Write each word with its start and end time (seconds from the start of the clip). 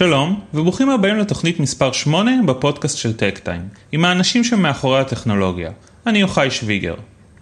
שלום, 0.00 0.40
וברוכים 0.54 0.90
הבאים 0.90 1.16
לתוכנית 1.16 1.60
מספר 1.60 1.92
8 1.92 2.30
בפודקאסט 2.46 2.98
של 2.98 3.12
טק 3.12 3.38
טיים, 3.38 3.60
עם 3.92 4.04
האנשים 4.04 4.44
שמאחורי 4.44 5.00
הטכנולוגיה. 5.00 5.70
אני 6.06 6.18
יוחאי 6.18 6.50
שוויגר. 6.50 6.94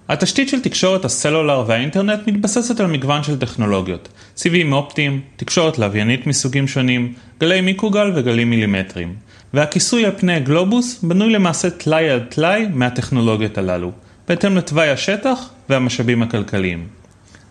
התשתית 0.09 0.49
של 0.49 0.63
תקשורת 0.63 1.05
הסלולר 1.05 1.65
והאינטרנט 1.67 2.27
מתבססת 2.27 2.81
על 2.81 2.87
מגוון 2.87 3.23
של 3.23 3.39
טכנולוגיות, 3.39 4.09
סיבים 4.37 4.73
אופטיים, 4.73 5.21
תקשורת 5.37 5.79
לוויינית 5.79 6.27
מסוגים 6.27 6.69
שונים, 6.69 7.13
גלי 7.41 7.61
מיקרוגל 7.61 8.13
וגלים 8.15 8.51
מילימטריים. 8.51 9.15
והכיסוי 9.55 10.05
על 10.05 10.13
פני 10.17 10.35
הגלובוס 10.35 11.03
בנוי 11.03 11.33
למעשה 11.33 11.71
טלאי 11.71 12.11
על 12.11 12.21
טלאי 12.21 12.67
מהטכנולוגיות 12.75 13.59
הללו, 13.59 13.93
בהתאם 14.29 14.57
לתוואי 14.57 14.91
השטח 14.91 15.51
והמשאבים 15.69 16.23
הכלכליים. 16.23 16.98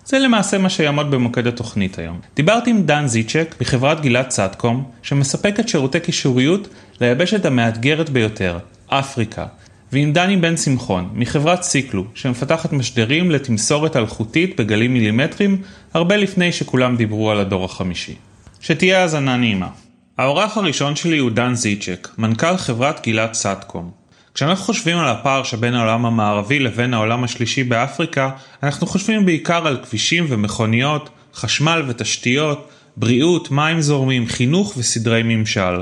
זה 0.08 0.20
למעשה 0.20 0.58
מה 0.58 0.70
שיעמוד 0.70 1.12
במוקד 1.12 1.48
התוכנית 1.48 2.00
היום. 2.00 2.20
דיברתי 2.36 2.70
עם 2.70 2.84
דן 2.84 3.08
זיצ'ק 3.08 3.56
מחברת 3.62 4.02
גילת 4.02 4.32
סאטקום, 4.32 4.92
שמספקת 5.02 5.70
שירותי 5.70 6.00
קישוריות 6.00 6.68
ליבשת 7.02 7.46
המאתגרת 7.46 8.10
ביותר, 8.10 8.58
אפריקה, 8.88 9.46
ועם 9.92 10.14
דני 10.14 10.38
בן 10.38 10.58
שמחון 10.58 11.10
מחברת 11.14 11.64
סיקלו, 11.64 12.06
שמפתחת 12.16 12.74
משדרים 12.74 13.32
לתמסורת 13.32 13.96
אלחוטית 13.96 14.60
בגלים 14.60 14.94
מילימטריים, 14.94 15.62
הרבה 15.94 16.18
לפני 16.18 16.52
שכולם 16.52 16.96
דיברו 16.96 17.32
על 17.32 17.40
הדור 17.40 17.66
החמישי. 17.66 18.16
שתהיה 18.60 19.02
האזנה 19.02 19.38
נעימה. 19.38 19.70
האורח 20.18 20.58
הראשון 20.58 20.96
שלי 20.96 21.18
הוא 21.18 21.32
דן 21.32 21.56
זיצ'ק, 21.56 22.10
מנכ"ל 22.18 22.58
חברת 22.58 23.04
גילת 23.04 23.34
סאטקום. 23.34 23.97
כשאנחנו 24.38 24.66
חושבים 24.66 24.98
על 24.98 25.08
הפער 25.08 25.44
שבין 25.44 25.74
העולם 25.74 26.06
המערבי 26.06 26.60
לבין 26.60 26.94
העולם 26.94 27.24
השלישי 27.24 27.64
באפריקה, 27.64 28.30
אנחנו 28.64 28.88
חושבים 28.88 29.26
בעיקר 29.26 29.68
על 29.68 29.78
כבישים 29.84 30.26
ומכוניות, 30.30 31.10
חשמל 31.36 31.84
ותשתיות, 31.88 32.70
בריאות, 32.98 33.52
מים 33.52 33.82
זורמים, 33.82 34.28
חינוך 34.28 34.74
וסדרי 34.78 35.22
ממשל. 35.24 35.82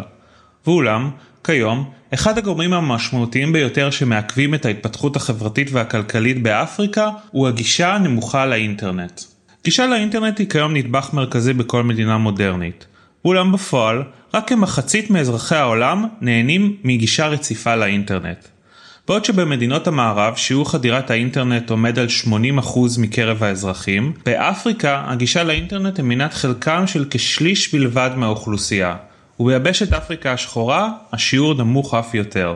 ואולם, 0.67 1.09
כיום, 1.43 1.89
אחד 2.13 2.37
הגורמים 2.37 2.73
המשמעותיים 2.73 3.53
ביותר 3.53 3.89
שמעכבים 3.91 4.53
את 4.53 4.65
ההתפתחות 4.65 5.15
החברתית 5.15 5.67
והכלכלית 5.71 6.43
באפריקה 6.43 7.09
הוא 7.31 7.47
הגישה 7.47 7.93
הנמוכה 7.93 8.45
לאינטרנט. 8.45 9.21
גישה 9.63 9.87
לאינטרנט 9.87 10.39
היא 10.39 10.49
כיום 10.49 10.73
נדבך 10.73 11.09
מרכזי 11.13 11.53
בכל 11.53 11.83
מדינה 11.83 12.17
מודרנית. 12.17 12.85
אולם 13.25 13.51
בפועל, 13.51 14.03
רק 14.33 14.47
כמחצית 14.47 15.09
מאזרחי 15.09 15.55
העולם 15.55 16.05
נהנים 16.21 16.75
מגישה 16.83 17.27
רציפה 17.27 17.75
לאינטרנט. 17.75 18.47
בעוד 19.07 19.25
שבמדינות 19.25 19.87
המערב 19.87 20.35
שיעור 20.35 20.71
חדירת 20.71 21.11
האינטרנט 21.11 21.69
עומד 21.69 21.99
על 21.99 22.07
80% 22.27 22.29
מקרב 22.99 23.43
האזרחים, 23.43 24.13
באפריקה 24.25 25.03
הגישה 25.07 25.43
לאינטרנט 25.43 25.97
היא 25.97 26.05
מנת 26.05 26.33
חלקם 26.33 26.87
של 26.87 27.05
כשליש 27.09 27.75
בלבד 27.75 28.09
מהאוכלוסייה, 28.15 28.95
וביבשת 29.39 29.93
אפריקה 29.93 30.33
השחורה 30.33 30.89
השיעור 31.13 31.53
נמוך 31.53 31.93
אף 31.93 32.15
יותר. 32.15 32.55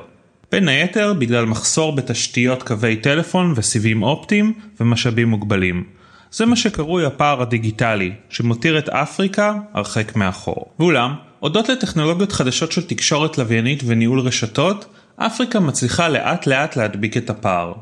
בין 0.52 0.68
היתר 0.68 1.14
בגלל 1.14 1.46
מחסור 1.46 1.96
בתשתיות 1.96 2.64
קווי 2.64 2.96
טלפון 2.96 3.54
וסיבים 3.56 4.04
אופטיים 4.04 4.54
ומשאבים 4.80 5.30
מוגבלים. 5.30 5.99
זה 6.32 6.46
מה 6.46 6.56
שקרוי 6.56 7.06
הפער 7.06 7.42
הדיגיטלי, 7.42 8.12
שמותיר 8.30 8.80
את 8.80 8.90
אפריקה 8.90 9.54
הרחק 9.74 10.16
מאחור. 10.16 10.66
ואולם, 10.80 11.14
הודות 11.40 11.70
לטכנולוגיות 11.70 12.32
חדשות 12.32 12.72
של 12.72 12.88
תקשורת 12.88 13.38
לוויינית 13.38 13.84
וניהול 13.86 14.20
רשתות, 14.20 14.86
אפריקה 15.18 15.60
מצליחה 15.60 16.10
לאט 16.10 16.48
לאט 16.48 16.76
להדביק 16.76 17.18
את 17.18 17.30
הפער. 17.30 17.74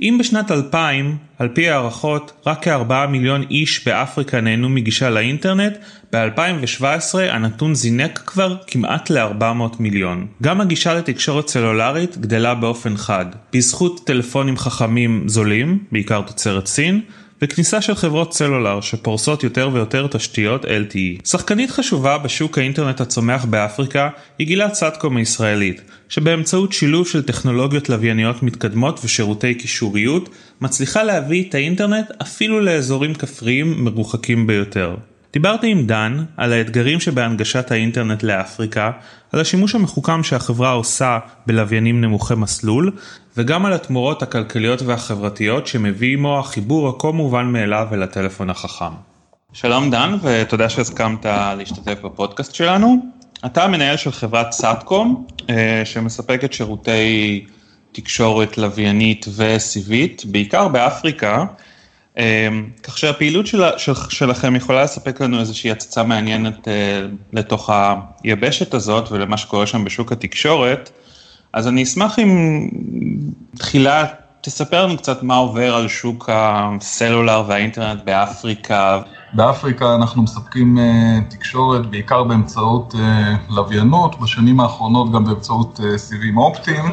אם 0.00 0.16
בשנת 0.20 0.50
2000, 0.50 1.16
על 1.38 1.48
פי 1.48 1.70
הערכות, 1.70 2.32
רק 2.46 2.68
כ-4 2.68 3.06
מיליון 3.08 3.44
איש 3.50 3.86
באפריקה 3.86 4.40
נהנו 4.40 4.68
מגישה 4.68 5.10
לאינטרנט, 5.10 5.76
ב-2017 6.12 7.18
הנתון 7.18 7.74
זינק 7.74 8.18
כבר 8.26 8.56
כמעט 8.66 9.10
ל-400 9.10 9.76
מיליון. 9.80 10.26
גם 10.42 10.60
הגישה 10.60 10.94
לתקשורת 10.94 11.48
סלולרית 11.48 12.18
גדלה 12.18 12.54
באופן 12.54 12.96
חד, 12.96 13.26
בזכות 13.52 14.06
טלפונים 14.06 14.56
חכמים 14.56 15.24
זולים, 15.26 15.78
בעיקר 15.92 16.20
תוצרת 16.20 16.66
סין, 16.66 17.00
וכניסה 17.42 17.82
של 17.82 17.94
חברות 17.94 18.34
סלולר 18.34 18.80
שפורסות 18.80 19.44
יותר 19.44 19.70
ויותר 19.72 20.06
תשתיות 20.06 20.64
LTE. 20.64 21.28
שחקנית 21.28 21.70
חשובה 21.70 22.18
בשוק 22.18 22.58
האינטרנט 22.58 23.00
הצומח 23.00 23.44
באפריקה 23.44 24.08
היא 24.38 24.46
גילת 24.46 24.74
סאטקום 24.74 25.16
הישראלית, 25.16 25.80
שבאמצעות 26.08 26.72
שילוב 26.72 27.08
של 27.08 27.22
טכנולוגיות 27.22 27.88
לווייניות 27.88 28.42
מתקדמות 28.42 29.00
ושירותי 29.04 29.54
קישוריות, 29.54 30.28
מצליחה 30.60 31.02
להביא 31.02 31.48
את 31.48 31.54
האינטרנט 31.54 32.10
אפילו 32.22 32.60
לאזורים 32.60 33.14
כפריים 33.14 33.84
מרוחקים 33.84 34.46
ביותר. 34.46 34.96
דיברתי 35.38 35.70
עם 35.70 35.86
דן 35.86 36.24
על 36.36 36.52
האתגרים 36.52 37.00
שבהנגשת 37.00 37.70
האינטרנט 37.70 38.22
לאפריקה, 38.22 38.90
על 39.32 39.40
השימוש 39.40 39.74
המחוכם 39.74 40.22
שהחברה 40.22 40.72
עושה 40.72 41.18
בלוויינים 41.46 42.00
נמוכי 42.00 42.34
מסלול, 42.34 42.92
וגם 43.36 43.66
על 43.66 43.72
התמורות 43.72 44.22
הכלכליות 44.22 44.82
והחברתיות 44.82 45.66
שמביא 45.66 46.12
עמו 46.12 46.38
החיבור 46.38 46.88
הכה 46.88 47.10
מובן 47.10 47.46
מאליו 47.46 47.86
אל 47.92 48.02
הטלפון 48.02 48.50
החכם. 48.50 48.92
שלום 49.52 49.90
דן 49.90 50.14
ותודה 50.22 50.68
שהסכמת 50.68 51.26
להשתתף 51.58 51.98
בפודקאסט 52.04 52.54
שלנו. 52.54 52.96
אתה 53.46 53.64
המנהל 53.64 53.96
של 53.96 54.12
חברת 54.12 54.52
סאטקום 54.52 55.26
אה, 55.50 55.82
שמספקת 55.84 56.52
שירותי 56.52 57.44
תקשורת 57.92 58.58
לוויינית 58.58 59.26
וסיבית, 59.36 60.22
בעיקר 60.26 60.68
באפריקה. 60.68 61.44
אמ, 62.18 62.66
כך 62.82 62.98
שהפעילות 62.98 63.46
של, 63.46 63.62
של, 63.76 63.92
שלכם 64.08 64.56
יכולה 64.56 64.82
לספק 64.82 65.20
לנו 65.20 65.40
איזושהי 65.40 65.70
הצצה 65.70 66.02
מעניינת 66.02 66.68
אה, 66.68 67.02
לתוך 67.32 67.70
היבשת 68.24 68.74
הזאת 68.74 69.12
ולמה 69.12 69.36
שקורה 69.36 69.66
שם 69.66 69.84
בשוק 69.84 70.12
התקשורת. 70.12 70.90
אז 71.52 71.68
אני 71.68 71.82
אשמח 71.82 72.18
אם 72.18 72.60
תחילה 73.58 74.04
תספר 74.40 74.86
לנו 74.86 74.96
קצת 74.96 75.22
מה 75.22 75.36
עובר 75.36 75.74
על 75.74 75.88
שוק 75.88 76.30
הסלולר 76.32 77.44
והאינטרנט 77.46 78.04
באפריקה. 78.04 79.00
באפריקה 79.32 79.94
אנחנו 79.94 80.22
מספקים 80.22 80.78
uh, 80.78 81.30
תקשורת 81.30 81.86
בעיקר 81.86 82.24
באמצעות 82.24 82.94
uh, 82.94 82.98
לוויינות, 83.48 84.20
בשנים 84.20 84.60
האחרונות 84.60 85.12
גם 85.12 85.24
באמצעות 85.24 85.80
uh, 85.80 85.98
סיבים 85.98 86.38
אופטיים. 86.38 86.84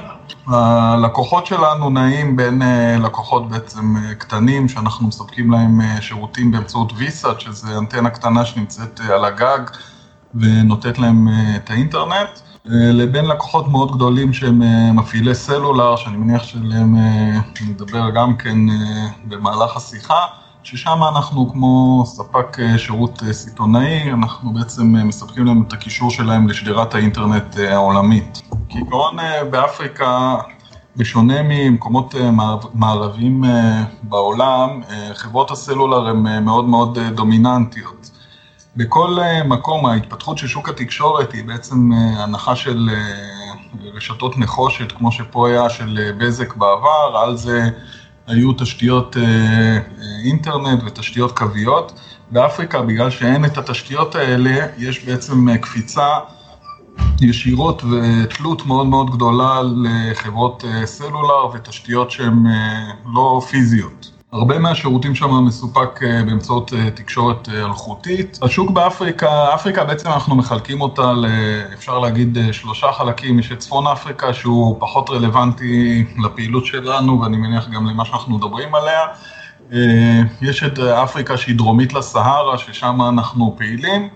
הלקוחות 0.48 1.46
שלנו 1.46 1.90
נעים 1.90 2.36
בין 2.36 2.62
uh, 2.62 2.66
לקוחות 3.02 3.50
בעצם 3.50 3.96
uh, 3.96 4.16
קטנים 4.16 4.68
שאנחנו 4.68 5.08
מספקים 5.08 5.52
להם 5.52 5.82
uh, 5.82 6.02
שירותים 6.02 6.52
באמצעות 6.52 6.94
ויסאט, 6.96 7.40
שזה 7.40 7.78
אנטנה 7.78 8.10
קטנה 8.10 8.46
שנמצאת 8.46 9.00
על 9.00 9.26
הגג 9.26 9.60
ונותנת 10.36 11.00
להם 11.00 11.28
את 11.56 11.70
האינטרנט. 11.70 12.30
לבין 12.68 13.26
לקוחות 13.26 13.68
מאוד 13.68 13.96
גדולים 13.96 14.34
שהם 14.34 14.62
מפעילי 14.96 15.36
סלולר, 15.36 15.96
שאני 15.96 16.18
מניח 16.18 16.44
שלהם 16.44 16.96
נדבר 17.62 18.10
גם 18.10 18.38
כן 18.38 18.58
במהלך 19.28 19.78
השיחה. 19.78 20.26
ששם 20.66 21.00
אנחנו 21.04 21.50
כמו 21.52 22.04
ספק 22.06 22.60
אה, 22.60 22.78
שירות 22.78 23.24
אה, 23.28 23.34
סיטונאי, 23.34 24.12
אנחנו 24.12 24.54
בעצם 24.54 24.96
אה, 24.96 25.04
מספקים 25.04 25.46
להם 25.46 25.64
את 25.68 25.74
הקישור 25.74 26.12
שלהם 26.12 26.48
לשדרת 26.48 26.96
האינטרנט 26.96 27.58
העולמית. 27.58 28.42
כעיקרון 28.70 29.18
באפריקה, 29.50 30.36
בשונה 30.98 31.42
ממקומות 31.44 32.16
מערביים 32.74 33.44
בעולם, 34.04 34.82
חברות 35.14 35.52
הסלולר 35.52 36.08
הן 36.08 36.44
מאוד 36.44 36.66
מאוד 36.66 37.00
דומיננטיות. 37.00 38.10
בכל 38.76 39.18
מקום 39.46 39.86
ההתפתחות 39.86 40.38
של 40.38 40.48
שוק 40.48 40.70
התקשורת 40.70 41.34
היא 41.34 41.44
בעצם 41.46 41.92
הנחה 41.94 42.56
של 42.56 42.90
רשתות 43.94 44.38
נחושת, 44.38 44.92
כמו 44.92 45.12
שפה 45.12 45.50
היה 45.50 45.70
של 45.70 46.12
בזק 46.18 46.56
בעבר, 46.56 47.18
על 47.18 47.38
זה 47.38 47.70
היו 48.28 48.54
תשתיות 48.54 49.18
אה, 49.18 49.24
אה, 49.24 49.80
אינטרנט 50.26 50.84
ותשתיות 50.86 51.38
קוויות. 51.38 52.00
באפריקה, 52.32 52.82
בגלל 52.82 53.10
שאין 53.10 53.46
את 53.46 53.58
התשתיות 53.58 54.16
האלה, 54.16 54.68
יש 54.78 55.06
בעצם 55.06 55.50
אה, 55.50 55.58
קפיצה 55.58 56.20
ישירות 57.22 57.84
ותלות 57.84 58.66
מאוד 58.66 58.88
מאוד 58.88 59.10
גדולה 59.10 59.62
לחברות 59.84 60.64
סלולר 60.86 61.48
ותשתיות 61.54 62.12
שהן 62.12 62.44
לא 63.14 63.42
פיזיות. 63.50 64.15
הרבה 64.36 64.60
מהשירותים 64.60 65.16
שם 65.16 65.46
מסופק 65.46 66.04
אה, 66.04 66.24
באמצעות 66.26 66.74
אה, 66.74 66.92
תקשורת 66.92 67.50
אה, 67.50 67.66
אלחוטית. 67.66 68.40
השוק 68.42 68.72
באפריקה, 68.72 69.54
אפריקה 69.56 69.84
בעצם 69.84 70.10
אנחנו 70.10 70.36
מחלקים 70.36 70.82
אותה, 70.82 71.14
ל, 71.14 71.26
אפשר 71.74 72.00
להגיד, 72.00 72.38
שלושה 72.52 72.92
חלקים. 72.92 73.40
יש 73.40 73.52
את 73.52 73.60
צפון 73.60 73.88
אפריקה 73.88 74.34
שהוא 74.34 74.78
פחות 74.80 75.10
רלוונטי 75.10 76.06
לפעילות 76.24 76.66
שלנו 76.66 77.22
ואני 77.22 77.38
מניח 77.38 77.70
גם 77.70 77.86
למה 77.86 78.06
שאנחנו 78.06 78.38
מדברים 78.38 78.70
עליה. 78.76 79.02
יש 80.42 80.64
את 80.64 80.80
אפריקה 80.80 81.38
שהיא 81.38 81.56
דרומית 81.56 81.94
לסהרה, 81.94 82.58
ששם 82.58 83.02
אנחנו 83.10 83.56
פעילים, 83.58 84.10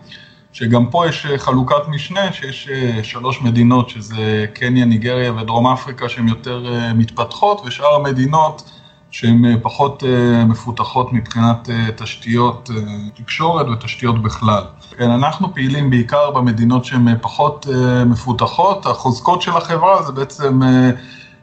שגם 0.51 0.86
פה 0.86 1.07
יש 1.07 1.27
חלוקת 1.38 1.88
משנה, 1.88 2.33
שיש 2.33 2.69
שלוש 3.04 3.42
מדינות, 3.42 3.89
שזה 3.89 4.45
קניה, 4.54 4.86
ניגריה 4.86 5.33
ודרום 5.33 5.68
אפריקה, 5.68 6.10
שהן 6.10 6.27
יותר 6.27 6.65
מתפתחות, 6.95 7.62
ושאר 7.65 7.95
המדינות 7.95 8.78
שהן 9.11 9.59
פחות 9.61 10.03
מפותחות 10.47 11.13
מבחינת 11.13 11.69
תשתיות 11.95 12.69
תקשורת 13.15 13.67
ותשתיות 13.67 14.21
בכלל. 14.21 14.63
כן, 14.97 15.11
אנחנו 15.11 15.53
פעילים 15.53 15.89
בעיקר 15.89 16.31
במדינות 16.31 16.85
שהן 16.85 17.07
פחות 17.21 17.67
מפותחות, 18.06 18.85
החוזקות 18.85 19.41
של 19.41 19.57
החברה 19.57 20.03
זה 20.03 20.11
בעצם 20.11 20.59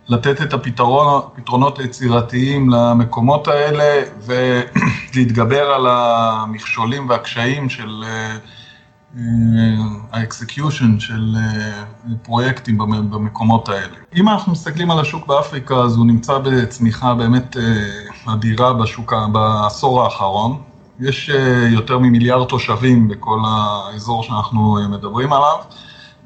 לתת 0.08 0.42
את 0.42 0.52
הפתרונות 0.52 1.78
היצירתיים 1.78 2.70
למקומות 2.70 3.48
האלה 3.48 4.02
ולהתגבר 4.26 5.64
על 5.74 5.86
המכשולים 5.88 7.08
והקשיים 7.08 7.68
של 7.68 8.04
ה 10.12 10.21
execution 10.21 11.00
של 11.00 11.36
פרויקטים 12.22 12.78
במקומות 12.78 13.68
האלה. 13.68 13.96
אם 14.14 14.28
אנחנו 14.28 14.52
מסתכלים 14.52 14.90
על 14.90 15.00
השוק 15.00 15.26
באפריקה, 15.26 15.74
אז 15.74 15.96
הוא 15.96 16.06
נמצא 16.06 16.38
בצמיחה 16.38 17.14
באמת 17.14 17.56
אדירה 18.26 18.72
בשוק, 18.72 19.12
בעשור 19.32 20.02
האחרון. 20.02 20.62
יש 21.00 21.30
יותר 21.70 21.98
ממיליארד 21.98 22.48
תושבים 22.48 23.08
בכל 23.08 23.38
האזור 23.46 24.22
שאנחנו 24.22 24.78
מדברים 24.90 25.32
עליו. 25.32 25.56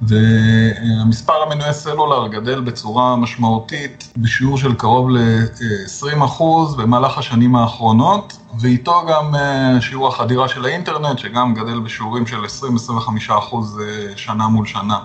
והמספר 0.03 1.43
המנועי 1.43 1.73
סלולר 1.73 2.29
גדל 2.29 2.61
בצורה 2.61 3.17
משמעותית 3.17 4.13
בשיעור 4.17 4.59
של 4.59 4.75
קרוב 4.75 5.11
ל-20% 5.11 6.43
במהלך 6.79 7.19
השנים 7.19 7.57
האחרונות, 7.57 8.39
ואיתו 8.61 9.03
גם 9.09 9.35
שיעור 9.81 10.09
החדירה 10.09 10.49
של 10.49 10.65
האינטרנט, 10.65 11.19
שגם 11.19 11.55
גדל 11.55 11.81
בשיעורים 11.81 12.27
של 12.27 12.45
20-25% 13.29 13.31
שנה 14.17 14.49
מול 14.49 14.67
שנה. 14.67 14.99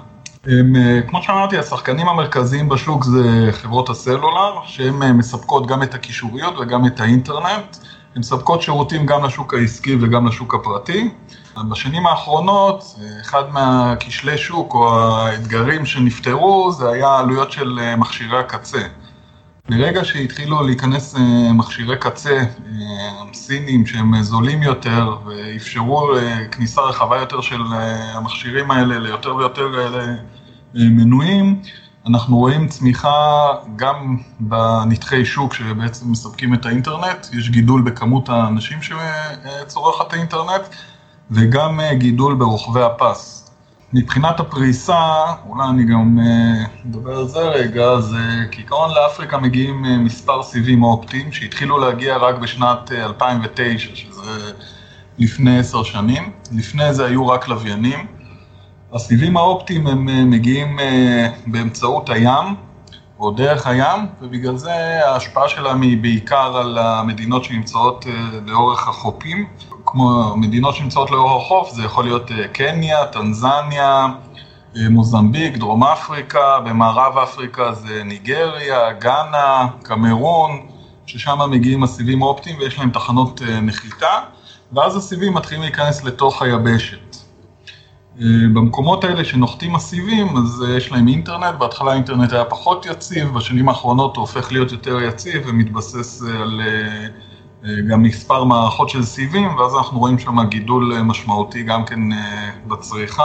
הם, 0.48 0.74
כמו 1.08 1.24
שאמרתי, 1.24 1.58
השחקנים 1.58 2.08
המרכזיים 2.08 2.70
בשוק 2.70 3.04
זה 3.04 3.50
חברות 3.52 3.90
הסלולר, 3.90 4.54
שהן 4.66 5.12
מספקות 5.12 5.68
גם 5.68 5.84
את 5.84 5.94
הקישוריות 5.94 6.58
וגם 6.58 6.86
את 6.86 7.00
האינטרנט. 7.00 7.78
הן 8.16 8.20
מספקות 8.20 8.62
שירותים 8.62 9.06
גם 9.06 9.26
לשוק 9.26 9.54
העסקי 9.54 9.96
וגם 10.02 10.28
לשוק 10.28 10.54
הפרטי. 10.54 11.10
בשנים 11.70 12.08
האחרונות, 12.08 12.96
אחד 13.22 13.44
מהכשלי 13.54 14.38
שוק 14.38 14.74
או 14.74 14.90
האתגרים 15.00 15.86
שנפתרו 15.86 16.72
זה 16.72 16.90
היה 16.90 17.08
העלויות 17.08 17.52
של 17.52 17.80
מכשירי 17.98 18.40
הקצה. 18.40 18.82
ברגע 19.70 20.06
שהתחילו 20.06 20.64
להיכנס 20.64 21.16
מכשירי 21.54 21.98
קצה 21.98 22.44
סינים 23.34 23.86
שהם 23.86 24.22
זולים 24.22 24.64
יותר 24.64 25.18
ואפשרו 25.26 26.10
כניסה 26.52 26.82
רחבה 26.82 27.18
יותר 27.18 27.42
של 27.42 27.62
המכשירים 28.14 28.72
האלה 28.72 29.00
ליותר 29.00 29.36
ויותר 29.36 29.68
מנויים, 30.74 31.62
אנחנו 32.08 32.38
רואים 32.38 32.68
צמיחה 32.68 33.48
גם 33.76 34.18
בנתחי 34.40 35.26
שוק 35.26 35.54
שבעצם 35.54 36.12
מספקים 36.12 36.54
את 36.54 36.66
האינטרנט, 36.66 37.28
יש 37.34 37.50
גידול 37.50 37.82
בכמות 37.82 38.30
האנשים 38.30 38.78
שצורך 38.82 40.02
את 40.08 40.14
האינטרנט 40.14 40.62
וגם 41.32 41.80
גידול 41.94 42.36
ברוחבי 42.36 42.82
הפס. 42.82 43.52
מבחינת 43.94 44.40
הפריסה, 44.40 45.24
אולי 45.48 45.68
אני 45.70 45.84
גם 45.84 46.20
אדבר 46.90 47.18
על 47.18 47.28
זה 47.28 47.40
רגע, 47.40 48.00
זה 48.00 48.46
כעיקרון 48.52 48.90
לאפריקה 48.94 49.38
מגיעים 49.38 50.06
מספר 50.06 50.44
סיבים 50.44 50.84
אופטיים 50.84 51.32
שהתחילו 51.32 51.78
להגיע 51.78 52.18
רק 52.18 52.36
בשנת 52.36 52.92
2009, 52.92 53.96
שזה 53.96 54.52
לפני 55.18 55.60
עשר 55.60 55.84
שנים, 55.84 56.32
לפני 56.52 56.94
זה 56.94 57.06
היו 57.06 57.28
רק 57.28 57.48
לוויינים. 57.48 58.15
הסיבים 58.96 59.38
האופטיים 59.38 59.88
הם 59.88 60.30
מגיעים 60.30 60.78
באמצעות 61.48 62.10
הים, 62.10 62.56
או 63.20 63.32
דרך 63.32 63.68
הים, 63.68 64.00
ובגלל 64.22 64.58
זה 64.58 64.74
ההשפעה 65.06 65.50
שלהם 65.50 65.82
היא 65.82 65.98
בעיקר 65.98 66.58
על 66.58 66.78
המדינות 66.78 67.44
שנמצאות 67.44 68.06
לאורך 68.46 68.88
החופים. 68.88 69.48
כמו 69.86 70.34
מדינות 70.38 70.76
שנמצאות 70.76 71.12
לאורך 71.12 71.46
החוף, 71.46 71.70
זה 71.70 71.84
יכול 71.84 72.04
להיות 72.04 72.32
קניה, 72.54 73.06
טנזניה, 73.06 74.08
מוזמביק, 74.90 75.58
דרום 75.58 75.84
אפריקה, 75.84 76.60
במערב 76.60 77.18
אפריקה 77.18 77.74
זה 77.74 78.02
ניגריה, 78.06 78.92
גאנה, 78.92 79.68
קמרון, 79.84 80.52
ששם 81.06 81.40
מגיעים 81.52 81.84
הסיבים 81.84 82.24
האופטיים 82.24 82.58
ויש 82.60 82.80
להם 82.80 82.90
תחנות 82.90 83.42
נחיתה, 83.62 84.20
ואז 84.74 84.96
הסיבים 84.96 85.34
מתחילים 85.34 85.62
להיכנס 85.62 86.04
לתוך 86.04 86.42
היבשת. 86.42 87.25
במקומות 88.54 89.04
האלה 89.04 89.26
שנוחתים 89.26 89.76
הסיבים, 89.76 90.38
אז 90.38 90.64
יש 90.78 90.92
להם 90.92 91.08
אינטרנט, 91.08 91.56
בהתחלה 91.60 91.92
האינטרנט 91.92 92.34
היה 92.34 92.46
פחות 92.46 92.86
יציב, 92.86 93.34
בשנים 93.34 93.70
האחרונות 93.70 94.16
הוא 94.16 94.22
הופך 94.22 94.52
להיות 94.52 94.72
יותר 94.72 95.02
יציב 95.02 95.44
ומתבסס 95.48 96.22
על 96.22 96.62
גם 97.90 98.04
מספר 98.04 98.44
מערכות 98.44 98.90
של 98.90 99.04
סיבים, 99.04 99.56
ואז 99.56 99.76
אנחנו 99.76 100.00
רואים 100.00 100.20
שם 100.20 100.44
גידול 100.50 101.02
משמעותי 101.02 101.64
גם 101.64 101.86
כן 101.86 102.00
בצריכה 102.68 103.24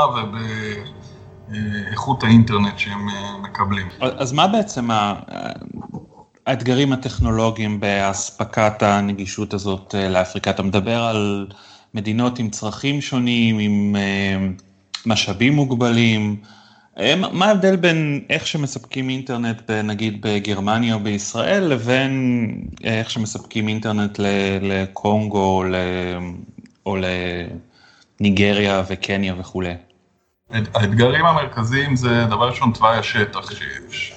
ובאיכות 1.49 2.25
האינטרנט 2.25 2.79
שהם 2.79 3.07
מקבלים. 3.43 3.87
אז 4.01 4.33
מה 4.33 4.47
בעצם 4.47 4.89
האתגרים 6.47 6.93
הטכנולוגיים 6.93 7.81
באספקת 7.81 8.83
הנגישות 8.83 9.55
הזאת 9.55 9.95
לאפריקה? 10.11 10.51
אתה 10.51 10.63
מדבר 10.63 11.03
על 11.03 11.47
מדינות 11.95 12.39
עם 12.39 12.51
צרכים 12.51 13.01
שונים, 13.01 13.59
עם 13.59 13.97
משאבים 15.07 15.53
מוגבלים, 15.53 16.37
מה 17.33 17.47
ההבדל 17.47 17.77
בין 17.77 18.21
איך 18.31 18.47
שמספקים 18.47 19.09
אינטרנט 19.09 19.71
נגיד 19.71 20.21
בגרמניה 20.21 20.95
או 20.95 21.01
בישראל 21.01 21.65
לבין 21.65 22.55
איך 22.85 23.11
שמספקים 23.11 23.69
אינטרנט 23.69 24.21
לקונגו 24.63 25.65
או 26.87 26.97
לניגריה 28.21 28.83
וקניה 28.89 29.35
וכולי? 29.39 29.75
האתגרים 30.51 31.27
המרכזיים 31.27 31.97
זה 31.97 32.25
דבר 32.27 32.49
ראשון 32.49 32.73
תוואי 32.73 32.97
השטח 32.97 33.51
שיש. 33.51 34.15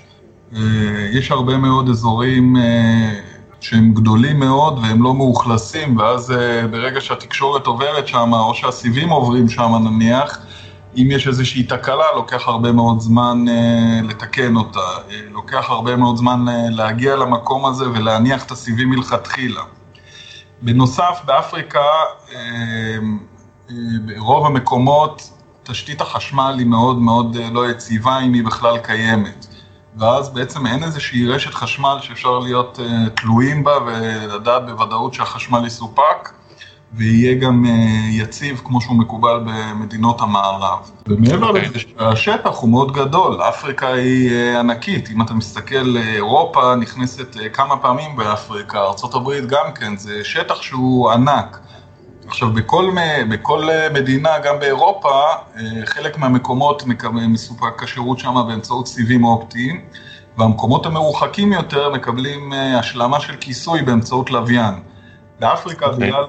יש 1.13 1.31
הרבה 1.31 1.57
מאוד 1.57 1.89
אזורים 1.89 2.55
שהם 3.61 3.93
גדולים 3.93 4.39
מאוד 4.39 4.79
והם 4.79 5.03
לא 5.03 5.13
מאוכלסים 5.13 5.97
ואז 5.97 6.33
ברגע 6.71 7.01
שהתקשורת 7.01 7.65
עוברת 7.65 8.07
שם 8.07 8.33
או 8.33 8.55
שהסיבים 8.55 9.09
עוברים 9.09 9.49
שם 9.49 9.71
נניח 9.83 10.45
אם 10.97 11.07
יש 11.11 11.27
איזושהי 11.27 11.63
תקלה, 11.63 12.05
לוקח 12.15 12.47
הרבה 12.47 12.71
מאוד 12.71 12.99
זמן 12.99 13.45
uh, 13.47 14.07
לתקן 14.07 14.55
אותה, 14.55 14.79
uh, 14.79 15.11
לוקח 15.31 15.65
הרבה 15.69 15.95
מאוד 15.95 16.17
זמן 16.17 16.45
uh, 16.47 16.51
להגיע 16.69 17.15
למקום 17.15 17.65
הזה 17.65 17.89
ולהניח 17.89 18.45
את 18.45 18.51
הסיבים 18.51 18.89
מלכתחילה. 18.89 19.61
בנוסף, 20.61 21.21
באפריקה, 21.25 21.79
uh, 22.29 22.33
uh, 23.69 23.71
ברוב 24.05 24.45
המקומות, 24.45 25.29
תשתית 25.63 26.01
החשמל 26.01 26.55
היא 26.57 26.67
מאוד 26.67 26.97
מאוד 26.97 27.35
uh, 27.35 27.53
לא 27.53 27.69
יציבה 27.69 28.19
אם 28.19 28.33
היא 28.33 28.45
בכלל 28.45 28.77
קיימת. 28.77 29.47
ואז 29.97 30.29
בעצם 30.29 30.67
אין 30.67 30.83
איזושהי 30.83 31.27
רשת 31.27 31.53
חשמל 31.53 31.97
שאפשר 32.01 32.39
להיות 32.39 32.79
uh, 32.79 33.09
תלויים 33.09 33.63
בה 33.63 33.71
ולדעת 33.85 34.65
בוודאות 34.65 35.13
שהחשמל 35.13 35.65
יסופק. 35.65 36.42
ויהיה 36.95 37.35
גם 37.35 37.65
יציב 38.09 38.61
כמו 38.65 38.81
שהוא 38.81 38.95
מקובל 38.95 39.39
במדינות 39.45 40.21
המערב. 40.21 40.91
ומעבר 41.07 41.51
okay. 41.51 41.57
לזה 41.57 41.79
שהשטח 41.79 42.57
הוא 42.57 42.69
מאוד 42.69 42.91
גדול, 42.91 43.41
אפריקה 43.41 43.87
היא 43.87 44.31
ענקית, 44.57 45.09
אם 45.09 45.21
אתה 45.21 45.33
מסתכל, 45.33 45.97
אירופה 45.97 46.75
נכנסת 46.75 47.37
כמה 47.53 47.77
פעמים 47.77 48.15
באפריקה, 48.15 48.79
ארה"ב 48.79 49.31
גם 49.47 49.73
כן, 49.75 49.97
זה 49.97 50.23
שטח 50.23 50.61
שהוא 50.61 51.11
ענק. 51.11 51.59
עכשיו, 52.27 52.49
בכל, 52.49 52.89
בכל 53.29 53.67
מדינה, 53.93 54.29
גם 54.43 54.59
באירופה, 54.59 55.21
חלק 55.85 56.17
מהמקומות 56.17 56.83
מסופק 57.13 57.83
השירות 57.83 58.19
שם 58.19 58.35
באמצעות 58.47 58.87
סיבים 58.87 59.23
אופטיים, 59.23 59.81
והמקומות 60.37 60.85
המרוחקים 60.85 61.53
יותר 61.53 61.89
מקבלים 61.89 62.53
השלמה 62.53 63.19
של 63.19 63.35
כיסוי 63.35 63.81
באמצעות 63.81 64.31
לוויין. 64.31 64.73
באפריקה, 65.43 65.85
okay. 65.85 65.89
אוקיי. 65.89 66.07
בגלל 66.09 66.25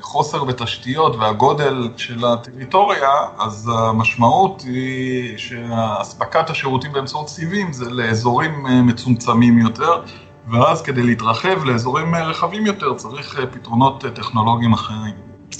החוסר 0.00 0.44
בתשתיות 0.44 1.16
והגודל 1.16 1.88
של 1.96 2.24
הטריטוריה, 2.24 3.10
אז 3.38 3.70
המשמעות 3.74 4.62
היא 4.66 5.38
שאספקת 5.38 6.50
השירותים 6.50 6.92
באמצעות 6.92 7.28
סיבים 7.28 7.72
זה 7.72 7.90
לאזורים 7.90 8.66
מצומצמים 8.86 9.58
יותר, 9.58 10.02
ואז 10.50 10.82
כדי 10.82 11.02
להתרחב 11.02 11.64
לאזורים 11.64 12.14
רחבים 12.14 12.66
יותר 12.66 12.94
צריך 12.94 13.40
פתרונות 13.50 14.04
טכנולוגיים 14.14 14.72
אחרים. 14.72 15.14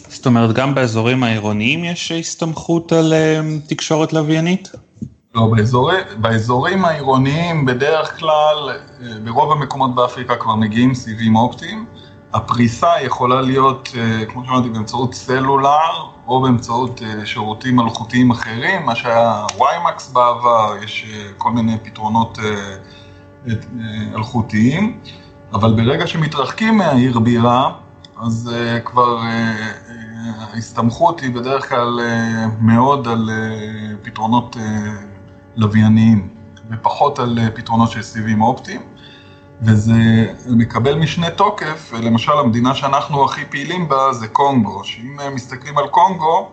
זאת 0.09 0.27
אומרת, 0.27 0.53
גם 0.53 0.75
באזורים 0.75 1.23
העירוניים 1.23 1.85
יש 1.85 2.13
הסתמכות 2.13 2.93
על 2.93 3.13
תקשורת 3.69 4.13
לוויינית? 4.13 4.69
לא, 5.35 5.47
באזורי, 5.47 5.97
באזורים 6.17 6.85
העירוניים 6.85 7.67
בדרך 7.67 8.19
כלל, 8.19 8.71
ברוב 9.25 9.53
המקומות 9.53 9.95
באפריקה 9.95 10.37
כבר 10.37 10.55
מגיעים 10.55 10.95
סיבים 10.95 11.37
אופטיים. 11.37 11.87
הפריסה 12.33 12.89
יכולה 13.03 13.41
להיות, 13.41 13.89
כמו 14.29 14.45
שאמרתי, 14.45 14.69
באמצעות 14.69 15.15
סלולר, 15.15 16.09
או 16.27 16.43
באמצעות 16.43 17.03
שירותים 17.25 17.77
מלאכותיים 17.77 18.31
אחרים, 18.31 18.87
מה 18.87 18.95
שהיה 18.95 19.47
ויימקס 19.59 20.11
בעבר, 20.13 20.75
יש 20.83 21.07
כל 21.39 21.53
מיני 21.53 21.79
פתרונות 21.83 22.39
אלחוטיים. 24.15 24.99
אבל 25.53 25.73
ברגע 25.73 26.07
שמתרחקים 26.07 26.79
מהעיר 26.79 27.19
בירה, 27.19 27.73
אז 28.23 28.51
כבר 28.85 29.21
ההסתמכות 30.55 31.21
היא 31.21 31.35
בדרך 31.35 31.69
כלל 31.69 32.01
מאוד 32.61 33.09
על 33.09 33.31
פתרונות 34.03 34.57
לווייניים, 35.57 36.29
ופחות 36.71 37.19
על 37.19 37.39
פתרונות 37.55 37.91
של 37.91 38.03
סיבים 38.03 38.43
אופטיים. 38.43 38.83
וזה 39.63 40.33
מקבל 40.47 40.95
משנה 40.95 41.31
תוקף, 41.31 41.93
למשל 42.03 42.33
המדינה 42.33 42.75
שאנחנו 42.75 43.25
הכי 43.25 43.45
פעילים 43.45 43.89
בה 43.89 44.13
זה 44.13 44.29
קונגו, 44.29 44.85
שאם 44.85 45.17
מסתכלים 45.35 45.79
על 45.79 45.89
קונגו, 45.89 46.49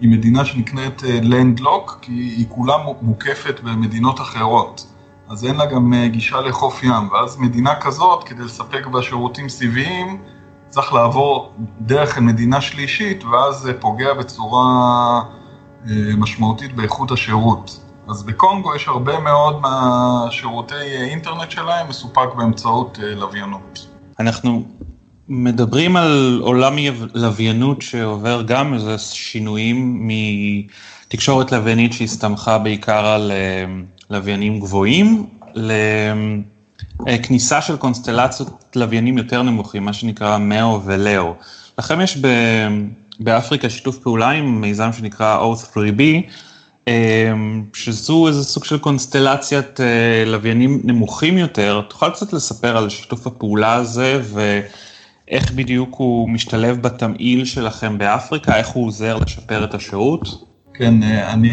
היא 0.00 0.10
מדינה 0.10 0.44
שנקראת 0.44 1.02
לנדלוק, 1.02 1.98
כי 2.02 2.12
היא 2.12 2.46
כולה 2.48 2.74
מוקפת 3.02 3.60
במדינות 3.60 4.20
אחרות. 4.20 4.86
אז 5.28 5.44
אין 5.44 5.56
לה 5.56 5.66
גם 5.66 5.94
אה, 5.94 6.08
גישה 6.08 6.40
לחוף 6.40 6.82
ים, 6.82 7.12
ואז 7.12 7.38
מדינה 7.38 7.74
כזאת, 7.74 8.24
כדי 8.24 8.42
לספק 8.44 8.86
בה 8.86 9.02
שירותים 9.02 9.48
סיביים, 9.48 10.18
צריך 10.68 10.92
לעבור 10.92 11.52
דרך 11.80 12.18
מדינה 12.18 12.60
שלישית, 12.60 13.24
ואז 13.24 13.56
זה 13.56 13.80
פוגע 13.80 14.14
בצורה 14.14 14.64
אה, 15.86 15.92
משמעותית 16.18 16.76
באיכות 16.76 17.10
השירות. 17.10 17.81
אז 18.08 18.22
בקונגו 18.22 18.74
יש 18.74 18.88
הרבה 18.88 19.20
מאוד 19.20 19.60
מהשירותי 19.60 20.74
אינטרנט 21.10 21.50
שלהם 21.50 21.88
מסופק 21.88 22.34
באמצעות 22.36 22.98
אה, 23.02 23.14
לוויינות. 23.14 23.86
אנחנו 24.20 24.64
מדברים 25.28 25.96
על 25.96 26.40
עולם 26.42 26.76
לוויינות 27.14 27.82
שעובר 27.82 28.42
גם 28.42 28.74
איזה 28.74 28.98
שינויים 28.98 30.08
מתקשורת 31.08 31.52
לוויינית 31.52 31.92
שהסתמכה 31.92 32.58
בעיקר 32.58 33.06
על 33.06 33.32
לוויינים 34.10 34.60
גבוהים, 34.60 35.26
לכניסה 37.06 37.62
של 37.62 37.76
קונסטלציות 37.76 38.76
לוויינים 38.76 39.18
יותר 39.18 39.42
נמוכים, 39.42 39.84
מה 39.84 39.92
שנקרא 39.92 40.38
מאו 40.38 40.82
ולאו. 40.84 41.34
לכם 41.78 42.00
יש 42.00 42.22
באפריקה 43.20 43.70
שיתוף 43.70 43.98
פעולה 43.98 44.30
עם 44.30 44.60
מיזם 44.60 44.92
שנקרא 44.92 45.38
O3B, 45.40 46.02
שזו 47.72 48.28
איזה 48.28 48.44
סוג 48.44 48.64
של 48.64 48.78
קונסטלציית 48.78 49.80
אה, 49.80 50.24
לוויינים 50.26 50.80
נמוכים 50.84 51.38
יותר. 51.38 51.80
תוכל 51.88 52.10
קצת 52.10 52.32
לספר 52.32 52.76
על 52.76 52.88
שיתוף 52.88 53.26
הפעולה 53.26 53.74
הזה 53.74 54.20
ואיך 54.22 55.52
בדיוק 55.52 55.94
הוא 55.94 56.30
משתלב 56.30 56.82
בתמהיל 56.82 57.44
שלכם 57.44 57.98
באפריקה, 57.98 58.56
איך 58.56 58.68
הוא 58.68 58.86
עוזר 58.86 59.16
לשפר 59.16 59.64
את 59.64 59.74
השירות? 59.74 60.28
כן, 60.74 61.02
אה, 61.02 61.32
אני 61.32 61.50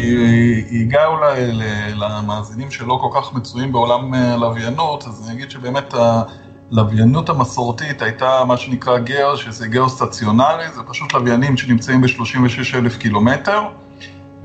אגע 0.82 1.06
אולי 1.06 1.52
למאזינים 1.94 2.70
שלא 2.70 2.98
כל 3.00 3.20
כך 3.20 3.32
מצויים 3.32 3.72
בעולם 3.72 4.14
הלוויינות, 4.14 5.04
אה, 5.04 5.08
אז 5.08 5.28
אני 5.28 5.36
אגיד 5.36 5.50
שבאמת 5.50 5.94
הלוויינות 5.94 7.28
המסורתית 7.28 8.02
הייתה 8.02 8.44
מה 8.46 8.56
שנקרא 8.56 8.98
גאו, 8.98 9.36
שזה 9.36 9.68
גאו 9.68 9.88
סטציונרי, 9.88 10.64
זה 10.74 10.82
פשוט 10.82 11.12
לוויינים 11.12 11.56
שנמצאים 11.56 12.00
ב-36 12.00 12.76
אלף 12.76 12.96
קילומטר, 12.96 13.62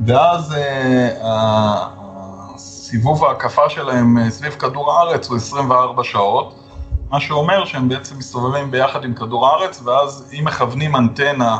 ואז 0.05 0.53
אה, 0.53 1.87
סיבוב 2.57 3.25
ההקפה 3.25 3.69
שלהם 3.69 4.29
סביב 4.29 4.53
כדור 4.53 4.91
הארץ 4.91 5.29
הוא 5.29 5.37
24 5.37 6.03
שעות, 6.03 6.53
מה 7.09 7.19
שאומר 7.19 7.65
שהם 7.65 7.89
בעצם 7.89 8.17
מסתובבים 8.17 8.71
ביחד 8.71 9.03
עם 9.03 9.13
כדור 9.13 9.47
הארץ, 9.47 9.81
ואז 9.85 10.33
אם 10.39 10.45
מכוונים 10.45 10.95
אנטנה 10.95 11.57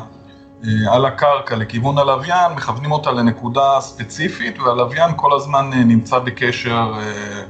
אה, 0.64 0.94
על 0.94 1.06
הקרקע 1.06 1.56
לכיוון 1.56 1.98
הלוויין, 1.98 2.52
מכוונים 2.52 2.92
אותה 2.92 3.12
לנקודה 3.12 3.78
ספציפית, 3.80 4.60
והלוויין 4.60 5.12
כל 5.16 5.36
הזמן 5.36 5.70
אה, 5.74 5.84
נמצא 5.84 6.20
בקשר 6.20 6.94
אה, 6.98 7.44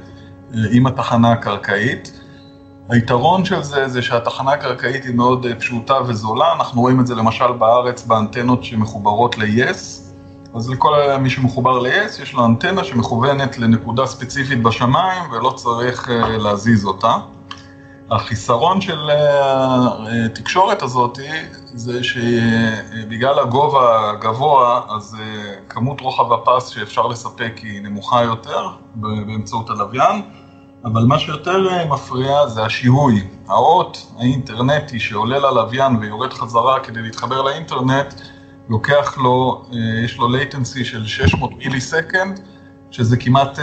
עם 0.70 0.86
התחנה 0.86 1.32
הקרקעית. 1.32 2.20
היתרון 2.88 3.44
של 3.44 3.62
זה 3.62 3.88
זה 3.88 4.02
שהתחנה 4.02 4.52
הקרקעית 4.52 5.04
היא 5.04 5.14
מאוד 5.14 5.46
פשוטה 5.58 5.94
וזולה, 6.06 6.52
אנחנו 6.52 6.80
רואים 6.80 7.00
את 7.00 7.06
זה 7.06 7.14
למשל 7.14 7.52
בארץ 7.52 8.06
באנטנות 8.06 8.64
שמחוברות 8.64 9.38
ל-yes, 9.38 10.05
אז 10.56 10.70
לכל 10.70 11.16
מי 11.20 11.30
שמחובר 11.30 11.78
ל-yes 11.78 12.22
יש 12.22 12.32
לו 12.32 12.44
אנטנה 12.44 12.84
שמכוונת 12.84 13.58
לנקודה 13.58 14.06
ספציפית 14.06 14.62
בשמיים 14.62 15.30
ולא 15.32 15.50
צריך 15.50 16.08
להזיז 16.38 16.84
אותה. 16.84 17.16
החיסרון 18.10 18.80
של 18.80 19.10
אה, 19.10 20.24
התקשורת 20.26 20.82
הזאת 20.82 21.18
זה 21.74 22.04
שבגלל 22.04 23.38
הגובה 23.38 24.10
הגבוה, 24.10 24.80
אז 24.88 25.16
אה, 25.20 25.54
כמות 25.68 26.00
רוחב 26.00 26.32
הפס 26.32 26.68
שאפשר 26.68 27.06
לספק 27.06 27.52
היא 27.62 27.82
נמוכה 27.82 28.22
יותר 28.22 28.68
באמצעות 28.94 29.70
הלוויין, 29.70 30.22
אבל 30.84 31.02
מה 31.02 31.18
שיותר 31.18 31.68
אה, 31.70 31.84
מפריע 31.84 32.46
זה 32.46 32.62
השיהוי. 32.62 33.26
האות 33.48 34.06
האינטרנטי 34.18 35.00
שעולה 35.00 35.38
ללוויין 35.38 35.96
ויורד 35.96 36.32
חזרה 36.32 36.80
כדי 36.80 37.02
להתחבר 37.02 37.42
לאינטרנט, 37.42 38.14
לוקח 38.68 39.18
לו, 39.18 39.64
יש 40.04 40.18
לו 40.18 40.28
latency 40.28 40.84
של 40.84 41.06
600 41.06 41.56
מילי 41.56 41.80
סקנד, 41.80 42.40
שזה 42.90 43.16
כמעט 43.16 43.58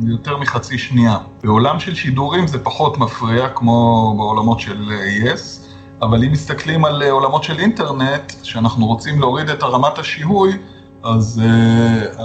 יותר 0.00 0.36
מחצי 0.36 0.78
שנייה. 0.78 1.18
בעולם 1.44 1.80
של 1.80 1.94
שידורים 1.94 2.46
זה 2.46 2.64
פחות 2.64 2.98
מפריע, 2.98 3.48
כמו 3.48 4.14
בעולמות 4.16 4.60
של 4.60 4.92
yes, 5.24 5.66
אבל 6.02 6.24
אם 6.24 6.32
מסתכלים 6.32 6.84
על 6.84 7.02
אה, 7.02 7.10
עולמות 7.10 7.44
של 7.44 7.58
אינטרנט, 7.58 8.32
שאנחנו 8.42 8.86
רוצים 8.86 9.20
להוריד 9.20 9.48
את 9.48 9.62
הרמת 9.62 9.98
השיהוי, 9.98 10.58
אז 11.02 11.42
uh, 11.42 12.20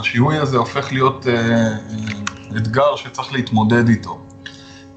השיהוי 0.00 0.38
הזה 0.38 0.56
הופך 0.56 0.92
להיות 0.92 1.26
uh, 1.26 2.56
אתגר 2.56 2.96
שצריך 2.96 3.32
להתמודד 3.32 3.88
איתו. 3.88 4.18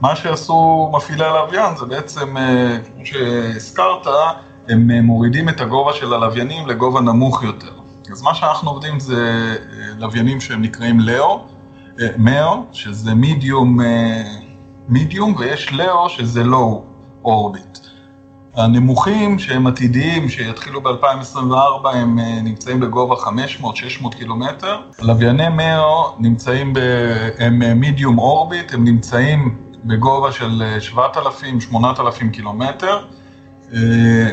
מה 0.02 0.16
שעשו 0.16 0.92
מפעילי 0.94 1.26
הלוויין 1.26 1.76
זה 1.78 1.86
בעצם, 1.86 2.36
כמו 2.96 3.06
שהזכרת, 3.06 4.08
הם 4.70 4.92
מורידים 4.92 5.50
את 5.50 5.62
הגובה 5.62 5.94
של 5.94 6.14
הלוויינים 6.14 6.68
לגובה 6.68 7.02
נמוך 7.02 7.44
יותר. 7.44 7.72
אז 8.12 8.22
מה 8.22 8.36
שאנחנו 8.36 8.70
עובדים 8.70 9.00
זה 9.00 9.56
לוויינים 9.98 10.42
שהם 10.42 10.62
נקראים 10.62 11.00
לאו, 11.00 11.46
מאו, 12.18 12.64
שזה 12.72 13.14
מידיום, 13.14 13.80
מידיום, 14.90 15.36
ויש 15.38 15.74
לאו, 15.74 16.10
שזה 16.10 16.44
לואו 16.44 16.84
אורביט. 17.24 17.80
הנמוכים 18.56 19.40
שהם 19.40 19.68
עתידיים, 19.68 20.30
שיתחילו 20.30 20.82
ב-2024, 20.82 21.88
הם 21.94 22.20
אה, 22.20 22.42
נמצאים 22.44 22.80
בגובה 22.80 23.16
500-600 23.16 24.16
קילומטר. 24.18 24.82
לווייני 25.02 25.50
מאו 25.50 26.16
נמצאים, 26.20 26.74
ב... 26.74 26.80
הם 27.40 27.80
מידיום 27.80 28.20
אה, 28.20 28.24
אורביט, 28.24 28.74
הם 28.74 28.84
נמצאים 28.84 29.58
בגובה 29.86 30.32
של 30.32 30.64
7,000-8,000 30.96 31.76
אה, 31.76 32.30
קילומטר. 32.32 33.06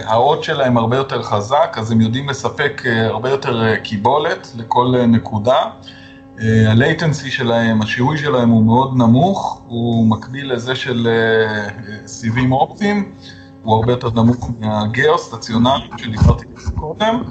האות 0.04 0.44
שלהם 0.44 0.76
הרבה 0.76 0.96
יותר 0.96 1.22
חזק, 1.22 1.76
אז 1.78 1.90
הם 1.90 2.00
יודעים 2.00 2.28
לספק 2.28 2.82
הרבה 2.86 3.30
יותר 3.30 3.76
קיבולת 3.76 4.48
לכל 4.56 4.94
נקודה. 5.08 5.62
ה-latency 6.40 7.30
שלהם, 7.30 7.82
השיהוי 7.82 8.18
שלהם 8.18 8.48
הוא 8.48 8.64
מאוד 8.64 8.96
נמוך, 8.96 9.62
הוא 9.66 10.06
מקביל 10.06 10.52
לזה 10.52 10.74
של 10.74 11.08
אה, 11.08 11.68
סיבים 12.06 12.52
אופטיים, 12.52 13.12
הוא 13.62 13.74
הרבה 13.74 13.92
יותר 13.92 14.10
נמוך 14.10 14.50
מהגיאו-סטציונרי 14.60 15.88
שדיברתי 15.96 16.44
קודם, 16.74 17.22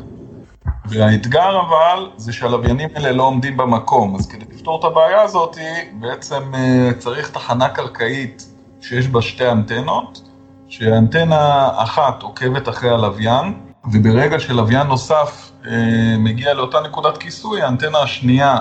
והאתגר 0.85 1.61
אבל 1.61 2.09
זה 2.17 2.33
שהלוויינים 2.33 2.89
האלה 2.95 3.11
לא 3.11 3.23
עומדים 3.23 3.57
במקום, 3.57 4.15
אז 4.15 4.27
כדי 4.27 4.45
לפתור 4.53 4.79
את 4.79 4.83
הבעיה 4.83 5.21
הזאת, 5.21 5.57
בעצם 5.99 6.43
אה, 6.53 6.91
צריך 6.97 7.29
תחנה 7.29 7.69
קרקעית 7.69 8.47
שיש 8.81 9.07
בה 9.07 9.21
שתי 9.21 9.51
אנטנות, 9.51 10.28
שאנטנה 10.69 11.69
אחת 11.75 12.23
עוקבת 12.23 12.69
אחרי 12.69 12.89
הלוויין, 12.89 13.53
וברגע 13.91 14.39
שלוויין 14.39 14.88
נוסף 14.88 15.51
אה, 15.67 16.15
מגיע 16.17 16.53
לאותה 16.53 16.79
נקודת 16.79 17.17
כיסוי, 17.17 17.61
האנטנה 17.61 17.99
השנייה 17.99 18.57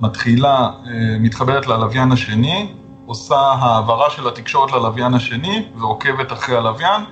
מתחילה, 0.00 0.70
אה, 0.86 0.90
מתחברת 1.20 1.66
ללוויין 1.66 2.12
השני, 2.12 2.72
עושה 3.06 3.36
העברה 3.36 4.10
של 4.10 4.28
התקשורת 4.28 4.72
ללוויין 4.72 5.14
השני 5.14 5.68
ועוקבת 5.76 6.32
אחרי 6.32 6.56
הלוויין, 6.56 7.02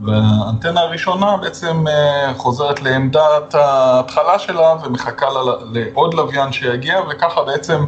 והאנטנה 0.00 0.80
הראשונה 0.80 1.36
בעצם 1.36 1.88
אה, 1.88 2.34
חוזרת 2.36 2.82
לעמדת 2.82 3.54
ההתחלה 3.54 4.38
שלה 4.38 4.74
ומחכה 4.84 5.26
לעוד 5.72 6.14
לוויין 6.14 6.52
שיגיע, 6.52 7.00
וככה 7.10 7.42
בעצם 7.42 7.84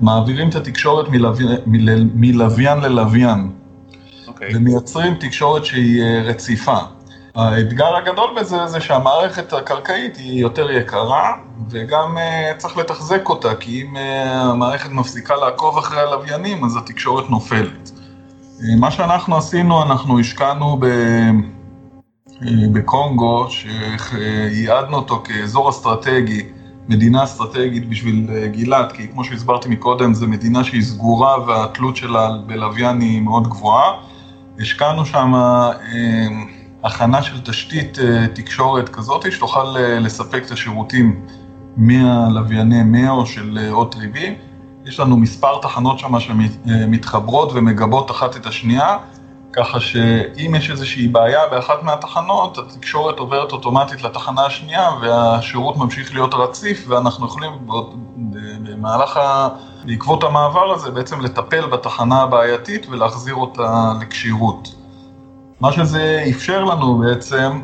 מעבירים 0.00 0.48
את 0.48 0.54
התקשורת 0.54 1.06
מלוויין 2.14 2.80
ללוויין. 2.80 3.59
Okay. 4.40 4.44
אוקיי. 4.44 4.56
ומייצרים 4.56 5.14
תקשורת 5.14 5.64
שהיא 5.64 6.02
אה, 6.02 6.22
רציפה. 6.22 6.78
האתגר 7.34 7.96
הגדול 7.96 8.30
בזה 8.40 8.66
זה 8.66 8.80
שהמערכת 8.80 9.52
הקרקעית 9.52 10.16
היא 10.16 10.40
יותר 10.40 10.70
יקרה 10.70 11.32
וגם 11.70 12.16
uh, 12.16 12.56
צריך 12.56 12.76
לתחזק 12.76 13.28
אותה, 13.28 13.54
כי 13.54 13.82
אם 13.82 13.96
uh, 13.96 14.00
המערכת 14.34 14.90
מפסיקה 14.90 15.34
לעקוב 15.36 15.78
אחרי 15.78 16.00
הלוויינים 16.00 16.64
אז 16.64 16.76
התקשורת 16.76 17.30
נופלת. 17.30 17.90
מה 18.78 18.90
שאנחנו 18.90 19.36
עשינו, 19.36 19.82
אנחנו 19.82 20.20
השקענו 20.20 20.76
ב... 20.80 20.86
בקונגו, 22.72 23.46
שייעדנו 23.50 24.96
אותו 24.96 25.22
כאזור 25.24 25.70
אסטרטגי 25.70 26.42
מדינה 26.88 27.24
אסטרטגית 27.24 27.88
בשביל 27.88 28.46
גילת, 28.46 28.92
כי 28.92 29.08
כמו 29.08 29.24
שהסברתי 29.24 29.68
מקודם, 29.68 30.14
זו 30.14 30.26
מדינה 30.28 30.64
שהיא 30.64 30.82
סגורה 30.82 31.46
והתלות 31.46 31.96
שלה 31.96 32.30
בלוויין 32.46 33.00
היא 33.00 33.22
מאוד 33.22 33.48
גבוהה. 33.48 33.92
השקענו 34.60 35.06
שם 35.06 35.32
הכנה 36.84 37.22
של 37.22 37.40
תשתית 37.40 37.98
תקשורת 38.34 38.88
כזאת, 38.88 39.32
שתוכל 39.32 39.64
לספק 40.00 40.42
את 40.46 40.50
השירותים 40.50 41.20
מהלווייני 41.76 42.82
100 42.82 43.10
או 43.10 43.26
של 43.26 43.58
הוט 43.70 43.94
ריבי. 43.94 44.34
יש 44.84 45.00
לנו 45.00 45.16
מספר 45.16 45.58
תחנות 45.62 45.98
שם 45.98 46.20
שמתחברות 46.20 47.52
ומגבות 47.54 48.10
אחת 48.10 48.36
את 48.36 48.46
השנייה, 48.46 48.96
ככה 49.52 49.80
שאם 49.80 50.54
יש 50.54 50.70
איזושהי 50.70 51.08
בעיה 51.08 51.46
באחת 51.46 51.82
מהתחנות, 51.82 52.58
התקשורת 52.58 53.18
עוברת 53.18 53.52
אוטומטית 53.52 54.02
לתחנה 54.02 54.46
השנייה 54.46 54.90
והשירות 55.00 55.76
ממשיך 55.76 56.12
להיות 56.12 56.34
רציף 56.34 56.84
ואנחנו 56.88 57.26
יכולים 57.26 57.52
במהלך, 58.62 59.16
ה... 59.16 59.48
בעקבות 59.84 60.24
המעבר 60.24 60.72
הזה 60.72 60.90
בעצם 60.90 61.20
לטפל 61.20 61.66
בתחנה 61.66 62.22
הבעייתית 62.22 62.86
ולהחזיר 62.88 63.34
אותה 63.34 63.92
לכשירות. 64.00 64.74
מה 65.60 65.72
שזה 65.72 66.24
אפשר 66.30 66.64
לנו 66.64 66.98
בעצם 66.98 67.60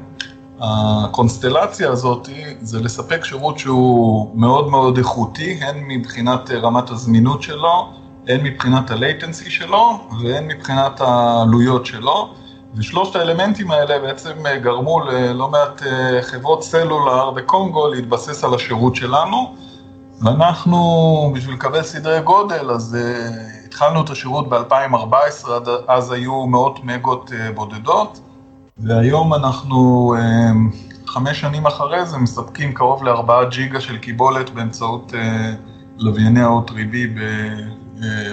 הקונסטלציה 0.60 1.90
הזאת 1.90 2.28
זה 2.60 2.80
לספק 2.80 3.24
שירות 3.24 3.58
שהוא 3.58 4.30
מאוד 4.34 4.70
מאוד 4.70 4.98
איכותי, 4.98 5.58
הן 5.62 5.76
מבחינת 5.88 6.50
רמת 6.50 6.90
הזמינות 6.90 7.42
שלו, 7.42 7.88
הן 8.28 8.42
מבחינת 8.42 8.90
ה-latency 8.90 9.50
שלו 9.50 10.08
והן 10.22 10.46
מבחינת 10.46 11.00
העלויות 11.00 11.86
שלו, 11.86 12.34
ושלושת 12.74 13.16
האלמנטים 13.16 13.70
האלה 13.70 13.98
בעצם 13.98 14.32
גרמו 14.62 15.00
ללא 15.00 15.48
מעט 15.48 15.82
אה, 15.82 16.22
חברות 16.22 16.62
סלולר 16.62 17.30
בקונגו 17.30 17.88
להתבסס 17.88 18.44
על 18.44 18.54
השירות 18.54 18.96
שלנו, 18.96 19.54
ואנחנו, 20.22 21.32
בשביל 21.34 21.54
לקבל 21.54 21.82
סדרי 21.82 22.20
גודל, 22.20 22.70
אז 22.70 22.96
uh, 22.96 23.66
התחלנו 23.66 24.04
את 24.04 24.10
השירות 24.10 24.48
ב-2014, 24.48 25.48
אז 25.88 26.12
היו 26.12 26.46
מאות 26.46 26.84
מגות 26.84 27.30
uh, 27.30 27.54
בודדות. 27.54 28.20
והיום 28.78 29.34
אנחנו 29.34 30.14
אמ, 30.18 30.70
חמש 31.06 31.40
שנים 31.40 31.66
אחרי 31.66 32.06
זה 32.06 32.18
מספקים 32.18 32.72
קרוב 32.72 33.04
לארבעה 33.04 33.44
ג'יגה 33.44 33.80
של 33.80 33.96
קיבולת 33.98 34.50
באמצעות 34.50 35.12
אה, 35.14 35.52
לווייני 35.98 36.40
האות 36.40 36.70
ריבי 36.70 37.06
אה, 37.20 37.85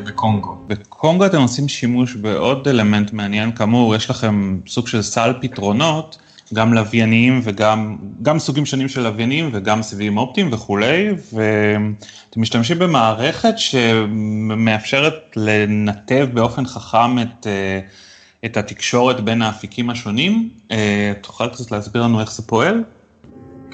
בקונגו. 0.05 0.57
בקונגו 0.67 1.25
אתם 1.25 1.41
עושים 1.41 1.67
שימוש 1.67 2.15
בעוד 2.15 2.67
אלמנט 2.67 3.13
מעניין, 3.13 3.51
כאמור 3.51 3.95
יש 3.95 4.09
לכם 4.09 4.59
סוג 4.67 4.87
של 4.87 5.01
סל 5.01 5.33
פתרונות, 5.41 6.17
גם 6.53 6.73
לווייניים 6.73 7.41
וגם 7.43 7.97
גם 8.21 8.39
סוגים 8.39 8.65
שונים 8.65 8.87
של 8.87 9.01
לוויינים 9.01 9.49
וגם 9.53 9.81
סיבים 9.81 10.17
אופטיים 10.17 10.53
וכולי, 10.53 11.09
ואתם 11.33 12.41
משתמשים 12.41 12.79
במערכת 12.79 13.53
שמאפשרת 13.57 15.13
לנתב 15.35 16.27
באופן 16.33 16.65
חכם 16.65 17.19
את... 17.19 17.47
Uh, 17.47 18.13
את 18.45 18.57
התקשורת 18.57 19.21
בין 19.21 19.41
האפיקים 19.41 19.89
השונים. 19.89 20.49
אה, 20.71 21.13
תוכל 21.21 21.47
קצת 21.47 21.71
להסביר 21.71 22.03
לנו 22.03 22.21
איך 22.21 22.31
זה 22.31 22.43
פועל? 22.43 22.83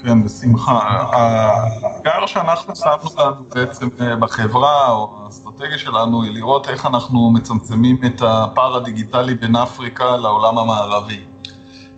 כן, 0.02 0.24
בשמחה. 0.24 0.78
האתגר 1.12 2.26
שאנחנו 2.26 2.76
שמנו 2.76 3.10
לנו 3.18 3.44
בעצם 3.54 3.88
אה, 4.00 4.16
בחברה, 4.16 4.90
או 4.90 5.22
האסטרטגיה 5.24 5.78
שלנו, 5.78 6.22
היא 6.22 6.34
לראות 6.34 6.68
איך 6.68 6.86
אנחנו 6.86 7.30
מצמצמים 7.30 7.98
את 8.06 8.22
הפער 8.22 8.76
הדיגיטלי 8.76 9.34
בין 9.34 9.56
אפריקה 9.56 10.16
לעולם 10.16 10.58
המערבי. 10.58 11.24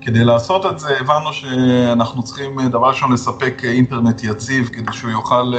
כדי 0.00 0.24
לעשות 0.24 0.66
את 0.66 0.78
זה 0.78 0.98
הבנו 1.00 1.32
שאנחנו 1.32 2.22
צריכים 2.22 2.60
אה, 2.60 2.68
דבר 2.68 2.88
ראשון 2.88 3.12
לספק 3.12 3.62
אינטרנט 3.64 4.24
יציב 4.24 4.68
כדי 4.72 4.92
שהוא 4.92 5.10
יוכל 5.10 5.52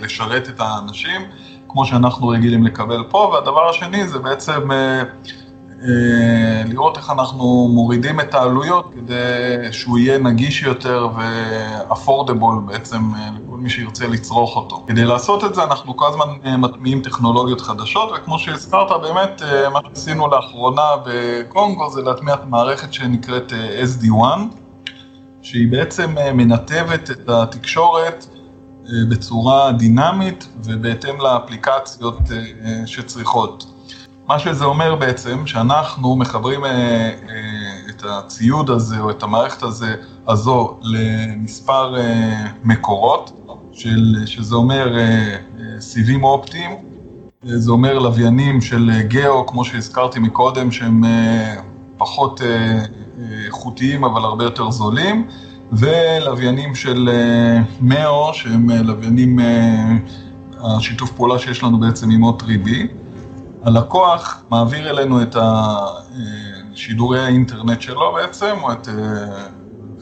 לשרת 0.00 0.48
את 0.48 0.60
האנשים, 0.60 1.20
כמו 1.68 1.86
שאנחנו 1.86 2.28
רגילים 2.28 2.66
לקבל 2.66 3.04
פה, 3.08 3.18
והדבר 3.18 3.68
השני 3.68 4.08
זה 4.08 4.18
בעצם 4.18 4.72
אה, 4.72 5.02
לראות 6.66 6.96
איך 6.96 7.10
אנחנו 7.10 7.68
מורידים 7.68 8.20
את 8.20 8.34
העלויות 8.34 8.94
כדי 8.94 9.72
שהוא 9.72 9.98
יהיה 9.98 10.18
נגיש 10.18 10.62
יותר 10.62 11.08
ו-affordable 11.16 12.60
בעצם 12.66 13.14
אה, 13.14 13.30
לכל 13.30 13.56
מי 13.56 13.70
שירצה 13.70 14.06
לצרוך 14.06 14.56
אותו. 14.56 14.84
כדי 14.86 15.04
לעשות 15.04 15.44
את 15.44 15.54
זה 15.54 15.64
אנחנו 15.64 15.96
כל 15.96 16.06
הזמן 16.08 16.24
אה, 16.44 16.56
מטמיעים 16.56 17.02
טכנולוגיות 17.02 17.60
חדשות 17.60 18.12
וכמו 18.16 18.38
שהזכרת 18.38 18.90
באמת 19.02 19.42
מה 19.72 19.80
שעשינו 19.88 20.28
לאחרונה 20.28 20.90
בקונגו 21.06 21.90
זה 21.90 22.02
להטמיע 22.02 22.34
את 22.34 22.46
מערכת 22.46 22.92
שנקראת 22.92 23.52
SD1 23.82 24.14
שהיא 25.42 25.72
בעצם 25.72 26.14
מנתבת 26.34 27.10
את 27.10 27.28
התקשורת 27.28 28.26
בצורה 29.10 29.72
דינמית 29.72 30.48
ובהתאם 30.64 31.20
לאפליקציות 31.20 32.18
שצריכות. 32.86 33.77
מה 34.28 34.38
שזה 34.38 34.64
אומר 34.64 34.94
בעצם, 34.94 35.46
שאנחנו 35.46 36.16
מחברים 36.16 36.64
אה, 36.64 36.70
אה, 36.70 37.10
את 37.90 38.02
הציוד 38.04 38.70
הזה 38.70 39.00
או 39.00 39.10
את 39.10 39.22
המערכת 39.22 39.62
הזה, 39.62 39.94
הזו 40.28 40.78
למספר 40.82 41.96
אה, 41.96 42.46
מקורות, 42.64 43.32
של, 43.72 44.16
שזה 44.26 44.54
אומר 44.54 44.96
סיבים 45.80 46.24
אופטיים, 46.24 46.70
זה 47.42 47.70
אומר 47.70 47.98
לוויינים 47.98 48.60
של 48.60 48.90
גאו, 49.08 49.46
כמו 49.46 49.64
שהזכרתי 49.64 50.18
מקודם, 50.18 50.70
שהם 50.70 51.04
פחות 51.96 52.40
איכותיים 53.44 54.04
אבל 54.04 54.22
הרבה 54.22 54.44
יותר 54.44 54.70
זולים, 54.70 55.26
ולוויינים 55.72 56.74
של 56.74 57.08
מאו, 57.80 58.34
שהם 58.34 58.70
לוויינים, 58.70 59.38
השיתוף 60.60 61.10
פעולה 61.12 61.38
שיש 61.38 61.62
לנו 61.62 61.78
בעצם 61.80 62.10
עם 62.10 62.22
עוד 62.22 62.42
ריבי. 62.42 62.88
הלקוח 63.62 64.42
מעביר 64.50 64.90
אלינו 64.90 65.22
את 65.22 65.36
שידורי 66.74 67.24
האינטרנט 67.24 67.80
שלו 67.80 68.12
בעצם, 68.12 68.56
או 68.62 68.72
את 68.72 68.88
אה, 68.88 68.94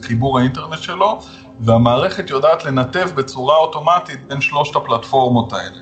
חיבור 0.01 0.39
האינטרנט 0.39 0.79
שלו, 0.81 1.19
והמערכת 1.59 2.29
יודעת 2.29 2.65
לנתב 2.65 3.09
בצורה 3.15 3.55
אוטומטית 3.55 4.27
בין 4.27 4.41
שלושת 4.41 4.75
הפלטפורמות 4.75 5.53
האלה. 5.53 5.79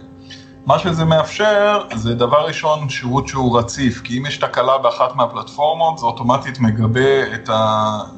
מה 0.65 0.79
שזה 0.79 1.05
מאפשר 1.05 1.81
זה 1.95 2.15
דבר 2.15 2.47
ראשון 2.47 2.89
שירות 2.89 3.27
שהוא 3.27 3.59
רציף, 3.59 4.01
כי 4.01 4.17
אם 4.17 4.25
יש 4.25 4.37
תקלה 4.37 4.77
באחת 4.77 5.15
מהפלטפורמות 5.15 5.97
זה 5.97 6.05
אוטומטית 6.05 6.59
מגבה 6.59 7.33
את, 7.33 7.49
ה, 7.49 7.53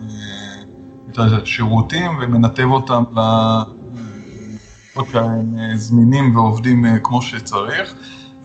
אה, 0.01 0.63
את 1.11 1.17
השירותים 1.17 2.19
ומנתב 2.21 2.67
אותם 2.71 3.03
ל... 3.15 3.19
שהם 5.11 5.55
אה, 5.59 5.77
זמינים 5.77 6.35
ועובדים 6.35 6.85
כמו 7.03 7.21
שצריך. 7.21 7.95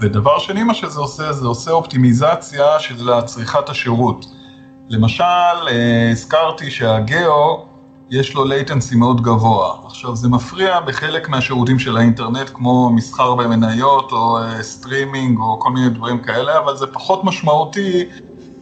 ודבר 0.03 0.39
שני, 0.39 0.63
מה 0.63 0.75
שזה 0.75 1.01
עושה, 1.01 1.33
זה 1.33 1.47
עושה 1.47 1.71
אופטימיזציה 1.71 2.79
של 2.79 3.21
צריכת 3.25 3.69
השירות. 3.69 4.27
למשל, 4.89 5.25
אה, 5.69 6.11
הזכרתי 6.11 6.71
שה 6.71 7.11
GEO, 7.11 7.65
יש 8.11 8.35
לו 8.35 8.45
latency 8.45 8.97
מאוד 8.97 9.21
גבוה. 9.21 9.75
עכשיו, 9.87 10.17
זה 10.17 10.29
מפריע 10.29 10.81
בחלק 10.81 11.29
מהשירותים 11.29 11.79
של 11.79 11.97
האינטרנט, 11.97 12.51
כמו 12.55 12.91
מסחר 12.91 13.35
במניות, 13.35 14.13
או 14.13 14.39
סטרימינג, 14.61 15.39
אה, 15.39 15.45
או 15.45 15.61
כל 15.61 15.71
מיני 15.71 15.89
דברים 15.89 16.19
כאלה, 16.19 16.59
אבל 16.59 16.77
זה 16.77 16.87
פחות 16.87 17.25
משמעותי 17.25 18.05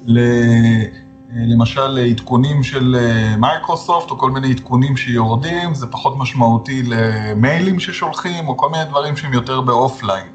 ל... 0.04 0.18
אה, 0.18 0.84
למשל 1.32 1.86
לעדכונים 1.86 2.62
של 2.62 2.96
מייקרוסופט, 3.38 4.10
או 4.10 4.18
כל 4.18 4.30
מיני 4.30 4.50
עדכונים 4.50 4.96
שיורדים, 4.96 5.74
זה 5.74 5.86
פחות 5.86 6.16
משמעותי 6.18 6.82
למיילים 6.82 7.80
ששולחים, 7.80 8.48
או 8.48 8.56
כל 8.56 8.70
מיני 8.70 8.84
דברים 8.84 9.16
שהם 9.16 9.32
יותר 9.32 9.60
ב 9.60 9.67
offline. 9.67 10.26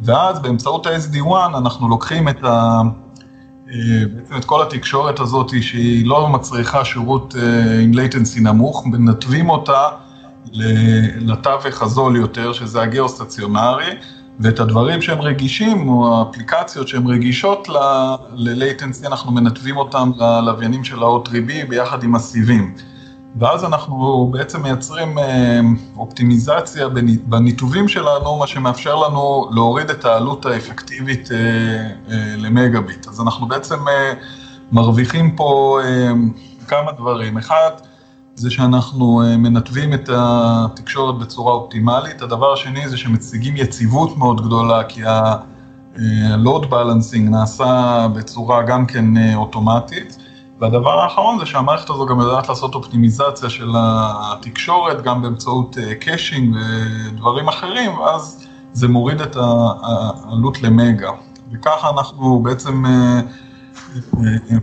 ואז 0.00 0.42
באמצעות 0.42 0.86
ה-SD-WAN 0.86 1.56
אנחנו 1.58 1.88
לוקחים 1.88 2.28
את, 2.28 2.44
ה, 2.44 2.80
אה, 3.68 3.74
בעצם 4.14 4.36
את 4.36 4.44
כל 4.44 4.62
התקשורת 4.62 5.20
הזאת 5.20 5.62
שהיא 5.62 6.06
לא 6.06 6.28
מצריכה 6.28 6.84
שירות 6.84 7.34
אה, 7.38 7.80
עם 7.80 7.92
latency 7.92 8.40
נמוך, 8.40 8.86
מנתבים 8.86 9.50
אותה 9.50 9.88
לתווך 11.18 11.82
הזול 11.82 12.16
יותר, 12.16 12.52
שזה 12.52 12.82
הגיאו-סטציונרי, 12.82 13.90
ואת 14.40 14.60
הדברים 14.60 15.02
שהם 15.02 15.20
רגישים, 15.20 15.88
או 15.88 16.18
האפליקציות 16.18 16.88
שהן 16.88 17.06
רגישות 17.06 17.68
ל-latency, 17.68 19.06
אנחנו 19.06 19.32
מנתבים 19.32 19.76
אותם 19.76 20.10
ללוויינים 20.16 20.84
של 20.84 21.02
ה-O3B 21.02 21.68
ביחד 21.68 22.02
עם 22.02 22.14
הסיבים. 22.14 22.74
ואז 23.36 23.64
אנחנו 23.64 24.28
בעצם 24.32 24.62
מייצרים 24.62 25.18
אה, 25.18 25.60
אופטימיזציה 25.96 26.88
בניתובים 27.24 27.88
שלנו, 27.88 28.38
מה 28.38 28.46
שמאפשר 28.46 28.94
לנו 28.94 29.50
להוריד 29.54 29.90
את 29.90 30.04
העלות 30.04 30.46
האפקטיבית 30.46 31.32
אה, 31.32 31.36
אה, 31.38 32.36
למגביט. 32.36 33.08
אז 33.08 33.20
אנחנו 33.20 33.48
בעצם 33.48 33.78
מרוויחים 34.72 35.36
פה 35.36 35.78
כמה 36.68 36.92
דברים. 36.92 37.38
אחד, 37.38 37.70
זה 38.34 38.50
שאנחנו 38.50 39.22
מנתבים 39.38 39.94
את 39.94 40.08
התקשורת 40.12 41.18
בצורה 41.18 41.52
אופטימלית. 41.52 42.22
הדבר 42.22 42.52
השני 42.52 42.88
זה 42.88 42.96
שמציגים 42.96 43.56
יציבות 43.56 44.16
מאוד 44.16 44.46
גדולה, 44.46 44.84
כי 44.84 45.04
ה-load 45.04 46.64
balancing 46.70 47.30
נעשה 47.30 48.06
בצורה 48.14 48.62
גם 48.62 48.86
כן 48.86 49.34
אוטומטית. 49.34 50.21
והדבר 50.62 51.00
האחרון 51.00 51.38
זה 51.38 51.46
שהמערכת 51.46 51.90
הזו 51.90 52.06
גם 52.06 52.20
יודעת 52.20 52.48
לעשות 52.48 52.74
אופטימיזציה 52.74 53.50
של 53.50 53.70
התקשורת, 53.76 55.02
גם 55.02 55.22
באמצעות 55.22 55.76
caching 56.00 56.56
ודברים 56.56 57.48
אחרים, 57.48 57.98
ואז 57.98 58.46
זה 58.72 58.88
מוריד 58.88 59.20
את 59.20 59.36
העלות 59.36 60.62
למגה. 60.62 61.10
וככה 61.52 61.90
אנחנו 61.90 62.42
בעצם 62.42 62.84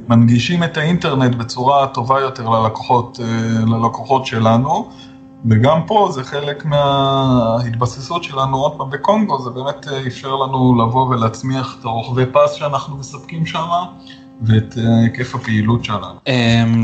מנגישים 0.09 0.63
את 0.63 0.77
האינטרנט 0.77 1.35
בצורה 1.35 1.88
טובה 1.88 2.19
יותר 2.19 2.49
ללקוחות, 2.49 3.19
ללקוחות 3.67 4.25
שלנו. 4.25 4.89
וגם 5.49 5.81
פה 5.88 6.09
זה 6.12 6.23
חלק 6.23 6.65
מההתבססות 6.65 8.23
שלנו 8.23 8.57
עוד 8.57 8.77
פעם 8.77 8.89
בקונגו, 8.89 9.41
זה 9.41 9.49
באמת 9.49 9.88
אפשר 10.07 10.35
לנו 10.35 10.81
לבוא 10.81 11.07
ולהצמיח 11.07 11.75
את 11.79 11.85
הרוחבי 11.85 12.25
פס 12.25 12.53
שאנחנו 12.53 12.97
מספקים 12.97 13.45
שם. 13.45 13.69
ואת 14.41 14.78
היקף 14.78 15.36
הפעילות 15.36 15.86
שלנו. 15.86 16.19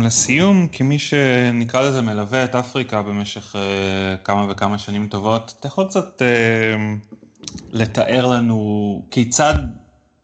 לסיום, 0.01 0.67
כמי 0.67 0.99
שנקרא 0.99 1.81
לזה 1.81 2.01
מלווה 2.01 2.43
את 2.43 2.55
אפריקה 2.55 3.01
במשך 3.01 3.55
כמה 4.23 4.45
וכמה 4.49 4.77
שנים 4.77 5.07
טובות, 5.07 5.53
אתה 5.59 5.67
יכול 5.67 5.85
קצת 5.85 6.21
לתאר 7.71 8.27
לנו 8.27 9.05
כיצד 9.11 9.53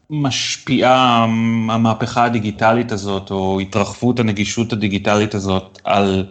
משפיעה 0.10 1.24
המהפכה 1.70 2.24
הדיגיטלית 2.24 2.92
הזאת, 2.92 3.32
או 3.32 3.60
התרחבות 3.60 4.20
הנגישות 4.20 4.74
הדיגיטלית 4.74 5.36
הזאת 5.36 5.80
על 5.84 6.26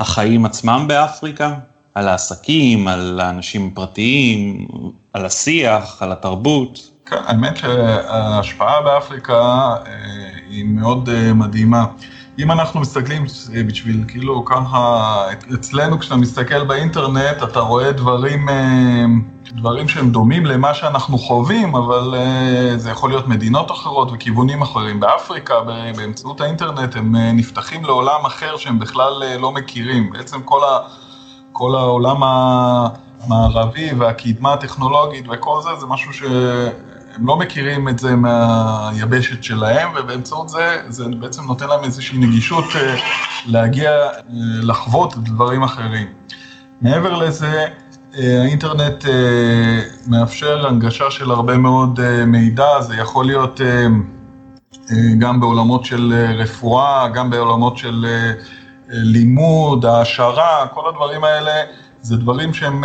החיים 0.00 0.44
עצמם 0.44 0.84
באפריקה, 0.88 1.54
על 1.94 2.08
העסקים, 2.08 2.88
על 2.88 3.20
האנשים 3.20 3.70
הפרטיים, 3.72 4.66
על 5.12 5.26
השיח, 5.26 6.02
על 6.02 6.12
התרבות. 6.12 6.95
האמת 7.12 7.56
שההשפעה 7.56 8.82
באפריקה 8.82 9.74
היא 10.48 10.64
מאוד 10.64 11.08
מדהימה. 11.34 11.84
אם 12.38 12.50
אנחנו 12.50 12.80
מסתכלים 12.80 13.24
בשביל 13.66 14.04
כאילו 14.08 14.44
ככה, 14.44 15.24
אצלנו 15.54 15.98
כשאתה 15.98 16.16
מסתכל 16.16 16.64
באינטרנט 16.64 17.42
אתה 17.42 17.60
רואה 17.60 17.92
דברים, 17.92 18.48
דברים 19.52 19.88
שהם 19.88 20.10
דומים 20.10 20.46
למה 20.46 20.74
שאנחנו 20.74 21.18
חווים, 21.18 21.74
אבל 21.74 22.14
זה 22.76 22.90
יכול 22.90 23.10
להיות 23.10 23.28
מדינות 23.28 23.70
אחרות 23.70 24.08
וכיוונים 24.12 24.62
אחרים. 24.62 25.00
באפריקה 25.00 25.54
באמצעות 25.96 26.40
האינטרנט 26.40 26.96
הם 26.96 27.16
נפתחים 27.16 27.84
לעולם 27.84 28.26
אחר 28.26 28.56
שהם 28.56 28.78
בכלל 28.78 29.22
לא 29.38 29.52
מכירים. 29.52 30.10
בעצם 30.12 30.42
כל, 30.42 30.64
ה, 30.64 30.78
כל 31.52 31.74
העולם 31.74 32.16
המערבי 32.22 33.92
והקדמה 33.98 34.52
הטכנולוגית 34.52 35.24
וכל 35.28 35.60
זה, 35.62 35.70
זה 35.80 35.86
משהו 35.86 36.12
ש... 36.12 36.22
הם 37.16 37.26
לא 37.26 37.36
מכירים 37.36 37.88
את 37.88 37.98
זה 37.98 38.16
מהיבשת 38.16 39.42
שלהם, 39.42 39.88
ובאמצעות 39.96 40.48
זה, 40.48 40.82
זה 40.88 41.04
בעצם 41.20 41.42
נותן 41.44 41.68
להם 41.68 41.84
איזושהי 41.84 42.18
נגישות 42.18 42.64
להגיע, 43.46 43.90
לחוות 44.62 45.16
דברים 45.16 45.62
אחרים. 45.62 46.06
מעבר 46.80 47.14
לזה, 47.14 47.64
האינטרנט 48.14 49.04
מאפשר 50.06 50.66
הנגשה 50.66 51.10
של 51.10 51.30
הרבה 51.30 51.56
מאוד 51.56 52.00
מידע, 52.26 52.80
זה 52.80 52.94
יכול 52.96 53.26
להיות 53.26 53.60
גם 55.18 55.40
בעולמות 55.40 55.84
של 55.84 56.14
רפואה, 56.38 57.08
גם 57.08 57.30
בעולמות 57.30 57.76
של 57.76 58.06
לימוד, 58.88 59.84
העשרה, 59.84 60.66
כל 60.74 60.88
הדברים 60.88 61.24
האלה. 61.24 61.52
זה 62.06 62.16
דברים 62.16 62.54
שהם 62.54 62.84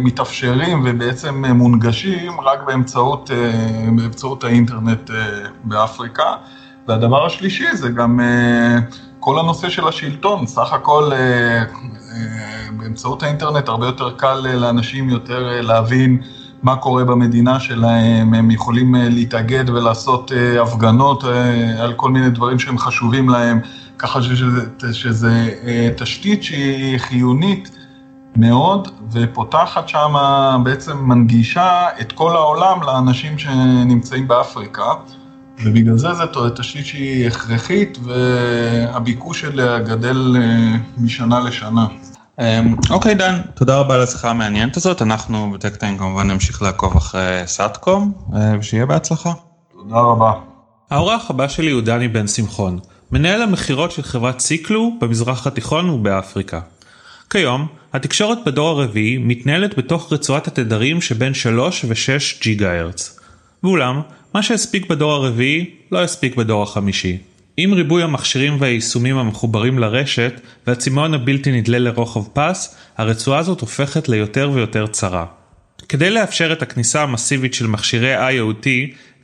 מתאפשרים 0.00 0.82
ובעצם 0.84 1.44
מונגשים 1.44 2.40
רק 2.40 2.62
באמצעות, 2.66 3.30
באמצעות 3.96 4.44
האינטרנט 4.44 5.10
באפריקה. 5.64 6.32
והדבר 6.88 7.26
השלישי 7.26 7.76
זה 7.76 7.88
גם 7.88 8.20
כל 9.20 9.38
הנושא 9.38 9.68
של 9.68 9.88
השלטון, 9.88 10.46
סך 10.46 10.72
הכל 10.72 11.10
באמצעות 12.76 13.22
האינטרנט 13.22 13.68
הרבה 13.68 13.86
יותר 13.86 14.10
קל 14.10 14.40
לאנשים 14.54 15.08
יותר 15.08 15.60
להבין 15.62 16.18
מה 16.62 16.76
קורה 16.76 17.04
במדינה 17.04 17.60
שלהם, 17.60 18.34
הם 18.34 18.50
יכולים 18.50 18.94
להתאגד 18.94 19.70
ולעשות 19.70 20.32
הפגנות 20.62 21.24
על 21.78 21.92
כל 21.92 22.10
מיני 22.10 22.30
דברים 22.30 22.58
שהם 22.58 22.78
חשובים 22.78 23.28
להם, 23.28 23.60
ככה 23.98 24.22
שזה, 24.22 24.92
שזה 24.92 25.48
תשתית 25.96 26.42
שהיא 26.42 26.98
חיונית. 26.98 27.77
מאוד, 28.36 28.88
ופותחת 29.12 29.88
שם, 29.88 30.14
בעצם 30.64 30.96
מנגישה 30.96 31.86
את 32.00 32.12
כל 32.12 32.36
העולם 32.36 32.82
לאנשים 32.82 33.38
שנמצאים 33.38 34.28
באפריקה, 34.28 34.92
ובגלל 35.64 35.96
זה 35.96 36.14
זו 36.14 36.50
תשתית 36.50 36.86
שהיא 36.86 37.26
הכרחית, 37.26 37.98
והביקוש 38.02 39.44
אליה 39.44 39.78
גדל 39.78 40.36
משנה 40.98 41.40
לשנה. 41.40 41.86
אוקיי 42.90 43.14
דן, 43.14 43.40
תודה 43.54 43.78
רבה 43.78 43.94
על 43.94 44.02
השיחה 44.02 44.30
המעניינת 44.30 44.76
הזאת, 44.76 45.02
אנחנו 45.02 45.50
בטקטיים 45.54 45.98
כמובן 45.98 46.30
נמשיך 46.30 46.62
לעקוב 46.62 46.96
אחרי 46.96 47.42
סאטקום, 47.46 48.12
ושיהיה 48.58 48.86
בהצלחה. 48.86 49.32
תודה 49.72 49.96
רבה. 49.96 50.32
האורח 50.90 51.30
הבא 51.30 51.48
שלי 51.48 51.70
הוא 51.70 51.82
דני 51.82 52.08
בן 52.08 52.26
שמחון, 52.26 52.78
מנהל 53.12 53.42
המכירות 53.42 53.90
של 53.90 54.02
חברת 54.02 54.40
סיקלו 54.40 54.92
במזרח 55.00 55.46
התיכון 55.46 55.90
ובאפריקה. 55.90 56.60
כיום, 57.30 57.66
התקשורת 57.92 58.38
בדור 58.46 58.68
הרביעי 58.68 59.18
מתנהלת 59.18 59.78
בתוך 59.78 60.12
רצועת 60.12 60.46
התדרים 60.46 61.00
שבין 61.00 61.34
3 61.34 61.84
ו-6 61.84 62.42
ג'יגה 62.42 62.80
הרץ. 62.80 63.20
ואולם, 63.62 64.00
מה 64.34 64.42
שהספיק 64.42 64.86
בדור 64.86 65.12
הרביעי 65.12 65.70
לא 65.92 66.02
הספיק 66.02 66.36
בדור 66.36 66.62
החמישי. 66.62 67.18
עם 67.56 67.72
ריבוי 67.72 68.02
המכשירים 68.02 68.56
והיישומים 68.60 69.18
המחוברים 69.18 69.78
לרשת 69.78 70.40
והצימון 70.66 71.14
הבלתי 71.14 71.52
נדלה 71.52 71.78
לרוחב 71.78 72.24
פס, 72.32 72.76
הרצועה 72.96 73.38
הזאת 73.38 73.60
הופכת 73.60 74.08
ליותר 74.08 74.50
ויותר 74.54 74.86
צרה. 74.86 75.26
כדי 75.88 76.10
לאפשר 76.10 76.52
את 76.52 76.62
הכניסה 76.62 77.02
המסיבית 77.02 77.54
של 77.54 77.66
מכשירי 77.66 78.16
IoT 78.16 78.66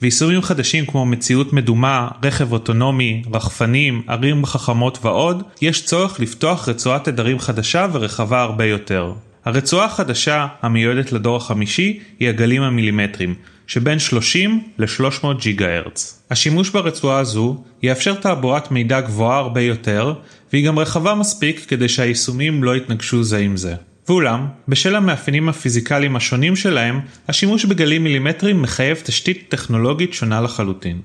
ויישומים 0.04 0.42
חדשים 0.42 0.86
כמו 0.86 1.06
מציאות 1.06 1.52
מדומה, 1.52 2.08
רכב 2.22 2.52
אוטונומי, 2.52 3.22
רחפנים, 3.32 4.02
ערים 4.06 4.46
חכמות 4.46 4.98
ועוד, 5.02 5.42
יש 5.62 5.84
צורך 5.84 6.20
לפתוח 6.20 6.68
רצועת 6.68 7.04
תדרים 7.04 7.38
חדשה 7.38 7.86
ורחבה 7.92 8.42
הרבה 8.42 8.64
יותר. 8.64 9.12
הרצועה 9.44 9.86
החדשה, 9.86 10.46
המיועדת 10.62 11.12
לדור 11.12 11.36
החמישי, 11.36 12.00
היא 12.20 12.28
הגלים 12.28 12.62
המילימטריים, 12.62 13.34
שבין 13.66 13.98
30 13.98 14.62
ל-300 14.78 15.26
ג'יגה 15.40 15.76
הרץ. 15.76 16.22
השימוש 16.30 16.70
ברצועה 16.70 17.18
הזו 17.18 17.64
יאפשר 17.82 18.14
תעבורת 18.14 18.70
מידע 18.70 19.00
גבוהה 19.00 19.38
הרבה 19.38 19.60
יותר, 19.60 20.14
והיא 20.52 20.66
גם 20.66 20.78
רחבה 20.78 21.14
מספיק 21.14 21.64
כדי 21.68 21.88
שהיישומים 21.88 22.64
לא 22.64 22.76
יתנגשו 22.76 23.24
זה 23.24 23.38
עם 23.38 23.56
זה. 23.56 23.74
ואולם, 24.08 24.46
בשל 24.68 24.96
המאפיינים 24.96 25.48
הפיזיקליים 25.48 26.16
השונים 26.16 26.56
שלהם, 26.56 27.00
השימוש 27.28 27.64
בגלים 27.64 28.04
מילימטריים 28.04 28.62
מחייב 28.62 29.00
תשתית 29.04 29.44
טכנולוגית 29.48 30.14
שונה 30.14 30.40
לחלוטין. 30.40 31.00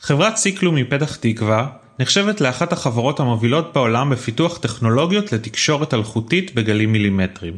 חברת 0.00 0.36
סיקלו 0.36 0.72
מפתח 0.72 1.16
תקווה 1.16 1.66
נחשבת 2.00 2.40
לאחת 2.40 2.72
החברות 2.72 3.20
המובילות 3.20 3.72
בעולם 3.74 4.10
בפיתוח 4.10 4.58
טכנולוגיות 4.58 5.32
לתקשורת 5.32 5.94
אלחוטית 5.94 6.54
בגלים 6.54 6.92
מילימטריים. 6.92 7.54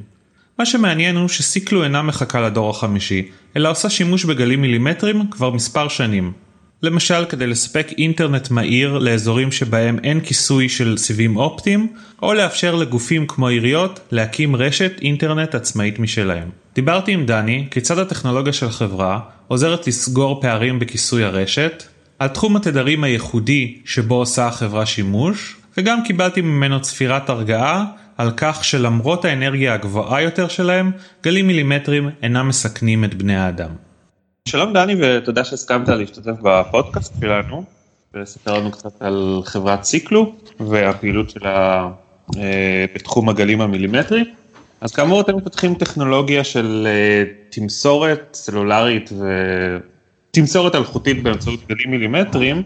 מה 0.59 0.67
שמעניין 0.67 1.17
הוא 1.17 1.29
שסיקלו 1.29 1.85
אינה 1.85 2.03
מחכה 2.03 2.41
לדור 2.41 2.71
החמישי, 2.71 3.29
אלא 3.57 3.71
עושה 3.71 3.91
שימוש 3.91 4.25
בגלים 4.25 4.61
מילימטריים 4.61 5.31
כבר 5.31 5.51
מספר 5.51 5.89
שנים. 5.89 6.33
למשל 6.83 7.25
כדי 7.25 7.47
לספק 7.47 7.87
אינטרנט 7.99 8.51
מהיר 8.51 8.99
לאזורים 8.99 9.53
שבהם 9.53 9.99
אין 10.05 10.21
כיסוי 10.21 10.69
של 10.69 10.97
סיבים 10.97 11.37
אופטיים, 11.37 11.93
או 12.23 12.35
לאפשר 12.35 12.75
לגופים 12.75 13.27
כמו 13.27 13.49
עיריות 13.49 14.01
להקים 14.11 14.57
רשת 14.57 14.93
אינטרנט 15.03 15.55
עצמאית 15.55 15.99
משלהם. 15.99 16.49
דיברתי 16.75 17.13
עם 17.13 17.27
דני 17.27 17.67
כיצד 17.71 17.99
הטכנולוגיה 17.99 18.53
של 18.53 18.67
החברה 18.67 19.21
עוזרת 19.49 19.87
לסגור 19.87 20.41
פערים 20.41 20.79
בכיסוי 20.79 21.25
הרשת, 21.25 21.83
על 22.19 22.29
תחום 22.29 22.57
התדרים 22.57 23.05
הייחודי 23.05 23.79
שבו 23.85 24.15
עושה 24.15 24.47
החברה 24.47 24.87
שימוש, 24.87 25.57
וגם 25.77 26.05
קיבלתי 26.05 26.41
ממנו 26.41 26.81
צפירת 26.81 27.31
הרגעה 27.31 27.85
על 28.19 28.31
כך 28.37 28.65
שלמרות 28.65 29.25
האנרגיה 29.25 29.75
הגבוהה 29.75 30.23
יותר 30.23 30.49
שלהם, 30.49 30.91
גלים 31.23 31.47
מילימטריים 31.47 32.11
אינם 32.23 32.49
מסכנים 32.49 33.05
את 33.05 33.15
בני 33.15 33.37
האדם. 33.37 33.71
שלום 34.49 34.73
דני 34.73 34.95
ותודה 35.01 35.45
שהסכמת 35.45 35.89
להשתתף 35.89 36.33
בפודקאסט 36.43 37.15
שלנו 37.21 37.65
ולספר 38.15 38.59
לנו 38.59 38.71
קצת 38.71 39.03
על 39.03 39.41
חברת 39.45 39.85
סיקלו 39.85 40.35
והפעילות 40.61 41.31
שלה 41.31 41.89
בתחום 42.95 43.29
הגלים 43.29 43.61
המילימטרי. 43.61 44.25
אז 44.81 44.93
כאמור 44.93 45.21
אתם 45.21 45.37
מפתחים 45.37 45.75
טכנולוגיה 45.75 46.45
של 46.45 46.89
תמסורת 47.51 48.29
סלולרית 48.35 49.11
ותמסורת 50.31 50.75
אלחוטית 50.75 51.23
באמצעות 51.23 51.61
גלים 51.69 51.91
מילימטריים 51.91 52.63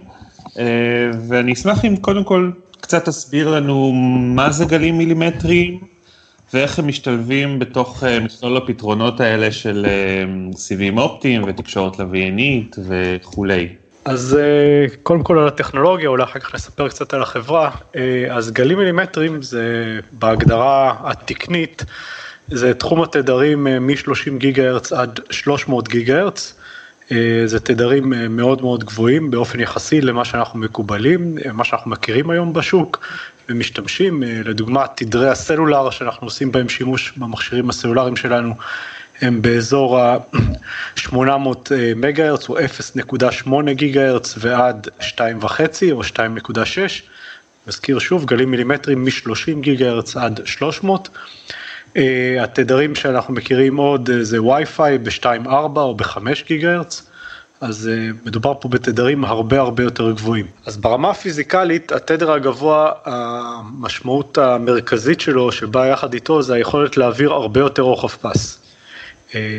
ואני 1.28 1.52
אשמח 1.52 1.84
אם 1.84 1.96
קודם 1.96 2.24
כל 2.24 2.50
קצת 2.80 3.04
תסביר 3.04 3.50
לנו 3.50 3.92
מה 4.36 4.50
זה 4.50 4.64
גלים 4.64 4.98
מילימטריים 4.98 5.80
ואיך 6.54 6.78
הם 6.78 6.88
משתלבים 6.88 7.58
בתוך 7.58 8.04
מכלול 8.20 8.56
הפתרונות 8.56 9.20
האלה 9.20 9.52
של 9.52 9.86
סיבים 10.56 10.98
אופטיים 10.98 11.42
ותקשורת 11.46 11.98
לוויינית 11.98 12.76
וכולי. 12.88 13.68
אז 14.04 14.38
קודם 15.02 15.22
כל 15.22 15.38
על 15.38 15.48
הטכנולוגיה, 15.48 16.08
אולי 16.08 16.24
אחר 16.24 16.38
כך 16.38 16.54
נספר 16.54 16.88
קצת 16.88 17.14
על 17.14 17.22
החברה. 17.22 17.70
אז 18.30 18.50
גלים 18.50 18.78
מילימטרים 18.78 19.42
זה 19.42 19.98
בהגדרה 20.12 20.94
התקנית, 21.00 21.84
זה 22.48 22.74
תחום 22.74 23.02
התדרים 23.02 23.64
מ-30 23.64 24.38
גיגה 24.38 24.68
הרץ 24.68 24.92
עד 24.92 25.20
300 25.30 25.88
גיגה 25.88 26.20
הרץ. 26.20 26.54
זה 27.46 27.60
תדרים 27.60 28.12
מאוד 28.36 28.62
מאוד 28.62 28.84
גבוהים 28.84 29.30
באופן 29.30 29.60
יחסי 29.60 30.00
למה 30.00 30.24
שאנחנו 30.24 30.58
מקובלים, 30.58 31.38
מה 31.52 31.64
שאנחנו 31.64 31.90
מכירים 31.90 32.30
היום 32.30 32.52
בשוק 32.52 33.06
ומשתמשים, 33.48 34.22
לדוגמה 34.22 34.86
תדרי 34.96 35.28
הסלולר 35.28 35.90
שאנחנו 35.90 36.26
עושים 36.26 36.52
בהם 36.52 36.68
שימוש 36.68 37.12
במכשירים 37.16 37.70
הסלולריים 37.70 38.16
שלנו, 38.16 38.54
הם 39.20 39.42
באזור 39.42 40.00
ה-800 40.00 41.18
מגה 41.96 42.28
הרץ 42.28 42.48
או 42.48 42.58
0.8 42.58 43.50
גיגה 43.72 44.08
הרץ 44.08 44.34
ועד 44.38 44.88
2.5 45.00 45.12
או 45.92 46.02
2.6, 46.02 46.58
מזכיר 47.66 47.98
שוב 47.98 48.24
גלים 48.24 48.50
מילימטריים 48.50 49.04
מ-30 49.04 49.60
גיגה 49.60 49.90
הרץ 49.90 50.16
עד 50.16 50.40
300. 50.44 51.08
התדרים 52.40 52.94
שאנחנו 52.94 53.34
מכירים 53.34 53.76
עוד 53.76 54.10
זה 54.20 54.42
וי-פיי 54.42 54.98
ב-2.4 54.98 55.50
או 55.76 55.94
ב-5 55.94 56.18
גיגה 56.46 56.74
הרץ, 56.74 57.10
אז 57.60 57.90
מדובר 58.24 58.54
פה 58.60 58.68
בתדרים 58.68 59.24
הרבה 59.24 59.60
הרבה 59.60 59.82
יותר 59.82 60.12
גבוהים. 60.12 60.46
אז 60.66 60.76
ברמה 60.76 61.10
הפיזיקלית 61.10 61.92
התדר 61.92 62.32
הגבוה, 62.32 62.92
המשמעות 63.04 64.38
המרכזית 64.38 65.20
שלו 65.20 65.52
שבאה 65.52 65.86
יחד 65.86 66.14
איתו 66.14 66.42
זה 66.42 66.54
היכולת 66.54 66.96
להעביר 66.96 67.32
הרבה 67.32 67.60
יותר 67.60 67.82
רוחב 67.82 68.08
פס. 68.08 68.64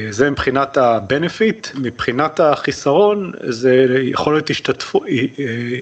זה 0.10 0.30
מבחינת 0.30 0.78
ה-benefit, 0.78 1.68
מבחינת 1.76 2.40
החיסרון 2.40 3.32
זה 3.42 3.86
יכולת 4.02 4.50
השתתפות, 4.50 5.04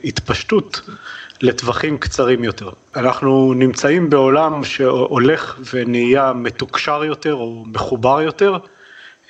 התפשטות 0.03 0.81
לטווחים 1.41 1.97
קצרים 1.97 2.43
יותר. 2.43 2.69
אנחנו 2.95 3.53
נמצאים 3.53 4.09
בעולם 4.09 4.63
שהולך 4.63 5.59
ונהיה 5.73 6.33
מתוקשר 6.33 7.03
יותר 7.03 7.33
או 7.33 7.65
מחובר 7.67 8.21
יותר, 8.21 8.57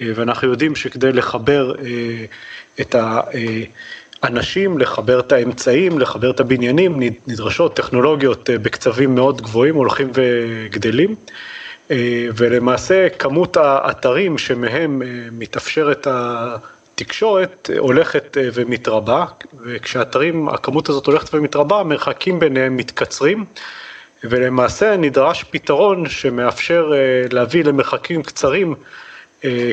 ואנחנו 0.01 0.47
יודעים 0.47 0.75
שכדי 0.75 1.11
לחבר 1.11 1.73
את 2.81 2.95
האנשים, 4.23 4.77
לחבר 4.77 5.19
את 5.19 5.31
האמצעים, 5.31 5.99
לחבר 5.99 6.29
את 6.29 6.39
הבניינים, 6.39 6.99
נדרשות 7.27 7.75
טכנולוגיות 7.75 8.49
בקצבים 8.53 9.15
מאוד 9.15 9.41
גבוהים, 9.41 9.75
הולכים 9.75 10.11
וגדלים. 10.13 11.15
ולמעשה 12.35 13.09
כמות 13.09 13.57
האתרים 13.57 14.37
שמהם 14.37 15.01
מתאפשרת 15.31 16.07
התקשורת 16.09 17.69
הולכת 17.77 18.37
ומתרבה, 18.53 19.25
וכשהאתרים, 19.65 20.49
הכמות 20.49 20.89
הזאת 20.89 21.05
הולכת 21.05 21.33
ומתרבה, 21.33 21.79
המרחקים 21.79 22.39
ביניהם 22.39 22.77
מתקצרים, 22.77 23.45
ולמעשה 24.23 24.97
נדרש 24.97 25.43
פתרון 25.43 26.09
שמאפשר 26.09 26.91
להביא 27.31 27.63
למרחקים 27.63 28.23
קצרים 28.23 28.75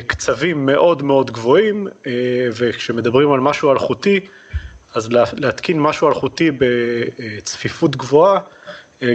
קצבים 0.07 0.65
מאוד 0.65 1.03
מאוד 1.03 1.31
גבוהים, 1.31 1.87
וכשמדברים 2.57 3.31
על 3.31 3.39
משהו 3.39 3.71
אלחוטי, 3.71 4.19
אז 4.93 5.09
להתקין 5.33 5.81
משהו 5.81 6.07
אלחוטי 6.07 6.51
בצפיפות 6.57 7.95
גבוהה, 7.95 8.39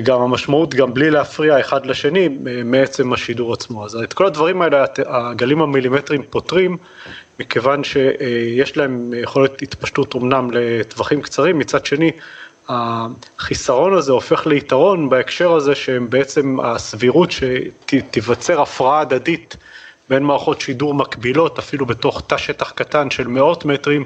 גם 0.03 0.21
המשמעות, 0.21 0.75
גם 0.75 0.95
בלי 0.95 1.11
להפריע 1.11 1.61
אחד 1.61 1.87
לשני, 1.87 2.29
מעצם 2.65 3.13
השידור 3.13 3.53
עצמו. 3.53 3.85
אז 3.85 3.97
את 3.97 4.13
כל 4.13 4.27
הדברים 4.27 4.63
האלה 4.63 4.85
הגלים 5.07 5.63
המילימטריים 5.63 6.23
פותרים, 6.31 6.77
מכיוון 7.41 7.85
שיש 7.85 8.77
להם 8.77 9.13
יכולת 9.17 9.63
התפשטות 9.63 10.17
אמנם 10.17 10.51
לטווחים 10.53 11.23
קצרים, 11.23 11.59
מצד 11.59 11.87
שני 11.87 12.11
החיסרון 12.69 13.95
הזה 13.95 14.13
הופך 14.13 14.47
ליתרון 14.47 15.09
בהקשר 15.09 15.53
הזה 15.53 15.75
שהם 15.75 16.11
בעצם 16.11 16.61
הסבירות 16.61 17.31
שתיווצר 17.31 18.61
הפרעה 18.63 19.01
הדדית 19.01 19.57
בין 20.11 20.23
מערכות 20.23 20.61
שידור 20.61 20.95
מקבילות, 20.95 21.59
אפילו 21.59 21.87
בתוך 21.87 22.23
תא 22.27 22.37
שטח 22.37 22.71
קטן 22.71 23.11
של 23.11 23.27
מאות 23.27 23.65
מטרים, 23.65 24.05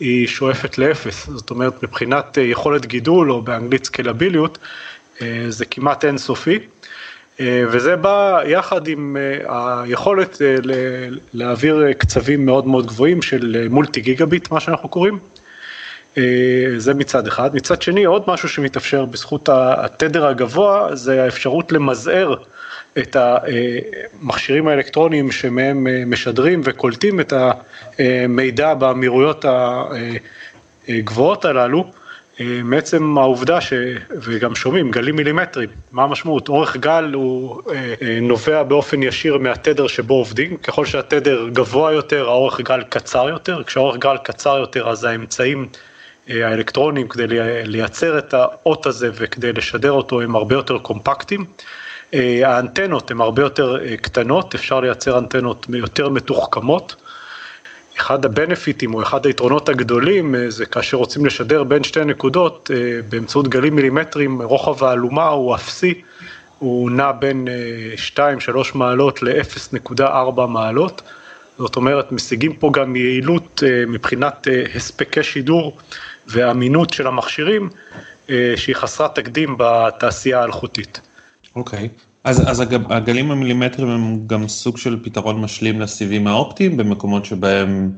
היא 0.00 0.26
שואפת 0.26 0.78
לאפס. 0.78 1.26
זאת 1.30 1.50
אומרת, 1.50 1.82
מבחינת 1.82 2.38
יכולת 2.40 2.86
גידול, 2.86 3.32
או 3.32 3.42
באנגלית 3.42 3.84
סקלביליות, 3.84 4.58
זה 5.48 5.64
כמעט 5.70 6.04
אינסופי, 6.04 6.58
וזה 7.40 7.96
בא 7.96 8.40
יחד 8.46 8.88
עם 8.88 9.16
היכולת 9.48 10.42
להעביר 11.34 11.92
קצבים 11.92 12.46
מאוד 12.46 12.66
מאוד 12.66 12.86
גבוהים 12.86 13.22
של 13.22 13.66
מולטי 13.70 14.00
גיגביט, 14.00 14.50
מה 14.50 14.60
שאנחנו 14.60 14.88
קוראים. 14.88 15.18
זה 16.76 16.94
מצד 16.94 17.26
אחד. 17.26 17.54
מצד 17.54 17.82
שני, 17.82 18.04
עוד 18.04 18.24
משהו 18.26 18.48
שמתאפשר 18.48 19.04
בזכות 19.04 19.48
התדר 19.52 20.26
הגבוה, 20.26 20.96
זה 20.96 21.22
האפשרות 21.24 21.72
למזער 21.72 22.34
את 22.98 23.16
המכשירים 23.16 24.68
האלקטרוניים 24.68 25.30
שמהם 25.32 25.86
משדרים 26.10 26.60
וקולטים 26.64 27.20
את 27.20 27.32
המידע 27.98 28.74
במהירויות 28.74 29.44
הגבוהות 30.88 31.44
הללו. 31.44 31.90
מעצם 32.64 33.18
העובדה 33.18 33.60
ש... 33.60 33.72
וגם 34.10 34.54
שומעים, 34.54 34.90
גלים 34.90 35.16
מילימטריים, 35.16 35.68
מה 35.92 36.02
המשמעות? 36.02 36.48
אורך 36.48 36.76
גל 36.76 37.10
הוא 37.14 37.62
נובע 38.22 38.62
באופן 38.62 39.02
ישיר 39.02 39.38
מהתדר 39.38 39.86
שבו 39.86 40.14
עובדים, 40.14 40.56
ככל 40.56 40.86
שהתדר 40.86 41.48
גבוה 41.52 41.92
יותר, 41.92 42.28
האורך 42.28 42.60
גל 42.60 42.82
קצר 42.82 43.28
יותר, 43.28 43.62
כשהאורך 43.62 43.96
גל 43.96 44.16
קצר 44.22 44.58
יותר 44.58 44.88
אז 44.88 45.04
האמצעים 45.04 45.68
האלקטרוניים 46.28 47.08
כדי 47.08 47.24
לייצר 47.64 48.18
את 48.18 48.34
האות 48.34 48.86
הזה 48.86 49.10
וכדי 49.14 49.52
לשדר 49.52 49.92
אותו 49.92 50.20
הם 50.20 50.36
הרבה 50.36 50.54
יותר 50.54 50.78
קומפקטיים. 50.78 51.44
האנטנות 52.44 53.10
הן 53.10 53.20
הרבה 53.20 53.42
יותר 53.42 53.78
קטנות, 53.96 54.54
אפשר 54.54 54.80
לייצר 54.80 55.18
אנטנות 55.18 55.66
יותר 55.74 56.08
מתוחכמות. 56.08 56.94
אחד 57.98 58.24
הבנפיטים 58.24 58.94
או 58.94 59.02
אחד 59.02 59.26
היתרונות 59.26 59.68
הגדולים 59.68 60.34
זה 60.48 60.66
כאשר 60.66 60.96
רוצים 60.96 61.26
לשדר 61.26 61.64
בין 61.64 61.84
שתי 61.84 62.04
נקודות 62.04 62.70
באמצעות 63.08 63.48
גלים 63.48 63.76
מילימטריים, 63.76 64.42
רוחב 64.42 64.84
האלומה 64.84 65.28
הוא 65.28 65.54
אפסי, 65.54 66.02
הוא 66.58 66.90
נע 66.90 67.12
בין 67.12 67.48
2-3 68.16 68.20
מעלות 68.74 69.22
ל-0.4 69.22 70.40
מעלות, 70.48 71.02
זאת 71.58 71.76
אומרת 71.76 72.12
משיגים 72.12 72.56
פה 72.56 72.70
גם 72.72 72.96
יעילות 72.96 73.62
מבחינת 73.86 74.46
הספקי 74.74 75.22
שידור 75.22 75.76
ואמינות 76.26 76.92
של 76.92 77.06
המכשירים 77.06 77.68
שהיא 78.56 78.74
חסרת 78.74 79.14
תקדים 79.14 79.54
בתעשייה 79.58 80.40
האלחוטית. 80.40 81.00
אוקיי. 81.58 81.88
אז, 82.24 82.50
אז 82.50 82.60
הגלים 82.90 83.30
המילימטריים 83.30 83.90
הם 83.90 84.26
גם 84.26 84.48
סוג 84.48 84.78
של 84.78 84.98
פתרון 85.02 85.40
משלים 85.40 85.80
לסיבים 85.80 86.26
האופטיים 86.26 86.76
במקומות 86.76 87.24
שבהם 87.24 87.90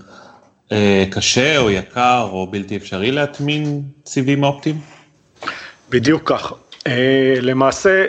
אה, 0.72 1.04
קשה 1.10 1.58
או 1.58 1.70
יקר 1.70 2.28
או 2.32 2.46
בלתי 2.46 2.76
אפשרי 2.76 3.10
להטמין 3.10 3.82
סיבים 4.06 4.42
אופטיים? 4.42 4.78
בדיוק 5.90 6.22
ככה. 6.24 6.54
אה, 6.86 7.34
למעשה 7.40 8.04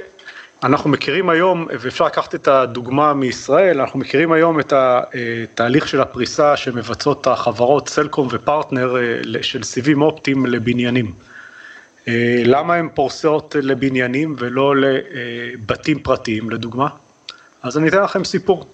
אנחנו 0.64 0.90
מכירים 0.90 1.30
היום, 1.30 1.68
ואפשר 1.80 2.06
לקחת 2.06 2.36
את 2.36 2.48
הדוגמה 2.48 3.14
מישראל, 3.14 3.82
אנחנו 3.82 4.00
מכירים 4.00 4.32
היום 4.32 4.60
את 4.60 4.74
התהליך 4.74 5.88
של 5.88 6.02
הפריסה 6.02 6.58
שמבצעות 6.58 7.28
החברות 7.28 7.90
סלקום 7.90 8.28
ופרטנר 8.32 8.96
אה, 8.98 9.44
של 9.44 9.64
סיבים 9.64 10.02
אופטיים 10.02 10.46
לבניינים. 10.46 11.12
למה 12.46 12.76
הן 12.76 12.90
פורסות 12.94 13.56
לבניינים 13.62 14.36
ולא 14.40 14.76
לבתים 14.78 16.00
פרטיים 16.00 16.50
לדוגמה? 16.50 16.88
אז 17.64 17.78
אני 17.78 17.90
אתן 17.90 18.04
לכם 18.04 18.24
סיפור. 18.24 18.66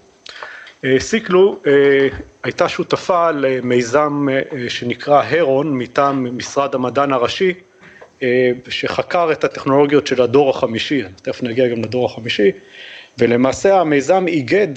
סיקלו 0.98 1.60
הייתה 2.44 2.70
שותפה 2.70 3.32
למיזם 3.32 4.28
שנקרא 4.68 5.24
הרון 5.30 5.78
מטעם 5.78 6.38
משרד 6.38 6.76
המדען 6.76 7.14
הראשי, 7.14 7.54
שחקר 8.70 9.32
את 9.32 9.44
הטכנולוגיות 9.44 10.08
של 10.08 10.22
הדור 10.22 10.50
החמישי, 10.50 11.04
תכף 11.22 11.44
נגיע 11.44 11.68
גם 11.68 11.84
לדור 11.84 12.06
החמישי, 12.06 12.52
ולמעשה 13.20 13.80
המיזם 13.80 14.26
איגד 14.28 14.68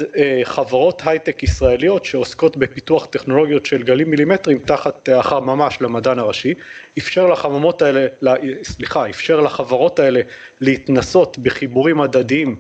חברות 0.45 1.03
הייטק 1.07 1.43
ישראליות 1.43 2.05
שעוסקות 2.05 2.57
בפיתוח 2.57 3.07
טכנולוגיות 3.07 3.67
של 3.67 3.83
גלים 3.83 4.11
מילימטריים 4.11 4.59
תחת 4.59 5.09
אחר 5.09 5.41
ממש 5.41 5.79
למדען 5.81 6.19
הראשי, 6.19 6.55
אפשר 6.99 7.27
לחממות 7.27 7.83
האלה, 7.83 8.07
סליחה, 8.63 9.09
אפשר 9.09 9.41
לחברות 9.41 9.99
האלה 9.99 10.21
להתנסות 10.61 11.39
בחיבורים 11.39 12.01
הדדיים 12.01 12.57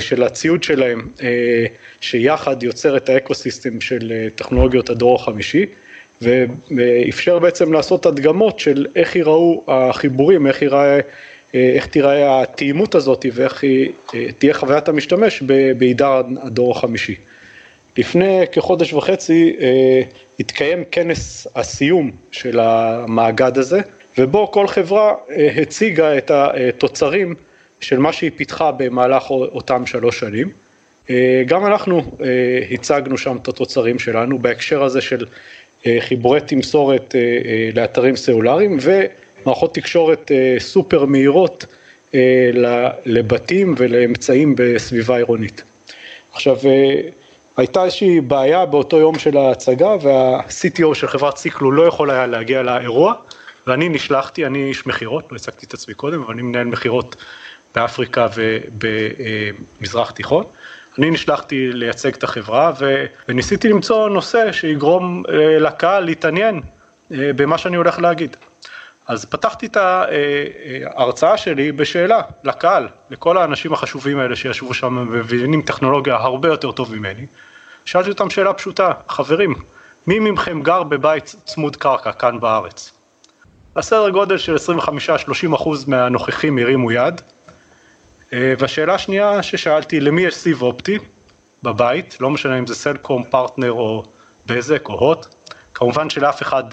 של 0.00 0.22
הציוד 0.22 0.62
שלהם, 0.62 1.08
שיחד 2.00 2.62
יוצר 2.62 2.96
את 2.96 3.08
האקוסיסטם 3.08 3.80
של 3.80 4.28
טכנולוגיות 4.34 4.90
הדור 4.90 5.14
החמישי, 5.16 5.66
ואפשר 6.22 7.38
בעצם 7.38 7.72
לעשות 7.72 8.06
הדגמות 8.06 8.58
של 8.58 8.86
איך 8.96 9.16
ייראו 9.16 9.64
החיבורים, 9.68 10.46
איך 10.46 10.62
ייראה 10.62 11.00
איך 11.54 11.86
תיראה 11.86 12.42
התאימות 12.42 12.94
הזאת 12.94 13.26
ואיך 13.32 13.62
היא 13.62 13.90
תהיה 14.38 14.54
חוויית 14.54 14.88
המשתמש 14.88 15.42
בעידן 15.78 16.34
הדור 16.42 16.72
החמישי. 16.72 17.14
לפני 17.98 18.40
כחודש 18.52 18.92
וחצי 18.92 19.56
התקיים 20.40 20.84
כנס 20.90 21.46
הסיום 21.56 22.10
של 22.32 22.60
המאגד 22.60 23.58
הזה, 23.58 23.80
ובו 24.18 24.50
כל 24.50 24.68
חברה 24.68 25.14
הציגה 25.56 26.18
את 26.18 26.30
התוצרים 26.30 27.34
של 27.80 27.98
מה 27.98 28.12
שהיא 28.12 28.30
פיתחה 28.36 28.72
במהלך 28.72 29.30
אותם 29.30 29.86
שלוש 29.86 30.20
שנים. 30.20 30.50
גם 31.46 31.66
אנחנו 31.66 32.02
הצגנו 32.70 33.18
שם 33.18 33.36
את 33.42 33.48
התוצרים 33.48 33.98
שלנו 33.98 34.38
בהקשר 34.38 34.82
הזה 34.82 35.00
של 35.00 35.26
חיבורי 36.00 36.40
תמסורת 36.40 37.14
לאתרים 37.74 38.16
סלולריים 38.16 38.76
ומערכות 39.44 39.74
תקשורת 39.74 40.30
סופר 40.58 41.04
מהירות 41.04 41.66
לבתים 43.06 43.74
ולאמצעים 43.78 44.54
בסביבה 44.58 45.16
עירונית. 45.16 45.62
עכשיו, 46.32 46.56
הייתה 47.56 47.84
איזושהי 47.84 48.20
בעיה 48.20 48.66
באותו 48.66 48.98
יום 48.98 49.18
של 49.18 49.36
ההצגה 49.36 49.96
וה-CTO 50.02 50.94
של 50.94 51.06
חברת 51.06 51.36
סיקלו 51.36 51.72
לא 51.72 51.82
יכול 51.82 52.10
היה 52.10 52.26
להגיע 52.26 52.62
לאירוע 52.62 53.14
ואני 53.66 53.88
נשלחתי, 53.88 54.46
אני 54.46 54.64
איש 54.64 54.86
מכירות, 54.86 55.32
לא 55.32 55.36
הצגתי 55.36 55.66
את 55.66 55.74
עצמי 55.74 55.94
קודם, 55.94 56.22
אבל 56.22 56.34
אני 56.34 56.42
מנהל 56.42 56.66
מכירות 56.66 57.16
באפריקה 57.74 58.26
ובמזרח 58.34 60.10
תיכון. 60.10 60.44
אני 60.98 61.10
נשלחתי 61.10 61.72
לייצג 61.72 62.14
את 62.14 62.24
החברה 62.24 62.72
וניסיתי 63.28 63.68
למצוא 63.68 64.08
נושא 64.08 64.52
שיגרום 64.52 65.22
לקהל 65.60 66.04
להתעניין 66.04 66.60
במה 67.10 67.58
שאני 67.58 67.76
הולך 67.76 67.98
להגיד. 67.98 68.36
אז 69.06 69.24
פתחתי 69.24 69.66
את 69.66 69.76
ההרצאה 69.76 71.36
שלי 71.36 71.72
בשאלה 71.72 72.20
לקהל, 72.44 72.88
לכל 73.10 73.38
האנשים 73.38 73.72
החשובים 73.72 74.18
האלה 74.18 74.36
שישבו 74.36 74.74
שם 74.74 75.06
ומבינים 75.10 75.62
טכנולוגיה 75.62 76.14
הרבה 76.14 76.48
יותר 76.48 76.72
טוב 76.72 76.94
ממני. 76.94 77.26
שאלתי 77.84 78.10
אותם 78.10 78.30
שאלה 78.30 78.52
פשוטה, 78.52 78.92
חברים, 79.08 79.54
מי 80.06 80.18
מכם 80.18 80.62
גר 80.62 80.82
בבית 80.82 81.34
צמוד 81.44 81.76
קרקע 81.76 82.12
כאן 82.12 82.40
בארץ? 82.40 82.92
הסדר 83.76 84.08
גודל 84.08 84.38
של 84.38 84.56
25-30 84.56 85.54
אחוז 85.54 85.88
מהנוכחים 85.88 86.58
הרימו 86.58 86.92
יד. 86.92 87.20
והשאלה 88.32 88.94
השנייה 88.94 89.42
ששאלתי, 89.42 90.00
למי 90.00 90.22
יש 90.22 90.34
סיב 90.34 90.62
אופטי 90.62 90.98
בבית? 91.62 92.16
לא 92.20 92.30
משנה 92.30 92.58
אם 92.58 92.66
זה 92.66 92.74
סלקום, 92.74 93.24
פרטנר 93.24 93.72
או 93.72 94.04
בזק 94.46 94.88
או 94.88 94.94
הוט. 94.94 95.26
כמובן 95.74 96.10
שלאף 96.10 96.42
אחד 96.42 96.64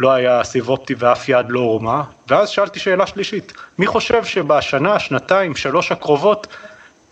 לא 0.00 0.12
היה 0.12 0.44
סיב 0.44 0.68
אופטי 0.68 0.94
ואף 0.98 1.28
יד 1.28 1.46
לא 1.48 1.60
הורמה, 1.60 2.02
ואז 2.28 2.48
שאלתי 2.48 2.78
שאלה 2.80 3.06
שלישית, 3.06 3.52
מי 3.78 3.86
חושב 3.86 4.24
שבשנה, 4.24 4.98
שנתיים, 4.98 5.56
שלוש 5.56 5.92
הקרובות, 5.92 6.46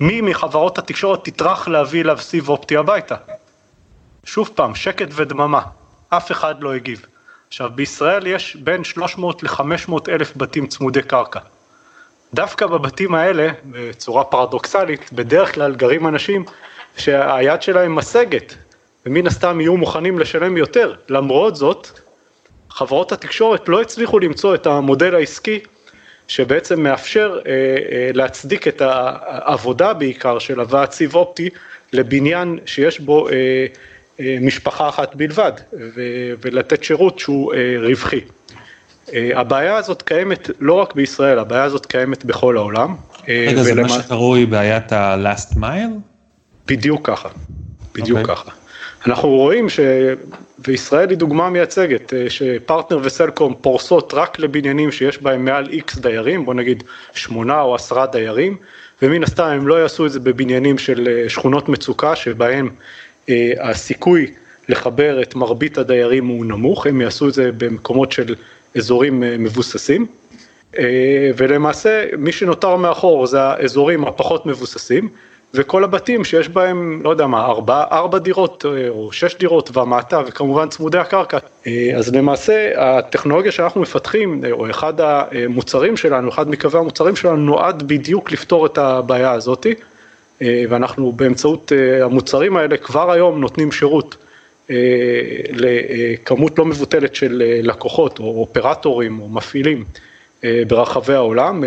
מי 0.01 0.21
מחברות 0.21 0.79
התקשורת 0.79 1.25
תטרח 1.25 1.69
להביא 1.69 2.03
אליו 2.03 2.19
סיב 2.19 2.49
אופטי 2.49 2.77
הביתה? 2.77 3.15
שוב 4.25 4.51
פעם, 4.55 4.75
שקט 4.75 5.09
ודממה, 5.13 5.63
אף 6.09 6.33
אחד 6.33 6.63
לא 6.63 6.75
הגיב. 6.75 7.07
עכשיו, 7.49 7.71
בישראל 7.75 8.27
יש 8.27 8.57
בין 8.57 8.85
300 8.85 9.43
ל-500 9.43 9.93
אלף 10.09 10.37
בתים 10.37 10.67
צמודי 10.67 11.03
קרקע. 11.03 11.41
דווקא 12.35 12.67
בבתים 12.67 13.15
האלה, 13.15 13.49
בצורה 13.65 14.25
פרדוקסלית, 14.25 15.13
בדרך 15.13 15.55
כלל 15.55 15.75
גרים 15.75 16.09
אנשים 16.09 16.45
שהיד 16.97 17.63
שלהם 17.63 17.95
משגת, 17.95 18.55
ומן 19.07 19.27
הסתם 19.27 19.61
יהיו 19.61 19.77
מוכנים 19.77 20.19
לשלם 20.19 20.57
יותר. 20.57 20.95
למרות 21.09 21.57
זאת, 21.57 22.01
חברות 22.79 23.13
התקשורת 23.13 23.69
לא 23.69 23.81
הצליחו 23.81 24.19
למצוא 24.19 24.55
את 24.55 24.67
המודל 24.67 25.15
העסקי 25.15 25.61
שבעצם 26.29 26.83
מאפשר 26.83 27.39
אה, 27.47 27.51
אה, 27.53 28.11
להצדיק 28.15 28.69
את 28.69 28.83
העבודה 28.85 29.93
בעיקר 29.93 30.39
של 30.39 30.61
הבאת 30.61 30.93
סיב 30.93 31.15
אופטי 31.15 31.49
לבניין 31.93 32.59
שיש 32.67 33.01
בו 33.01 33.29
אה, 33.29 33.67
משפחה 34.41 34.89
אחת 34.89 35.15
בלבד 35.15 35.53
ולתת 36.41 36.85
שירות 36.85 37.19
שהוא 37.19 37.55
רווחי. 37.81 38.21
הבעיה 39.13 39.77
הזאת 39.77 40.03
קיימת 40.03 40.51
לא 40.61 40.73
רק 40.75 40.95
בישראל, 40.95 41.39
הבעיה 41.39 41.65
הזאת 41.65 41.87
קיימת 41.87 42.25
בכל 42.25 42.57
העולם. 42.57 42.97
רגע, 43.29 43.63
זה 43.63 43.75
מה 43.75 43.89
שקרוי 43.89 44.47
בעיית 44.47 44.93
ה-last 44.93 45.55
mile? 45.55 45.95
בדיוק 46.67 47.07
ככה, 47.07 47.29
בדיוק 47.95 48.19
okay. 48.19 48.21
אוקיי. 48.21 48.37
ככה. 48.37 48.51
אנחנו 49.07 49.29
רואים 49.29 49.67
וישראל 50.59 51.11
היא 51.11 51.19
דוגמה 51.19 51.51
מייצגת, 51.51 52.13
שפרטנר 52.29 52.99
וסלקום 53.03 53.55
פורסות 53.61 54.15
רק 54.15 54.39
לבניינים 54.39 54.93
שיש 54.93 55.23
בהם 55.23 55.45
מעל 55.45 55.69
איקס 55.69 55.99
דיירים, 55.99 56.45
בוא 56.45 56.55
נגיד 56.55 56.83
שמונה 57.15 57.61
או 57.61 57.75
עשרה 57.75 58.07
דיירים, 58.07 58.57
ומן 59.03 59.23
הסתם 59.23 59.45
הם 59.45 59.69
לא 59.69 59.75
יעשו 59.83 60.07
את 60.07 60.13
זה 60.13 60.21
בבניינים 60.21 60.79
של 60.79 61.25
שכונות 61.29 61.69
מצוקה, 61.69 62.17
שבהם 62.17 62.71
הסיכוי 63.61 64.33
לחבר 64.69 65.23
את 65.23 65.35
מרבית 65.35 65.79
הדיירים 65.79 66.27
הוא 66.27 66.47
נמוך, 66.47 66.87
הם 66.87 67.01
יעשו 67.01 67.29
את 67.29 67.35
זה 67.35 67.51
במקומות 67.57 68.13
של 68.13 68.35
אזורים 68.77 69.21
מבוססים, 69.21 70.07
ולמעשה 71.37 72.05
מי 72.19 72.33
שנותר 72.33 72.77
מאחור 72.77 73.27
זה 73.27 73.43
האזורים 73.43 74.05
הפחות 74.05 74.47
מבוססים, 74.47 75.09
וכל 75.55 75.85
הבתים 75.85 76.25
שיש 76.25 76.49
בהם, 76.49 77.01
לא 77.05 77.11
יודע 77.11 77.27
מה, 77.27 77.45
ארבע, 77.45 77.85
ארבע 77.93 78.19
דירות 78.19 78.65
או 78.89 79.13
שש 79.13 79.35
דירות 79.39 79.77
ומטה 79.77 80.23
וכמובן 80.27 80.69
צמודי 80.69 80.99
הקרקע. 80.99 81.39
אז 81.97 82.15
למעשה 82.15 82.71
הטכנולוגיה 82.77 83.53
שאנחנו 83.53 83.81
מפתחים, 83.81 84.41
או 84.53 84.71
אחד 84.71 84.95
המוצרים 85.01 85.97
שלנו, 85.97 86.29
אחד 86.29 86.51
מקווי 86.51 86.81
המוצרים 86.81 87.17
שלנו, 87.17 87.37
נועד 87.37 87.83
בדיוק 87.89 88.33
לפתור 88.33 88.67
את 88.67 88.79
הבעיה 88.79 89.33
הזאתי, 89.33 89.75
ואנחנו 90.41 91.13
באמצעות 91.13 91.73
המוצרים 92.03 92.57
האלה 92.57 92.77
כבר 92.77 93.11
היום 93.11 93.41
נותנים 93.41 93.73
שירות 93.73 94.17
לכמות 95.51 96.59
לא 96.59 96.65
מבוטלת 96.65 97.15
של 97.15 97.43
לקוחות 97.63 98.19
או 98.19 98.25
אופרטורים 98.41 99.21
או 99.21 99.29
מפעילים 99.29 99.85
ברחבי 100.45 101.15
העולם, 101.15 101.65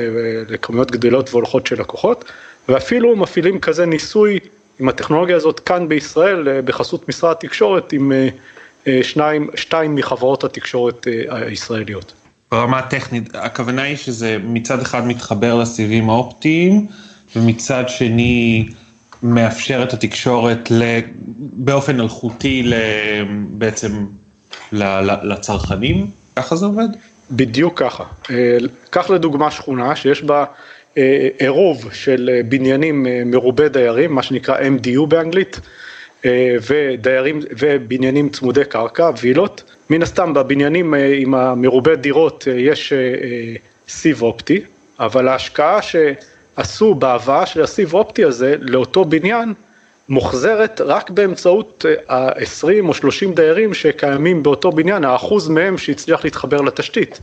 לכמויות 0.50 0.92
גדולות 0.92 1.30
והולכות 1.30 1.68
של 1.68 1.80
לקוחות. 1.82 2.26
ואפילו 2.70 3.16
מפעילים 3.16 3.60
כזה 3.60 3.86
ניסוי 3.86 4.40
עם 4.80 4.90
הטכנולוגיה 4.90 5.36
הזאת 5.36 5.60
כאן 5.60 5.88
בישראל 5.88 6.62
בחסות 6.62 7.10
משרד 7.10 7.32
התקשורת 7.32 7.94
עם 7.94 8.12
שניים, 9.02 9.50
שתיים 9.56 9.96
מחברות 9.96 10.44
התקשורת 10.44 11.08
הישראליות. 11.30 12.14
ברמה 12.52 12.80
הטכנית, 12.80 13.36
הכוונה 13.36 13.82
היא 13.82 13.96
שזה 13.96 14.38
מצד 14.44 14.82
אחד 14.82 15.08
מתחבר 15.08 15.56
לסיבים 15.56 16.10
האופטיים 16.10 16.88
ומצד 17.36 17.84
שני 17.88 18.70
מאפשר 19.24 19.84
את 19.84 19.94
התקשורת 19.94 20.72
באופן 21.38 22.00
אלחוטי 22.00 22.72
בעצם 23.52 24.06
לצרכנים, 25.24 26.08
ככה 26.36 26.56
זה 26.56 26.66
עובד? 26.66 26.88
בדיוק 27.32 27.80
ככה. 27.80 28.04
קח 28.90 29.10
לדוגמה 29.10 29.52
שכונה 29.52 29.96
שיש 29.96 30.24
בה 30.24 30.46
עירוב 31.40 31.90
של 31.94 32.42
בניינים 32.50 33.08
מרובי 33.26 33.70
דיירים, 33.70 34.16
מה 34.16 34.24
שנקרא 34.24 34.58
MDU 34.58 35.06
באנגלית, 35.08 35.60
ודיירים, 36.70 37.40
ובניינים 37.60 38.30
צמודי 38.30 38.66
קרקע, 38.66 39.10
וילות. 39.22 39.64
מן 39.90 40.02
הסתם 40.02 40.34
בבניינים 40.34 40.94
עם 41.16 41.34
המרובי 41.34 41.96
דירות 41.96 42.48
יש 42.58 42.94
סיב 43.88 44.22
אופטי, 44.22 44.62
אבל 45.00 45.28
ההשקעה 45.28 45.80
שעשו 45.82 46.94
בהבאה 46.96 47.46
של 47.46 47.62
הסיב 47.62 47.94
אופטי 47.94 48.24
הזה 48.24 48.56
לאותו 48.60 49.06
בניין, 49.06 49.54
מוחזרת 50.10 50.82
רק 50.82 51.10
באמצעות 51.10 51.86
ה-20 52.10 52.88
או 52.88 52.94
30 52.94 53.34
דיירים 53.34 53.74
שקיימים 53.74 54.44
באותו 54.44 54.72
בניין, 54.72 55.04
האחוז 55.04 55.50
מהם 55.50 55.78
שהצליח 55.78 56.24
להתחבר 56.24 56.62
לתשתית. 56.62 57.20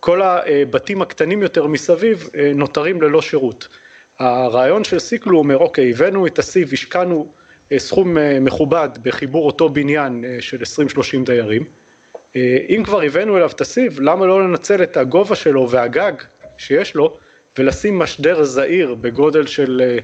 כל 0.00 0.22
הבתים 0.22 1.02
הקטנים 1.02 1.42
יותר 1.42 1.66
מסביב 1.66 2.28
נותרים 2.54 3.02
ללא 3.02 3.22
שירות. 3.22 3.68
הרעיון 4.18 4.84
של 4.84 4.98
סיקלו 4.98 5.38
אומר, 5.38 5.58
אוקיי, 5.58 5.90
הבאנו 5.90 6.26
את 6.26 6.38
הסיב, 6.38 6.70
השקענו 6.72 7.32
סכום 7.78 8.16
מכובד 8.40 8.88
בחיבור 9.02 9.46
אותו 9.46 9.68
בניין 9.68 10.24
של 10.40 10.62
20-30 10.62 10.62
דיירים. 11.24 11.64
אם 12.36 12.82
כבר 12.84 13.00
הבאנו 13.02 13.36
אליו 13.36 13.50
את 13.50 13.60
הסיב, 13.60 14.00
למה 14.00 14.26
לא 14.26 14.44
לנצל 14.44 14.82
את 14.82 14.96
הגובה 14.96 15.36
שלו 15.36 15.70
והגג 15.70 16.12
שיש 16.58 16.94
לו, 16.94 17.16
ולשים 17.58 17.98
משדר 17.98 18.44
זעיר 18.44 18.94
בגודל 18.94 19.46
של 19.46 19.98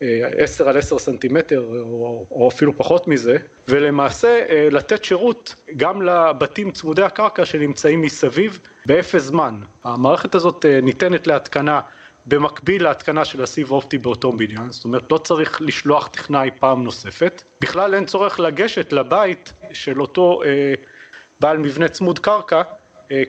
10 0.00 0.68
על 0.68 0.78
10 0.78 0.98
סנטימטר 0.98 1.60
או, 1.60 2.26
או 2.30 2.48
אפילו 2.48 2.76
פחות 2.76 3.08
מזה, 3.08 3.36
ולמעשה 3.68 4.40
לתת 4.70 5.04
שירות 5.04 5.54
גם 5.76 6.02
לבתים 6.02 6.70
צמודי 6.70 7.02
הקרקע 7.02 7.46
שנמצאים 7.46 8.00
מסביב 8.00 8.58
באפס 8.86 9.22
זמן. 9.22 9.60
המערכת 9.84 10.34
הזאת 10.34 10.64
ניתנת 10.82 11.26
להתקנה 11.26 11.80
במקביל 12.26 12.84
להתקנה 12.84 13.24
של 13.24 13.42
הסיב 13.42 13.70
אופטי 13.70 13.98
באותו 13.98 14.32
בניין, 14.32 14.70
זאת 14.70 14.84
אומרת 14.84 15.12
לא 15.12 15.18
צריך 15.18 15.62
לשלוח 15.62 16.06
טכנאי 16.06 16.50
פעם 16.58 16.84
נוספת, 16.84 17.42
בכלל 17.60 17.94
אין 17.94 18.06
צורך 18.06 18.40
לגשת 18.40 18.92
לבית 18.92 19.52
של 19.72 20.00
אותו 20.00 20.42
אה, 20.44 20.74
בעל 21.40 21.58
מבנה 21.58 21.88
צמוד 21.88 22.18
קרקע 22.18 22.62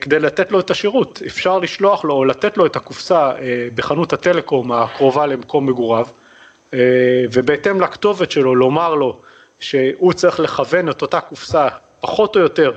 כדי 0.00 0.18
לתת 0.18 0.52
לו 0.52 0.60
את 0.60 0.70
השירות, 0.70 1.22
אפשר 1.26 1.58
לשלוח 1.58 2.04
לו 2.04 2.14
או 2.14 2.24
לתת 2.24 2.56
לו 2.56 2.66
את 2.66 2.76
הקופסה 2.76 3.32
בחנות 3.74 4.12
הטלקום 4.12 4.72
הקרובה 4.72 5.26
למקום 5.26 5.66
מגוריו 5.66 6.06
ובהתאם 7.32 7.80
לכתובת 7.80 8.30
שלו 8.30 8.54
לומר 8.54 8.94
לו 8.94 9.20
שהוא 9.60 10.12
צריך 10.12 10.40
לכוון 10.40 10.90
את 10.90 11.02
אותה 11.02 11.20
קופסה 11.20 11.68
פחות 12.00 12.36
או 12.36 12.40
יותר 12.40 12.72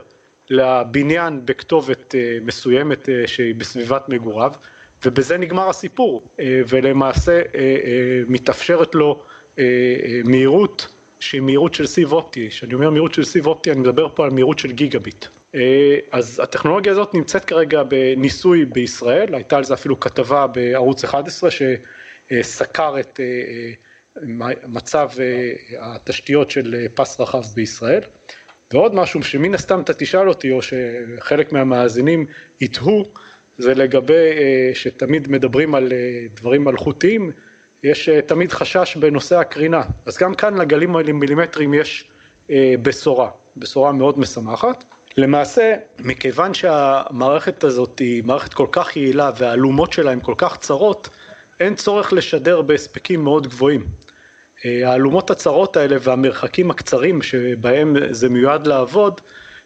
לבניין 0.50 1.42
בכתובת 1.46 2.16
מסוימת 2.42 3.10
שהיא 3.26 3.56
בסביבת 3.56 4.10
מגוריו, 4.10 4.54
ובזה 5.06 5.38
נגמר 5.38 5.70
הסיפור, 5.70 6.22
ולמעשה 6.40 7.42
מתאפשרת 8.28 8.96
לו 8.96 9.24
מהירות 10.24 10.88
שהיא 11.20 11.42
מהירות 11.42 11.74
של 11.74 11.88
סיב 11.88 12.14
אופטי, 12.14 12.50
כשאני 12.50 12.74
אומר 12.74 12.90
מהירות 12.90 13.14
של 13.14 13.24
סיב 13.24 13.48
אופטי 13.48 13.72
אני 13.72 13.80
מדבר 13.80 14.08
פה 14.16 14.24
על 14.26 14.32
מהירות 14.32 14.60
של 14.60 14.72
גיגה 14.72 15.00
ביט. 15.00 15.26
אז 16.12 16.42
הטכנולוגיה 16.44 16.92
הזאת 16.92 17.14
נמצאת 17.14 17.46
כרגע 17.46 17.84
בניסוי 17.84 18.66
בישראל, 18.66 19.36
הייתה 19.36 19.58
על 19.58 19.64
זה 19.64 19.74
אפילו 19.74 20.00
כתבה 20.00 20.48
בערוץ 20.48 21.04
11 21.04 21.50
שסקר 21.52 23.00
את 23.00 23.20
מצב 24.68 25.10
התשתיות 25.80 26.52
של 26.52 26.86
פס 26.94 27.20
רחב 27.20 27.44
בישראל. 27.56 28.02
ועוד 28.72 28.96
משהו 28.96 29.24
שמן 29.24 29.54
הסתם 29.54 29.82
אתה 29.82 29.94
תשאל 29.94 30.30
אותי, 30.30 30.52
או 30.52 30.60
שחלק 30.62 31.52
מהמאזינים 31.52 32.26
יתהו, 32.62 33.06
זה 33.58 33.74
לגבי 33.74 34.30
שתמיד 34.74 35.32
מדברים 35.32 35.76
על 35.76 35.94
דברים 36.36 36.64
מלכותיים, 36.64 37.32
יש 37.84 38.10
תמיד 38.10 38.52
חשש 38.52 38.98
בנושא 38.98 39.40
הקרינה, 39.40 39.82
אז 40.06 40.18
גם 40.18 40.36
כאן 40.36 40.58
לגלים 40.58 40.96
המילימטריים 40.96 41.74
יש 41.74 42.12
בשורה, 42.82 43.30
בשורה 43.58 43.92
מאוד 43.92 44.20
משמחת. 44.20 44.84
למעשה, 45.18 45.76
מכיוון 46.00 46.54
שהמערכת 46.54 47.64
הזאת 47.64 48.00
היא 48.00 48.24
מערכת 48.24 48.54
כל 48.54 48.68
כך 48.72 48.98
יעילה 48.98 49.32
והאלומות 49.38 49.94
שלה 49.94 50.12
הן 50.12 50.20
כל 50.20 50.34
כך 50.38 50.58
צרות, 50.58 51.10
אין 51.60 51.76
צורך 51.76 52.14
לשדר 52.14 52.62
בהספקים 52.62 53.24
מאוד 53.24 53.48
גבוהים. 53.48 53.86
האלומות 54.66 55.32
הצרות 55.32 55.78
האלה 55.78 55.96
והמרחקים 56.02 56.72
הקצרים 56.72 57.22
שבהם 57.22 57.96
זה 58.12 58.30
מיועד 58.30 58.68
לעבוד, 58.68 59.22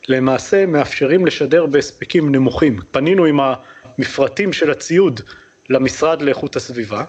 למעשה 0.08 0.66
מאפשרים 0.66 1.26
לשדר 1.26 1.66
בהספקים 1.66 2.36
נמוכים. 2.36 2.80
פנינו 2.92 3.26
עם 3.26 3.40
המפרטים 3.40 4.54
של 4.54 4.72
הציוד 4.72 5.22
למשרד 5.70 6.22
לאיכות 6.22 6.56
הסביבה, 6.56 7.04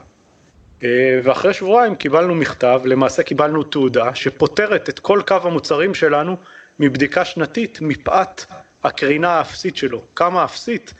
ואחרי 1.22 1.54
שבועיים 1.54 1.96
קיבלנו 1.96 2.34
מכתב, 2.34 2.80
למעשה 2.84 3.22
קיבלנו 3.22 3.62
תעודה 3.62 4.14
שפותרת 4.14 4.88
את 4.88 4.98
כל 4.98 5.20
קו 5.26 5.36
המוצרים 5.42 5.94
שלנו 5.94 6.36
מבדיקה 6.80 7.24
שנתית 7.24 7.78
מפאת 7.80 8.44
הקרינה 8.84 9.30
האפסית 9.30 9.76
שלו. 9.76 10.04
כמה 10.16 10.44
אפסית? 10.44 10.94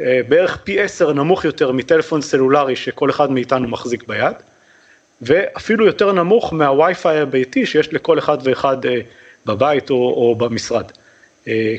בערך 0.00 0.58
פי 0.64 0.80
עשר 0.80 1.12
נמוך 1.12 1.44
יותר 1.44 1.72
מטלפון 1.72 2.22
סלולרי 2.22 2.76
שכל 2.76 3.10
אחד 3.10 3.30
מאיתנו 3.30 3.68
מחזיק 3.68 4.08
ביד, 4.08 4.34
ואפילו 5.22 5.86
יותר 5.86 6.12
נמוך 6.12 6.52
מהווי-פיי 6.52 7.20
הביתי 7.20 7.66
שיש 7.66 7.92
לכל 7.92 8.18
אחד 8.18 8.38
ואחד 8.44 8.76
בבית 9.46 9.90
או, 9.90 9.96
או 9.96 10.34
במשרד. 10.34 10.84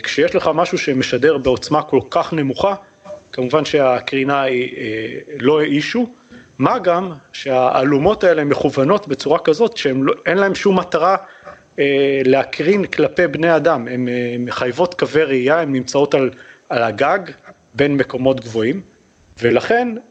כשיש 0.04 0.36
לך 0.36 0.50
משהו 0.54 0.78
שמשדר 0.78 1.38
בעוצמה 1.38 1.82
כל 1.82 2.00
כך 2.10 2.34
נמוכה, 2.34 2.76
כמובן 3.32 3.66
שהקרינה 3.66 4.42
היא 4.42 4.76
לא 5.40 5.62
אישו, 5.62 6.10
מה 6.60 6.80
גם 6.80 7.12
שהאלומות 7.34 8.24
האלה 8.24 8.44
מכוונות 8.44 9.08
בצורה 9.08 9.40
כזאת 9.40 9.78
שאין 9.78 10.02
לא, 10.02 10.14
להם 10.28 10.56
שום 10.56 10.80
מטרה 10.80 11.16
אה, 11.80 12.22
להקרין 12.26 12.86
כלפי 12.86 13.28
בני 13.28 13.56
אדם, 13.56 13.88
הן 13.88 14.08
אה, 14.08 14.36
מחייבות 14.40 15.00
קווי 15.00 15.24
ראייה, 15.24 15.60
הן 15.60 15.72
נמצאות 15.72 16.14
על, 16.14 16.30
על 16.70 16.84
הגג 16.84 17.20
בין 17.74 17.98
מקומות 17.98 18.40
גבוהים 18.40 18.82
ולכן 19.42 19.88
אה, 19.98 20.02
אה, 20.02 20.11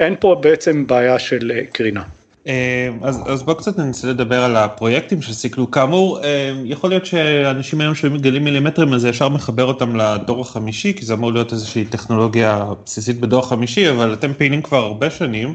אין 0.00 0.14
פה 0.20 0.36
בעצם 0.40 0.86
בעיה 0.86 1.18
של 1.18 1.52
אה, 1.54 1.62
קרינה. 1.72 2.02
אה, 2.46 2.88
אז, 3.02 3.20
אז 3.26 3.42
בוא 3.42 3.54
קצת 3.54 3.78
ננסה 3.78 4.08
לדבר 4.08 4.44
על 4.44 4.56
הפרויקטים 4.56 5.22
של 5.22 5.32
סיקלו. 5.32 5.70
כאמור, 5.70 6.24
אה, 6.24 6.52
יכול 6.64 6.90
להיות 6.90 7.06
שאנשים 7.06 7.80
היום 7.80 7.94
שומעים 7.94 8.20
גלים 8.22 8.44
מילימטרים, 8.44 8.92
אז 8.92 9.00
זה 9.00 9.08
ישר 9.08 9.28
מחבר 9.28 9.64
אותם 9.64 9.96
לדור 9.96 10.40
החמישי, 10.40 10.94
כי 10.94 11.04
זה 11.06 11.14
אמור 11.14 11.32
להיות 11.32 11.52
איזושהי 11.52 11.84
טכנולוגיה 11.84 12.64
בסיסית 12.84 13.20
בדור 13.20 13.40
החמישי, 13.40 13.90
אבל 13.90 14.12
אתם 14.12 14.34
פעילים 14.34 14.62
כבר 14.62 14.78
הרבה 14.84 15.10
שנים. 15.10 15.54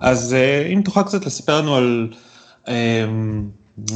אז 0.00 0.34
אה, 0.34 0.66
אם 0.72 0.82
תוכל 0.84 1.02
קצת 1.02 1.26
לספר 1.26 1.60
לנו 1.60 1.76
על 1.76 2.08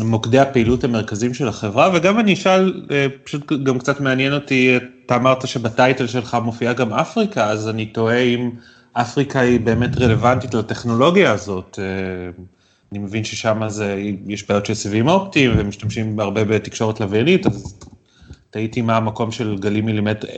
מוקדי 0.04 0.38
הפעילות 0.38 0.84
המרכזיים 0.84 1.34
של 1.34 1.48
החברה, 1.48 1.90
וגם 1.94 2.18
אני 2.20 2.32
אשאל, 2.32 2.86
פשוט 3.24 3.52
גם 3.52 3.78
קצת 3.78 4.00
מעניין 4.00 4.32
אותי, 4.32 4.76
אתה 5.06 5.16
אמרת 5.16 5.48
שבטייטל 5.48 6.06
שלך 6.06 6.36
מופיעה 6.44 6.72
גם 6.72 6.92
אפריקה, 6.92 7.46
אז 7.46 7.68
אני 7.68 7.86
תוהה 7.86 8.18
אם... 8.18 8.50
אפריקה 8.92 9.40
היא 9.40 9.60
באמת 9.60 9.96
רלוונטית 9.98 10.54
לטכנולוגיה 10.54 11.32
הזאת. 11.32 11.78
אני 12.92 12.98
מבין 12.98 13.24
ששם 13.24 13.62
זה, 13.68 14.02
יש 14.26 14.48
בעיות 14.48 14.66
של 14.66 14.74
סיבים 14.74 15.08
אופטיים 15.08 15.50
ומשתמשים 15.56 16.20
הרבה 16.20 16.44
בתקשורת 16.44 17.00
לוויינית, 17.00 17.46
אז 17.46 17.74
תהיתי 18.50 18.82
מה 18.82 18.96
המקום 18.96 19.32
של 19.32 19.56
גלים 19.60 19.86
מילימטרים, 19.86 20.34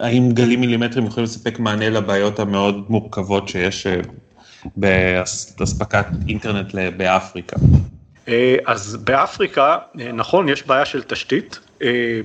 האם 0.00 0.32
גלים 0.32 0.60
מילימטרים 0.60 1.06
יכולים 1.06 1.24
לספק 1.24 1.58
מענה 1.58 1.90
לבעיות 1.90 2.38
המאוד 2.38 2.84
מורכבות 2.88 3.48
שיש 3.48 3.86
באספקת 4.76 6.06
אינטרנט 6.28 6.74
באפריקה. 6.96 7.56
אז 8.64 8.96
באפריקה, 8.96 9.78
נכון, 9.94 10.48
יש 10.48 10.66
בעיה 10.66 10.84
של 10.84 11.02
תשתית, 11.02 11.58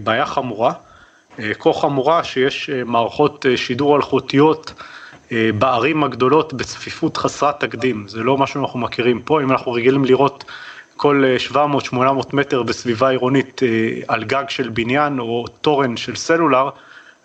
בעיה 0.03 0.25
חמורה, 0.25 0.73
כה 1.59 1.73
חמורה 1.73 2.23
שיש 2.23 2.69
מערכות 2.85 3.45
שידור 3.55 3.95
אלחוטיות, 3.95 4.73
בערים 5.31 6.03
הגדולות 6.03 6.53
בצפיפות 6.53 7.17
חסרת 7.17 7.59
תקדים, 7.59 8.07
זה 8.07 8.19
לא 8.19 8.37
מה 8.37 8.47
שאנחנו 8.47 8.79
מכירים 8.79 9.21
פה, 9.21 9.41
אם 9.41 9.51
אנחנו 9.51 9.71
רגילים 9.71 10.05
לראות 10.05 10.43
כל 10.97 11.23
700-800 11.53 11.55
מטר 12.33 12.63
בסביבה 12.63 13.09
עירונית 13.09 13.61
על 14.07 14.23
גג 14.23 14.43
של 14.49 14.69
בניין 14.69 15.19
או 15.19 15.45
תורן 15.61 15.97
של 15.97 16.15
סלולר, 16.15 16.69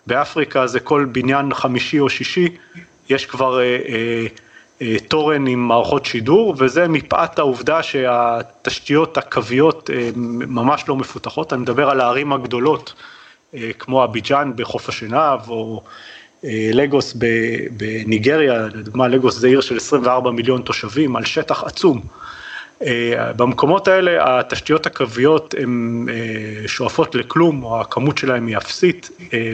באפריקה 0.07 0.67
זה 0.67 0.79
כל 0.79 1.05
בניין 1.11 1.53
חמישי 1.53 1.99
או 1.99 2.09
שישי, 2.09 2.57
יש 3.09 3.25
כבר 3.25 3.59
תורן 5.07 5.47
עם 5.47 5.67
מערכות 5.67 6.05
שידור, 6.05 6.55
וזה 6.57 6.87
מפאת 6.87 7.39
העובדה 7.39 7.83
שהתשתיות 7.83 9.17
הקוויות 9.17 9.89
ממש 10.15 10.83
לא 10.87 10.95
מפותחות, 10.95 11.53
אני 11.53 11.61
מדבר 11.61 11.89
על 11.89 12.01
הערים 12.01 12.33
הגדולות, 12.33 12.93
כמו 13.79 14.03
אביג'אן 14.03 14.51
בחוף 14.55 14.89
השנהב, 14.89 15.49
או 15.49 15.81
לגוס 16.73 17.17
בניגריה, 17.71 18.61
לדוגמה 18.61 19.07
לגוס 19.07 19.35
זה 19.35 19.47
עיר 19.47 19.61
של 19.61 19.77
24 19.77 20.31
מיליון 20.31 20.61
תושבים 20.61 21.15
על 21.15 21.25
שטח 21.25 21.63
עצום. 21.63 22.01
במקומות 23.11 23.87
האלה 23.87 24.39
התשתיות 24.39 24.85
הקוויות 24.85 25.55
הן 25.57 26.05
שואפות 26.67 27.15
לכלום, 27.15 27.63
או 27.63 27.81
הכמות 27.81 28.17
שלהן 28.17 28.47
היא 28.47 28.57
אפסית, 28.57 29.09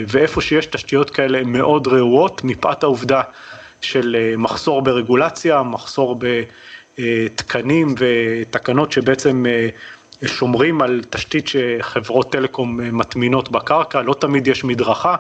ואיפה 0.08 0.42
שיש 0.42 0.66
תשתיות 0.66 1.10
כאלה 1.10 1.38
הן 1.38 1.50
מאוד 1.50 1.88
רעועות, 1.88 2.44
מפאת 2.44 2.84
העובדה 2.84 3.22
של 3.86 4.34
מחסור 4.38 4.82
ברגולציה, 4.82 5.64
מחסור 5.64 6.20
בתקנים 6.98 7.96
ותקנות 8.00 8.92
שבעצם 8.92 9.46
שומרים 10.26 10.82
על 10.82 11.02
תשתית 11.10 11.48
שחברות 11.48 12.32
טלקום 12.32 12.80
מטמינות 12.98 13.52
בקרקע, 13.52 14.02
לא 14.02 14.14
תמיד 14.14 14.48
יש 14.48 14.64
מדרכה. 14.64 15.16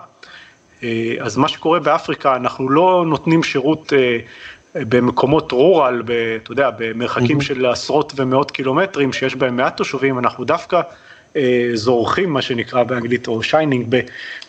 אז 1.19 1.37
מה 1.37 1.47
שקורה 1.47 1.79
באפריקה, 1.79 2.35
אנחנו 2.35 2.69
לא 2.69 3.03
נותנים 3.07 3.43
שירות 3.43 3.93
במקומות 4.75 5.51
רורל, 5.51 6.01
אתה 6.43 6.51
יודע, 6.51 6.69
במרחקים 6.77 7.41
של 7.41 7.65
עשרות 7.65 8.13
ומאות 8.15 8.51
קילומטרים, 8.51 9.13
שיש 9.13 9.35
בהם 9.35 9.55
מעט 9.55 9.77
תושבים, 9.77 10.19
אנחנו 10.19 10.45
דווקא 10.45 10.81
זורחים, 11.73 12.29
מה 12.29 12.41
שנקרא 12.41 12.83
באנגלית, 12.83 13.27
או 13.27 13.43
shining, 13.43 13.95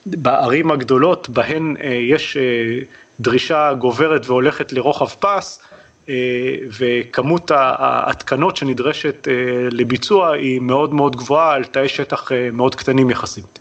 בערים 0.07 0.71
הגדולות, 0.71 1.29
בהן 1.29 1.77
יש 2.01 2.37
דרישה 3.21 3.75
גוברת 3.75 4.27
והולכת 4.27 4.73
לרוחב 4.73 5.09
פס, 5.21 5.63
וכמות 6.79 7.51
ההתקנות 7.55 8.57
שנדרשת 8.57 9.29
לביצוע 9.71 10.31
היא 10.33 10.61
מאוד 10.61 10.95
מאוד 10.95 11.17
גבוהה 11.17 11.53
על 11.55 11.65
תאי 11.65 11.89
שטח 11.89 12.29
מאוד 12.53 12.75
קטנים 12.75 13.11
יחסית. 13.11 13.59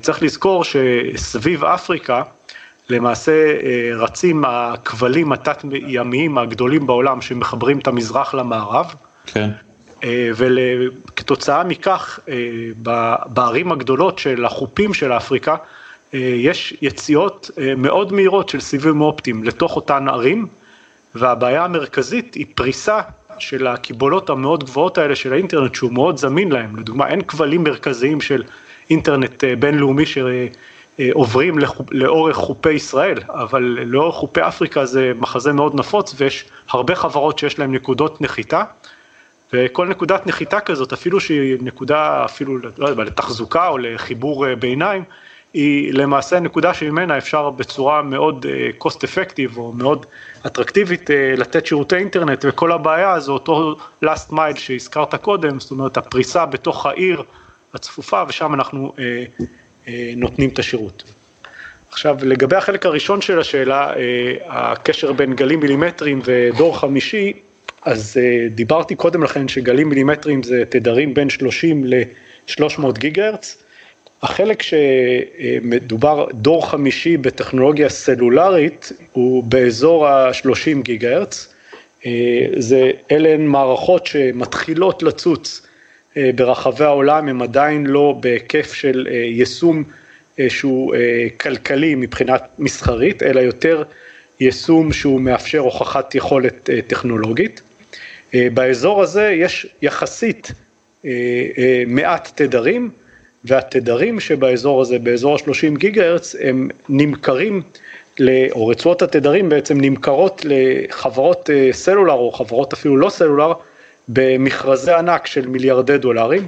צריך 0.00 0.22
לזכור 0.22 0.64
שסביב 0.64 1.64
אפריקה 1.64 2.22
למעשה 2.90 3.32
רצים 3.96 4.44
הכבלים 4.46 5.32
התת-ימיים 5.32 6.38
הגדולים 6.38 6.86
בעולם 6.86 7.20
שמחברים 7.20 7.78
את 7.78 7.86
המזרח 7.86 8.34
למערב. 8.34 8.94
כן. 9.26 9.50
וכתוצאה 10.34 11.64
מכך 11.64 12.18
בערים 13.26 13.72
הגדולות 13.72 14.18
של 14.18 14.44
החופים 14.44 14.94
של 14.94 15.12
אפריקה 15.12 15.56
יש 16.12 16.74
יציאות 16.82 17.50
מאוד 17.76 18.12
מהירות 18.12 18.48
של 18.48 18.60
סיבים 18.60 19.00
אופטיים 19.00 19.44
לתוך 19.44 19.76
אותן 19.76 20.08
ערים 20.08 20.46
והבעיה 21.14 21.64
המרכזית 21.64 22.34
היא 22.34 22.46
פריסה 22.54 23.00
של 23.38 23.66
הקיבולות 23.66 24.30
המאוד 24.30 24.64
גבוהות 24.64 24.98
האלה 24.98 25.16
של 25.16 25.32
האינטרנט 25.32 25.74
שהוא 25.74 25.92
מאוד 25.92 26.16
זמין 26.16 26.52
להם, 26.52 26.76
לדוגמה 26.76 27.08
אין 27.08 27.22
כבלים 27.22 27.64
מרכזיים 27.64 28.20
של 28.20 28.42
אינטרנט 28.90 29.44
בינלאומי 29.58 30.04
שעוברים 30.06 31.58
לאורך 31.90 32.36
חופי 32.36 32.72
ישראל, 32.72 33.18
אבל 33.28 33.62
לאורך 33.62 34.14
חופי 34.14 34.40
אפריקה 34.40 34.86
זה 34.86 35.12
מחזה 35.18 35.52
מאוד 35.52 35.74
נפוץ 35.74 36.14
ויש 36.16 36.44
הרבה 36.70 36.94
חברות 36.94 37.38
שיש 37.38 37.58
להם 37.58 37.74
נקודות 37.74 38.20
נחיתה. 38.20 38.64
וכל 39.52 39.86
נקודת 39.86 40.26
נחיתה 40.26 40.60
כזאת, 40.60 40.92
אפילו 40.92 41.20
שהיא 41.20 41.56
נקודה, 41.60 42.24
אפילו, 42.24 42.58
לא 42.78 42.88
יודע, 42.88 43.04
לתחזוקה 43.04 43.68
או 43.68 43.78
לחיבור 43.78 44.54
ביניים, 44.54 45.04
היא 45.54 45.92
למעשה 45.94 46.40
נקודה 46.40 46.74
שממנה 46.74 47.18
אפשר 47.18 47.50
בצורה 47.50 48.02
מאוד 48.02 48.46
cost 48.84 48.96
effective 48.96 49.56
או 49.56 49.72
מאוד 49.72 50.06
אטרקטיבית 50.46 51.10
לתת 51.36 51.66
שירותי 51.66 51.96
אינטרנט 51.96 52.44
וכל 52.48 52.72
הבעיה 52.72 53.20
זה 53.20 53.32
אותו 53.32 53.76
last 54.04 54.32
mile 54.32 54.58
שהזכרת 54.58 55.14
קודם, 55.14 55.60
זאת 55.60 55.70
אומרת 55.70 55.96
הפריסה 55.96 56.46
בתוך 56.46 56.86
העיר 56.86 57.22
הצפופה 57.74 58.22
ושם 58.28 58.54
אנחנו 58.54 58.92
אה, 58.98 59.24
אה, 59.88 60.12
נותנים 60.16 60.50
את 60.50 60.58
השירות. 60.58 61.04
עכשיו 61.90 62.16
לגבי 62.22 62.56
החלק 62.56 62.86
הראשון 62.86 63.20
של 63.20 63.40
השאלה, 63.40 63.94
אה, 63.96 64.34
הקשר 64.46 65.12
בין 65.12 65.34
גלים 65.34 65.60
מילימטריים 65.60 66.20
ודור 66.24 66.78
חמישי, 66.78 67.32
אז 67.82 68.16
אה, 68.20 68.48
דיברתי 68.50 68.94
קודם 68.94 69.22
לכן 69.22 69.48
שגלים 69.48 69.88
מילימטריים 69.88 70.42
זה 70.42 70.64
תדרים 70.68 71.14
בין 71.14 71.30
30 71.30 71.84
ל-300 71.86 72.98
גיגה 72.98 73.26
הרץ. 73.26 73.62
החלק 74.22 74.62
שמדובר 74.62 76.26
דור 76.32 76.70
חמישי 76.70 77.16
בטכנולוגיה 77.16 77.88
סלולרית 77.88 78.92
הוא 79.12 79.44
באזור 79.44 80.06
ה-30 80.06 80.82
גיגה 80.82 81.16
הרץ. 81.16 81.54
זה, 82.56 82.90
אלה 83.10 83.28
הן 83.28 83.46
מערכות 83.46 84.06
שמתחילות 84.06 85.02
לצוץ 85.02 85.66
ברחבי 86.34 86.84
העולם, 86.84 87.28
הם 87.28 87.42
עדיין 87.42 87.86
לא 87.86 88.16
בהיקף 88.20 88.72
של 88.72 89.08
יישום 89.10 89.84
שהוא 90.48 90.94
כלכלי 91.40 91.94
מבחינת 91.94 92.42
מסחרית, 92.58 93.22
אלא 93.22 93.40
יותר 93.40 93.82
יישום 94.40 94.92
שהוא 94.92 95.20
מאפשר 95.20 95.58
הוכחת 95.58 96.14
יכולת 96.14 96.70
טכנולוגית. 96.86 97.60
באזור 98.34 99.02
הזה 99.02 99.34
יש 99.36 99.66
יחסית 99.82 100.52
מעט 101.86 102.30
תדרים, 102.34 102.90
והתדרים 103.44 104.20
שבאזור 104.20 104.80
הזה, 104.80 104.98
באזור 104.98 105.34
ה-30 105.34 105.78
גיגה 105.78 106.06
הרץ, 106.06 106.34
הם 106.40 106.68
נמכרים, 106.88 107.62
או 108.50 108.66
רצועות 108.66 109.02
התדרים 109.02 109.48
בעצם 109.48 109.80
נמכרות 109.80 110.42
לחברות 110.44 111.50
סלולר 111.72 112.12
או 112.12 112.32
חברות 112.32 112.72
אפילו 112.72 112.96
לא 112.96 113.08
סלולר, 113.08 113.52
במכרזי 114.08 114.92
ענק 114.92 115.26
של 115.26 115.46
מיליארדי 115.46 115.98
דולרים. 115.98 116.46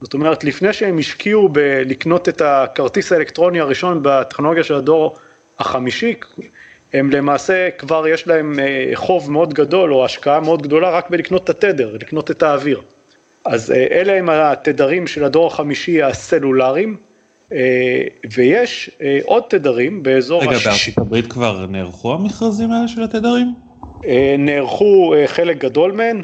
זאת 0.00 0.14
אומרת, 0.14 0.44
לפני 0.44 0.72
שהם 0.72 0.98
השקיעו 0.98 1.48
בלקנות 1.48 2.28
את 2.28 2.42
הכרטיס 2.44 3.12
האלקטרוני 3.12 3.60
הראשון 3.60 4.00
בטכנולוגיה 4.02 4.64
של 4.64 4.74
הדור 4.74 5.16
החמישי, 5.58 6.14
הם 6.92 7.10
למעשה 7.10 7.68
כבר 7.78 8.08
יש 8.08 8.26
להם 8.26 8.58
חוב 8.94 9.30
מאוד 9.30 9.54
גדול 9.54 9.92
או 9.92 10.04
השקעה 10.04 10.40
מאוד 10.40 10.62
גדולה 10.62 10.90
רק 10.90 11.10
בלקנות 11.10 11.44
את 11.44 11.50
התדר, 11.50 11.96
לקנות 12.00 12.30
את 12.30 12.42
האוויר. 12.42 12.82
אז 13.48 13.70
אלה 13.70 14.12
הם 14.12 14.30
התדרים 14.30 15.06
של 15.06 15.24
הדור 15.24 15.46
החמישי 15.46 16.02
הסלולריים, 16.02 16.96
ויש 18.34 18.90
עוד 19.24 19.42
תדרים 19.48 20.02
באזור 20.02 20.42
רגע. 20.42 20.50
רגע, 20.50 20.60
בארצות 20.64 20.98
הברית 20.98 21.26
כבר 21.26 21.66
נערכו 21.66 22.14
המכרזים 22.14 22.72
האלה 22.72 22.88
של 22.88 23.02
התדרים? 23.02 23.54
נערכו 24.38 25.14
חלק 25.26 25.58
גדול 25.58 25.92
מהם, 25.92 26.22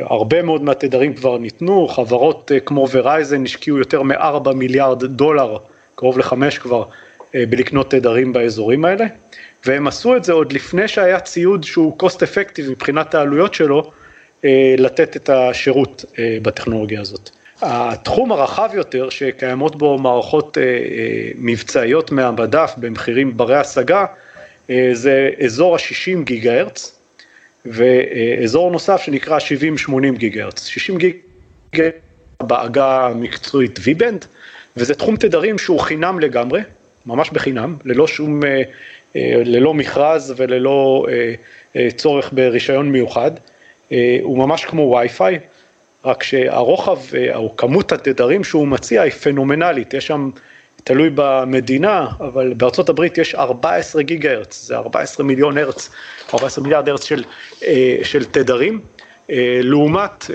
הרבה 0.00 0.42
מאוד 0.42 0.62
מהתדרים 0.62 1.14
כבר 1.14 1.38
ניתנו, 1.38 1.88
חברות 1.88 2.52
כמו 2.66 2.86
ורייזן 2.92 3.44
השקיעו 3.44 3.78
יותר 3.78 4.02
מ-4 4.02 4.52
מיליארד 4.54 5.04
דולר, 5.04 5.56
קרוב 5.94 6.18
לחמש 6.18 6.58
כבר, 6.58 6.84
בלקנות 7.34 7.90
תדרים 7.90 8.32
באזורים 8.32 8.84
האלה, 8.84 9.04
והם 9.66 9.86
עשו 9.86 10.16
את 10.16 10.24
זה 10.24 10.32
עוד 10.32 10.52
לפני 10.52 10.88
שהיה 10.88 11.20
ציוד 11.20 11.64
שהוא 11.64 11.96
cost 12.02 12.16
effective 12.16 12.70
מבחינת 12.70 13.14
העלויות 13.14 13.54
שלו, 13.54 13.90
לתת 14.78 15.16
את 15.16 15.30
השירות 15.30 16.04
בטכנולוגיה 16.42 17.00
הזאת. 17.00 17.30
התחום 17.62 18.32
הרחב 18.32 18.70
יותר 18.74 19.10
שקיימות 19.10 19.76
בו 19.76 19.98
מערכות 19.98 20.58
מבצעיות 21.36 22.12
מהמדף 22.12 22.74
במחירים 22.76 23.36
ברי 23.36 23.56
השגה 23.56 24.06
זה 24.92 25.30
אזור 25.44 25.74
ה-60 25.74 26.24
גיגה 26.24 26.60
הרץ 26.60 26.98
ואזור 27.66 28.70
נוסף 28.70 29.02
שנקרא 29.02 29.38
70-80 29.88 29.92
גיגה 30.16 30.42
הרץ. 30.42 30.66
60 30.66 30.98
גיגה 30.98 31.88
בעגה 32.42 33.06
המקצועית 33.06 33.78
V-Band 33.78 34.26
וזה 34.76 34.94
תחום 34.94 35.16
תדרים 35.16 35.58
שהוא 35.58 35.80
חינם 35.80 36.20
לגמרי, 36.20 36.60
ממש 37.06 37.30
בחינם, 37.30 37.76
ללא 37.84 38.06
שום, 38.06 38.40
ללא 39.24 39.74
מכרז 39.74 40.34
וללא 40.36 41.06
צורך 41.96 42.32
ברישיון 42.32 42.90
מיוחד. 42.90 43.30
הוא 44.22 44.38
ממש 44.38 44.64
כמו 44.64 44.96
וי-פיי, 44.96 45.38
רק 46.04 46.22
שהרוחב 46.22 46.98
או 47.34 47.56
כמות 47.56 47.92
התדרים 47.92 48.44
שהוא 48.44 48.68
מציע 48.68 49.02
היא 49.02 49.12
פנומנלית, 49.12 49.94
יש 49.94 50.06
שם, 50.06 50.30
תלוי 50.84 51.10
במדינה, 51.14 52.08
אבל 52.20 52.54
בארצות 52.56 52.88
הברית 52.88 53.18
יש 53.18 53.34
14 53.34 54.02
גיגה 54.02 54.30
הרץ, 54.30 54.64
זה 54.64 54.76
14 54.76 55.26
מיליון 55.26 55.58
הרץ, 55.58 55.90
14 56.34 56.64
מיליארד 56.64 56.88
הרץ 56.88 57.04
של, 57.04 57.24
של 58.02 58.24
תדרים, 58.24 58.80
לעומת 59.62 60.24
0.3, 60.24 60.30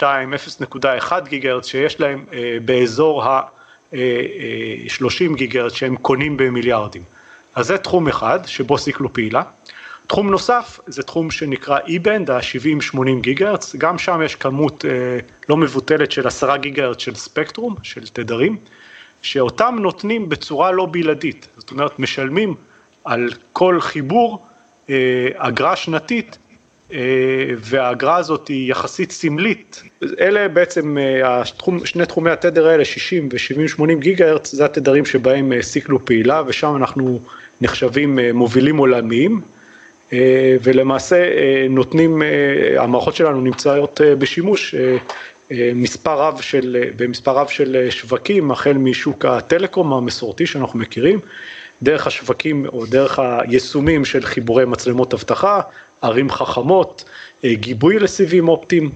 0.2, 0.00 0.02
0.1 0.80 1.12
גיגה 1.28 1.50
הרץ 1.50 1.66
שיש 1.66 2.00
להם 2.00 2.24
באזור 2.64 3.24
ה-30 3.24 5.34
גיגה 5.34 5.60
הרץ 5.60 5.72
שהם 5.72 5.96
קונים 5.96 6.36
במיליארדים. 6.36 7.02
אז 7.54 7.66
זה 7.66 7.78
תחום 7.78 8.08
אחד 8.08 8.38
שבו 8.46 8.78
סיקלו 8.78 9.12
פעילה. 9.12 9.42
תחום 10.06 10.30
נוסף 10.30 10.80
זה 10.86 11.02
תחום 11.02 11.30
שנקרא 11.30 11.78
E-Band, 11.78 12.32
ה-70-80 12.32 12.98
גיגה 13.20 13.48
הרץ, 13.48 13.76
גם 13.76 13.98
שם 13.98 14.20
יש 14.24 14.34
כמות 14.34 14.84
אה, 14.84 15.18
לא 15.48 15.56
מבוטלת 15.56 16.12
של 16.12 16.26
10 16.26 16.56
גיגה 16.56 16.84
הרץ 16.84 17.00
של 17.00 17.14
ספקטרום, 17.14 17.74
של 17.82 18.06
תדרים, 18.06 18.56
שאותם 19.22 19.76
נותנים 19.80 20.28
בצורה 20.28 20.72
לא 20.72 20.88
בלעדית, 20.90 21.48
זאת 21.56 21.70
אומרת 21.70 21.98
משלמים 21.98 22.54
על 23.04 23.30
כל 23.52 23.80
חיבור 23.80 24.46
אה, 24.90 25.28
אגרה 25.36 25.76
שנתית, 25.76 26.38
אה, 26.92 26.98
והאגרה 27.58 28.16
הזאת 28.16 28.48
היא 28.48 28.70
יחסית 28.70 29.10
סמלית, 29.12 29.82
אלה 30.20 30.48
בעצם 30.48 30.96
התחום, 31.24 31.86
שני 31.86 32.06
תחומי 32.06 32.30
התדר 32.30 32.68
האלה, 32.68 32.84
60 32.84 33.28
ו-70-80 33.32 33.94
גיגה 33.98 34.30
הרץ, 34.30 34.54
זה 34.54 34.64
התדרים 34.64 35.06
שבהם 35.06 35.62
סיקלו 35.62 36.04
פעילה 36.04 36.42
ושם 36.46 36.76
אנחנו 36.76 37.20
נחשבים 37.60 38.18
מובילים 38.34 38.76
עולמיים. 38.76 39.40
ולמעשה 40.62 41.26
נותנים, 41.70 42.22
המערכות 42.78 43.16
שלנו 43.16 43.40
נמצאות 43.40 44.00
בשימוש 44.18 44.74
מספר 45.74 46.18
רב 46.18 46.40
של, 46.40 46.84
במספר 46.96 47.36
רב 47.36 47.48
של 47.48 47.86
שווקים, 47.90 48.50
החל 48.50 48.72
משוק 48.72 49.24
הטלקום 49.24 49.92
המסורתי 49.92 50.46
שאנחנו 50.46 50.78
מכירים, 50.78 51.18
דרך 51.82 52.06
השווקים 52.06 52.66
או 52.66 52.86
דרך 52.86 53.18
היישומים 53.18 54.04
של 54.04 54.22
חיבורי 54.22 54.64
מצלמות 54.64 55.14
אבטחה, 55.14 55.60
ערים 56.02 56.30
חכמות, 56.30 57.04
גיבוי 57.44 57.98
לסיבים 57.98 58.48
אופטיים 58.48 58.90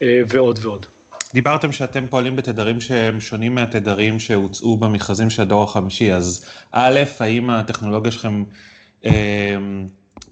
ועוד 0.00 0.58
ועוד. 0.62 0.86
דיברתם 1.34 1.72
שאתם 1.72 2.06
פועלים 2.06 2.36
בתדרים 2.36 2.80
שהם 2.80 3.20
שונים 3.20 3.54
מהתדרים 3.54 4.18
שהוצאו 4.20 4.76
במכרזים 4.76 5.30
של 5.30 5.42
הדור 5.42 5.64
החמישי, 5.64 6.12
אז 6.12 6.44
א', 6.72 7.00
האם 7.20 7.50
הטכנולוגיה 7.50 8.12
שלכם 8.12 8.44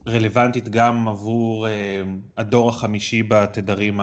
רלוונטית 0.09 0.69
גם 0.69 1.09
עבור 1.09 1.67
הדור 2.37 2.69
החמישי 2.69 3.23
בתדרים 3.23 4.01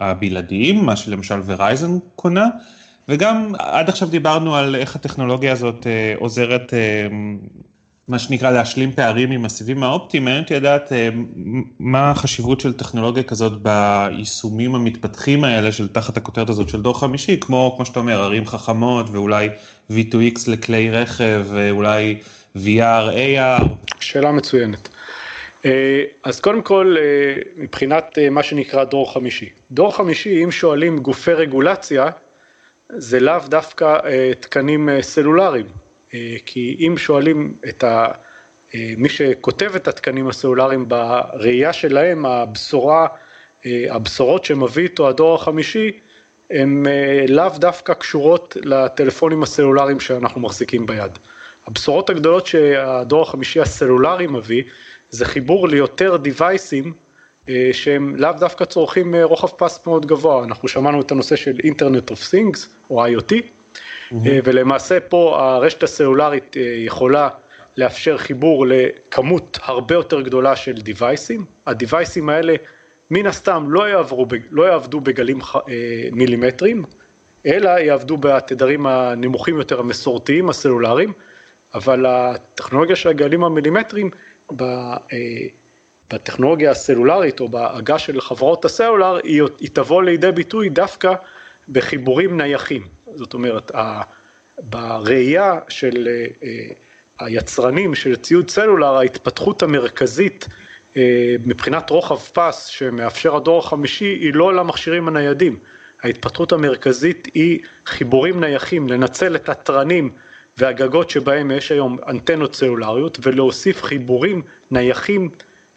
הבלעדיים, 0.00 0.84
מה 0.84 0.96
שלמשל 0.96 1.40
ורייזן 1.44 1.98
קונה, 2.16 2.48
וגם 3.08 3.52
עד 3.58 3.88
עכשיו 3.88 4.08
דיברנו 4.08 4.56
על 4.56 4.74
איך 4.76 4.96
הטכנולוגיה 4.96 5.52
הזאת 5.52 5.86
עוזרת, 6.16 6.72
מה 8.08 8.18
שנקרא 8.18 8.50
להשלים 8.50 8.92
פערים 8.92 9.30
עם 9.30 9.44
הסיבים 9.44 9.82
האופטיים, 9.82 10.24
מעניין 10.24 10.42
אותי 10.42 10.54
לדעת 10.54 10.92
מה 11.78 12.10
החשיבות 12.10 12.60
של 12.60 12.72
טכנולוגיה 12.72 13.22
כזאת 13.22 13.62
ביישומים 13.62 14.74
המתפתחים 14.74 15.44
האלה 15.44 15.72
של 15.72 15.88
תחת 15.88 16.16
הכותרת 16.16 16.48
הזאת 16.50 16.68
של 16.68 16.82
דור 16.82 17.00
חמישי, 17.00 17.40
כמו, 17.40 17.72
כמו 17.76 17.86
שאתה 17.86 18.00
אומר, 18.00 18.22
ערים 18.22 18.46
חכמות 18.46 19.06
ואולי 19.10 19.48
V2X 19.90 20.40
לכלי 20.46 20.90
רכב, 20.90 21.46
ואולי 21.48 22.20
VR, 22.56 23.08
AR. 23.10 23.64
שאלה 24.00 24.32
מצוינת. 24.32 24.88
אז 26.24 26.40
קודם 26.40 26.62
כל 26.62 26.96
מבחינת 27.56 28.18
מה 28.30 28.42
שנקרא 28.42 28.84
דור 28.84 29.12
חמישי, 29.12 29.48
דור 29.70 29.96
חמישי 29.96 30.44
אם 30.44 30.50
שואלים 30.50 30.98
גופי 30.98 31.32
רגולציה 31.32 32.10
זה 32.88 33.20
לאו 33.20 33.38
דווקא 33.48 33.98
תקנים 34.40 34.88
סלולריים, 35.00 35.66
כי 36.46 36.76
אם 36.80 36.94
שואלים 36.98 37.54
את 37.68 37.84
מי 38.74 39.08
שכותב 39.08 39.72
את 39.76 39.88
התקנים 39.88 40.28
הסלולריים 40.28 40.88
בראייה 40.88 41.72
שלהם 41.72 42.26
הבשורה, 42.26 43.06
הבשורות 43.64 44.44
שמביא 44.44 44.82
איתו 44.82 45.08
הדור 45.08 45.34
החמישי 45.34 45.92
הן 46.50 46.86
לאו 47.28 47.48
דווקא 47.56 47.94
קשורות 47.94 48.56
לטלפונים 48.62 49.42
הסלולריים 49.42 50.00
שאנחנו 50.00 50.40
מחזיקים 50.40 50.86
ביד. 50.86 51.18
הבשורות 51.66 52.10
הגדולות 52.10 52.46
שהדור 52.46 53.22
החמישי 53.22 53.60
הסלולרי 53.60 54.26
מביא 54.26 54.62
זה 55.12 55.24
חיבור 55.24 55.68
ליותר 55.68 56.16
דיווייסים 56.16 56.92
שהם 57.72 58.16
לאו 58.16 58.32
דווקא 58.38 58.64
צורכים 58.64 59.14
רוחב 59.14 59.48
פס 59.48 59.86
מאוד 59.86 60.06
גבוה, 60.06 60.44
אנחנו 60.44 60.68
שמענו 60.68 61.00
את 61.00 61.10
הנושא 61.10 61.36
של 61.36 61.60
Internet 61.64 62.10
of 62.10 62.22
Things 62.22 62.68
או 62.90 63.06
IoT, 63.06 63.32
mm-hmm. 63.32 64.14
ולמעשה 64.44 65.00
פה 65.00 65.38
הרשת 65.40 65.82
הסלולרית 65.82 66.56
יכולה 66.76 67.28
לאפשר 67.76 68.18
חיבור 68.18 68.66
לכמות 68.68 69.58
הרבה 69.62 69.94
יותר 69.94 70.20
גדולה 70.20 70.56
של 70.56 70.72
דיווייסים, 70.72 71.44
הדיווייסים 71.66 72.28
האלה 72.28 72.54
מן 73.10 73.26
הסתם 73.26 73.66
לא, 73.68 73.88
יעברו, 73.88 74.26
לא 74.50 74.62
יעבדו 74.62 75.00
בגלים 75.00 75.40
מילימטרים, 76.12 76.84
אלא 77.46 77.68
יעבדו 77.68 78.16
בתדרים 78.16 78.86
הנמוכים 78.86 79.56
יותר 79.56 79.80
המסורתיים 79.80 80.48
הסלולריים, 80.48 81.12
אבל 81.74 82.06
הטכנולוגיה 82.06 82.96
של 82.96 83.08
הגלים 83.08 83.44
המילימטריים 83.44 84.06
אה, 84.06 84.31
בטכנולוגיה 86.10 86.70
הסלולרית 86.70 87.40
או 87.40 87.48
בעגה 87.48 87.98
של 87.98 88.20
חברות 88.20 88.64
הסלולר 88.64 89.20
היא, 89.24 89.42
היא 89.60 89.70
תבוא 89.72 90.02
לידי 90.02 90.32
ביטוי 90.32 90.68
דווקא 90.68 91.14
בחיבורים 91.68 92.36
נייחים, 92.36 92.86
זאת 93.14 93.34
אומרת 93.34 93.72
בראייה 94.58 95.58
של 95.68 96.08
אה, 96.08 96.26
אה, 96.44 97.26
היצרנים 97.26 97.94
של 97.94 98.16
ציוד 98.16 98.50
סלולר 98.50 98.96
ההתפתחות 98.96 99.62
המרכזית 99.62 100.48
מבחינת 101.46 101.90
רוחב 101.90 102.16
פס 102.16 102.66
שמאפשר 102.66 103.36
הדור 103.36 103.58
החמישי 103.58 104.04
היא 104.04 104.34
לא 104.34 104.54
למכשירים 104.54 105.08
הניידים, 105.08 105.58
ההתפתחות 106.02 106.52
המרכזית 106.52 107.28
היא 107.34 107.58
חיבורים 107.86 108.40
נייחים, 108.40 108.88
לנצל 108.88 109.36
את 109.36 109.48
התרנים 109.48 110.10
והגגות 110.58 111.10
שבהם 111.10 111.50
יש 111.50 111.72
היום 111.72 111.98
אנטנות 112.08 112.54
סלולריות 112.54 113.18
ולהוסיף 113.22 113.82
חיבורים 113.82 114.42
נייחים 114.70 115.30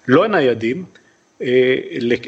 לא 0.08 0.28
ניידים 0.28 0.86
אה, 1.42 1.76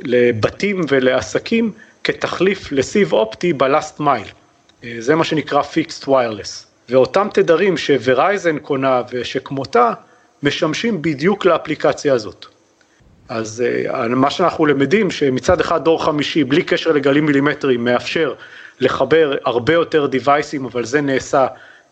לבתים 0.03 0.81
ולעסקים 0.89 1.71
כתחליף 2.03 2.71
לסיב 2.71 3.13
אופטי 3.13 3.53
בלאסט 3.53 3.99
מייל. 3.99 4.27
אה, 4.83 4.95
זה 4.99 5.15
מה 5.15 5.23
שנקרא 5.23 5.61
Fixed 5.61 6.07
Wireless. 6.07 6.67
ואותם 6.89 7.27
תדרים 7.33 7.77
שוורייזן 7.77 8.59
קונה 8.59 9.01
ושכמותה 9.11 9.93
משמשים 10.43 11.01
בדיוק 11.01 11.45
לאפליקציה 11.45 12.13
הזאת. 12.13 12.45
אז 13.29 13.63
uh, 13.87 14.07
מה 14.07 14.29
שאנחנו 14.29 14.65
למדים 14.65 15.11
שמצד 15.11 15.59
אחד 15.59 15.83
דור 15.83 16.05
חמישי 16.05 16.43
בלי 16.43 16.63
קשר 16.63 16.91
לגלים 16.91 17.25
מילימטריים 17.25 17.83
מאפשר 17.83 18.33
לחבר 18.79 19.35
הרבה 19.45 19.73
יותר 19.73 20.05
דיווייסים 20.05 20.65
אבל 20.65 20.85
זה 20.85 21.01
נעשה 21.01 21.47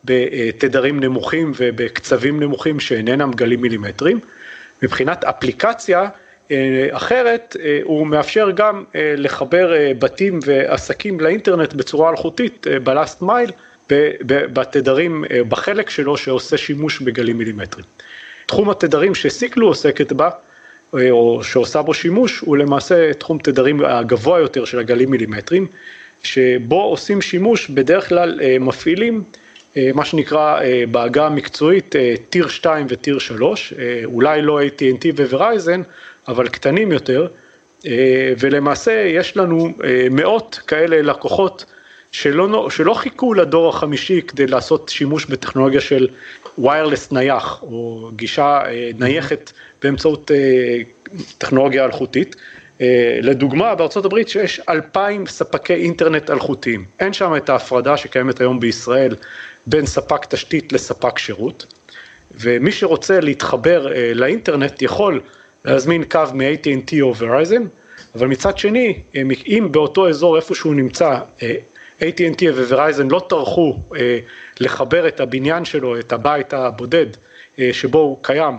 בתדרים 0.06 1.00
נמוכים 1.00 1.52
ובקצבים 1.58 2.40
נמוכים 2.40 2.80
שאינם 2.80 3.32
גלים 3.32 3.62
מילימטריים. 3.62 4.20
מבחינת 4.84 5.24
אפליקציה 5.24 6.10
אה, 6.52 6.88
אחרת 6.92 7.56
אה, 7.60 7.80
הוא 7.84 8.08
מאפשר 8.08 8.52
גם 8.52 8.84
לחבר 8.96 9.74
בתים 10.00 10.40
ועסקים 10.46 11.20
לאינטרנט 11.20 11.74
בצורה 11.74 12.10
אלחוטית 12.10 12.68
בלאסט 12.84 13.22
מייל 13.22 13.52
בתדרים 14.26 15.26
בחלק 15.50 15.90
שלו 15.90 16.18
שעושה 16.18 16.58
שימוש 16.58 17.02
בגלים 17.02 17.38
מילימטריים. 17.38 17.88
תחום 18.46 18.70
התדרים 18.70 19.16
שסיקלו 19.16 19.68
עוסקת 19.68 20.12
בה 20.12 20.30
או 20.94 21.44
שעושה 21.44 21.82
בו 21.82 21.94
שימוש, 21.94 22.40
הוא 22.40 22.58
למעשה 22.58 23.14
תחום 23.14 23.38
תדרים 23.38 23.86
הגבוה 23.86 24.40
יותר 24.40 24.66
של 24.66 24.80
הגלים 24.80 25.12
מילימטרים, 25.12 25.68
שבו 26.24 26.84
עושים 26.84 27.22
שימוש 27.22 27.70
בדרך 27.70 28.10
כלל 28.10 28.40
אה, 28.42 28.58
מפעילים 28.60 29.16
אה, 29.16 29.45
מה 29.94 30.06
שנקרא 30.06 30.62
אה, 30.62 30.84
בעגה 30.92 31.26
המקצועית 31.26 31.96
טיר 32.30 32.48
2 32.48 32.86
וטיר 32.90 33.20
3, 33.20 33.74
אולי 34.06 34.42
לא 34.42 34.62
AT&T 34.62 35.22
וורייזן, 35.32 35.82
אבל 36.28 36.48
קטנים 36.48 36.92
יותר, 36.92 37.28
ולמעשה 38.40 38.92
יש 38.92 39.38
לנו 39.38 39.74
מאות 40.12 40.60
כאלה 40.68 41.02
לקוחות 41.02 41.66
שלא, 42.12 42.70
שלא 42.70 42.94
חיכו 42.94 43.34
לדור 43.34 43.70
החמישי 43.70 44.22
כדי 44.22 44.48
לעשות 44.48 44.90
שימוש 44.90 45.26
בטכנולוגיה 45.26 45.82
של 45.82 46.08
ויירלס 46.58 47.12
נייח, 47.12 47.60
או 47.64 48.10
גישה 48.16 48.62
נייחת 49.00 49.52
באמצעות 49.84 50.32
אה, 50.32 50.82
טכנולוגיה 51.38 51.86
אלחוטית. 51.86 52.36
אה, 52.82 53.20
לדוגמה, 53.22 53.76
בארצות 53.76 54.06
הברית 54.06 54.30
שיש 54.30 54.62
אלפיים 54.70 55.28
ספקי 55.28 55.74
אינטרנט 55.74 56.30
אלחוטיים. 56.30 56.86
אין 57.00 57.14
שם 57.14 57.36
את 57.36 57.50
ההפרדה 57.50 57.98
שקיימת 57.98 58.42
היום 58.42 58.60
בישראל 58.60 59.16
בין 59.68 59.86
ספק 59.86 60.26
תשתית 60.26 60.74
לספק 60.74 61.20
שירות, 61.20 61.66
ומי 62.32 62.72
שרוצה 62.72 63.20
להתחבר 63.20 63.94
אה, 63.94 64.12
לאינטרנט 64.14 64.82
יכול 64.82 65.22
להזמין 65.66 66.04
קו 66.04 66.22
מ-AT&T 66.34 67.02
או 67.02 67.14
Verizon, 67.14 67.62
אבל 68.16 68.28
מצד 68.28 68.58
שני, 68.58 69.00
אם 69.48 69.68
באותו 69.72 70.10
אזור 70.10 70.36
איפה 70.36 70.56
שהוא 70.56 70.76
נמצא, 70.76 71.20
AT&T 72.00 72.44
ו-Verizon 72.56 73.04
לא 73.10 73.26
טרחו 73.30 73.80
לחבר 74.60 75.08
את 75.08 75.20
הבניין 75.20 75.66
שלו, 75.66 76.00
את 76.00 76.14
הבית 76.14 76.54
הבודד 76.54 77.06
שבו 77.72 78.00
הוא 78.00 78.18
קיים, 78.22 78.54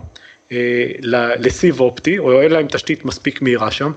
אה, 0.53 0.87
לסיב 1.39 1.81
אופטי, 1.81 2.19
או 2.19 2.41
אין 2.41 2.53
להם 2.53 2.67
תשתית 2.67 3.05
מספיק 3.05 3.43
מהירה 3.43 3.71
שם, 3.71 3.93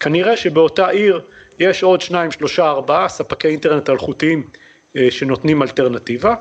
כנראה 0.00 0.36
שבאותה 0.36 0.88
עיר 0.88 1.20
יש 1.58 1.82
עוד 1.82 2.00
שניים, 2.00 2.30
שלושה, 2.30 2.68
ארבעה 2.68 3.08
ספקי 3.08 3.48
אינטרנט 3.48 3.90
אלחוטיים 3.90 4.42
אה, 4.42 4.58
שנותנים 5.10 5.62
אלטרנטיבה, 5.62 6.34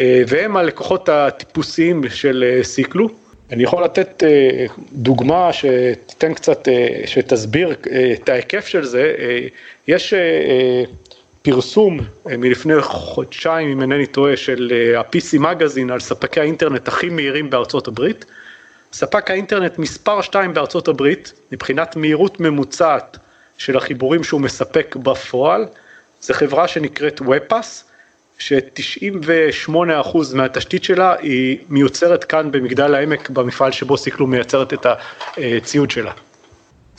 אה, 0.00 0.22
והם 0.28 0.56
הלקוחות 0.56 1.08
הטיפוסיים 1.08 2.08
של 2.08 2.60
סיקלו. 2.62 3.08
אני 3.52 3.62
יכול 3.62 3.84
לתת 3.84 4.22
דוגמה 4.92 5.52
שתיתן 5.52 6.34
קצת, 6.34 6.68
שתסביר 7.06 7.74
את 8.12 8.28
ההיקף 8.28 8.66
של 8.66 8.84
זה, 8.84 9.14
יש 9.88 10.14
פרסום 11.42 12.00
מלפני 12.26 12.82
חודשיים, 12.82 13.68
אם 13.68 13.80
אינני 13.82 14.06
טועה, 14.06 14.36
של 14.36 14.72
ה-PC 14.96 15.38
מגזין 15.38 15.90
על 15.90 16.00
ספקי 16.00 16.40
האינטרנט 16.40 16.88
הכי 16.88 17.08
מהירים 17.08 17.50
בארצות 17.50 17.88
הברית. 17.88 18.24
ספק 18.92 19.30
האינטרנט 19.30 19.78
מספר 19.78 20.22
2 20.22 20.54
בארצות 20.54 20.88
הברית, 20.88 21.32
מבחינת 21.52 21.96
מהירות 21.96 22.40
ממוצעת 22.40 23.18
של 23.58 23.76
החיבורים 23.76 24.24
שהוא 24.24 24.40
מספק 24.40 24.96
בפועל, 24.96 25.66
זה 26.26 26.34
חברה 26.34 26.68
שנקראת 26.68 27.20
ופאס, 27.20 27.84
ש-98% 28.38 30.16
מהתשתית 30.34 30.84
שלה 30.84 31.14
היא 31.18 31.58
מיוצרת 31.68 32.24
כאן 32.24 32.52
במגדל 32.52 32.94
העמק 32.94 33.30
במפעל 33.30 33.72
שבו 33.72 33.96
סיקלו 33.96 34.26
מייצרת 34.26 34.72
את 34.72 34.86
הציוד 35.36 35.90
שלה. 35.90 36.12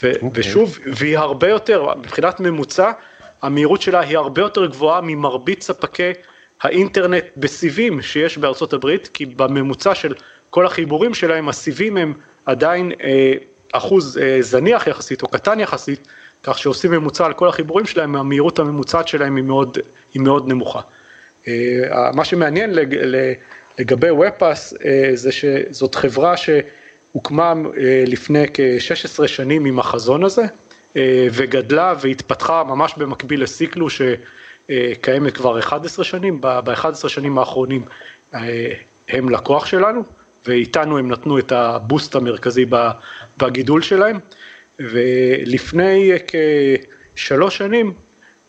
ו- 0.04 0.12
okay. 0.12 0.16
אוקיי. 0.22 0.30
ושוב, 0.34 0.80
והיא 0.86 1.18
הרבה 1.18 1.50
יותר, 1.50 1.88
מבחינת 1.96 2.40
ממוצע, 2.40 2.92
המהירות 3.42 3.82
שלה 3.82 4.00
היא 4.00 4.18
הרבה 4.18 4.42
יותר 4.42 4.66
גבוהה 4.66 5.02
ממרבית 5.02 5.64
ספקי 5.64 6.12
האינטרנט 6.62 7.24
בסיבים 7.38 8.02
שיש 8.02 8.38
בארצות 8.38 8.74
הברית, 8.74 9.10
כי 9.14 9.26
בממוצע 9.26 9.96
של 9.96 10.14
כל 10.50 10.66
החיבורים 10.66 11.14
שלהם, 11.14 11.50
הסיבים 11.50 11.98
הם 11.98 12.14
עדיין 12.46 12.92
אה, 13.04 13.34
אחוז 13.74 14.18
אה, 14.18 14.38
זניח 14.42 14.88
יחסית 14.88 15.22
או 15.22 15.28
קטן 15.28 15.60
יחסית, 15.60 16.08
כך 16.44 16.58
שעושים 16.58 16.92
ממוצע 16.92 17.26
על 17.26 17.34
כל 17.34 17.50
החיבורים 17.50 17.86
שלהם, 17.86 18.16
המהירות 18.16 18.60
הממוצעת 18.60 19.08
שלהם 19.08 19.36
היא 19.36 19.44
מאוד, 19.44 19.78
היא 20.14 20.22
מאוד 20.22 20.48
נמוכה. 20.48 20.82
אה, 21.48 22.12
מה 22.14 22.26
שמעניין 22.26 22.74
לג, 22.74 22.96
לגבי 23.80 24.10
ופאס 24.10 24.74
אה, 24.86 25.12
זה 25.14 25.32
שזאת 25.32 25.96
חברה 25.96 26.38
שהוקמה 26.38 27.54
אה, 27.78 28.04
לפני 28.08 28.46
כ-16 28.54 29.28
שנים 29.28 29.66
עם 29.66 29.80
החזון 29.80 30.24
הזה, 30.24 30.44
וגדלה 31.32 31.94
והתפתחה 32.02 32.64
ממש 32.64 32.94
במקביל 32.98 33.44
לסיקלו 33.44 33.88
שקיימת 33.90 35.34
כבר 35.34 35.60
11 35.60 36.06
שנים, 36.06 36.42
ב-11 36.42 37.08
שנים 37.08 37.38
האחרונים 37.38 37.82
הם 39.10 39.30
לקוח 39.30 39.66
שלנו. 39.66 40.04
ואיתנו 40.48 40.98
הם 40.98 41.12
נתנו 41.12 41.40
את 41.40 41.52
הבוסט 41.52 42.16
המרכזי 42.16 42.66
בגידול 43.38 43.82
שלהם, 43.82 44.20
ולפני 44.80 46.12
כשלוש 47.16 47.58
שנים 47.58 47.94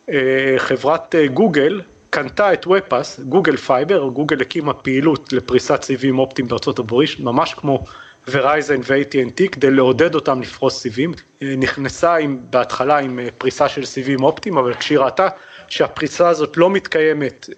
אה, 0.09 0.55
חברת 0.59 1.15
אה, 1.15 1.27
גוגל 1.27 1.81
קנתה 2.11 2.53
את 2.53 2.67
Webpass, 2.67 3.21
Google 3.21 3.57
Fiber, 3.57 4.09
גוגל 4.09 4.41
הקימה 4.41 4.75
פעילות 4.75 5.33
לפריסת 5.33 5.83
סיבים 5.83 6.19
אופטיים 6.19 6.49
בארצות 6.49 6.79
הברית, 6.79 7.11
ממש 7.21 7.55
כמו 7.55 7.85
Verizon 8.31 8.81
ו-AT&T 8.87 9.49
כדי 9.53 9.71
לעודד 9.71 10.15
אותם 10.15 10.41
לפרוס 10.41 10.83
סיבים, 10.83 11.13
אה, 11.43 11.55
נכנסה 11.57 12.17
עם, 12.17 12.39
בהתחלה 12.51 12.99
עם 12.99 13.21
פריסה 13.39 13.69
של 13.69 13.85
סיבים 13.85 14.23
אופטיים, 14.25 14.59
אבל 14.59 14.75
כשהיא 14.75 14.99
ראתה 14.99 15.29
שהפריסה 15.69 16.29
הזאת 16.29 16.57
לא 16.57 16.71
מתקיימת, 16.71 17.51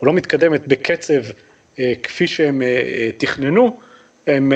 או 0.00 0.06
לא 0.06 0.12
מתקדמת 0.12 0.66
בקצב 0.66 1.20
כפי 2.02 2.26
שהם 2.26 2.62
תכננו, 3.18 3.80
הם 4.28 4.52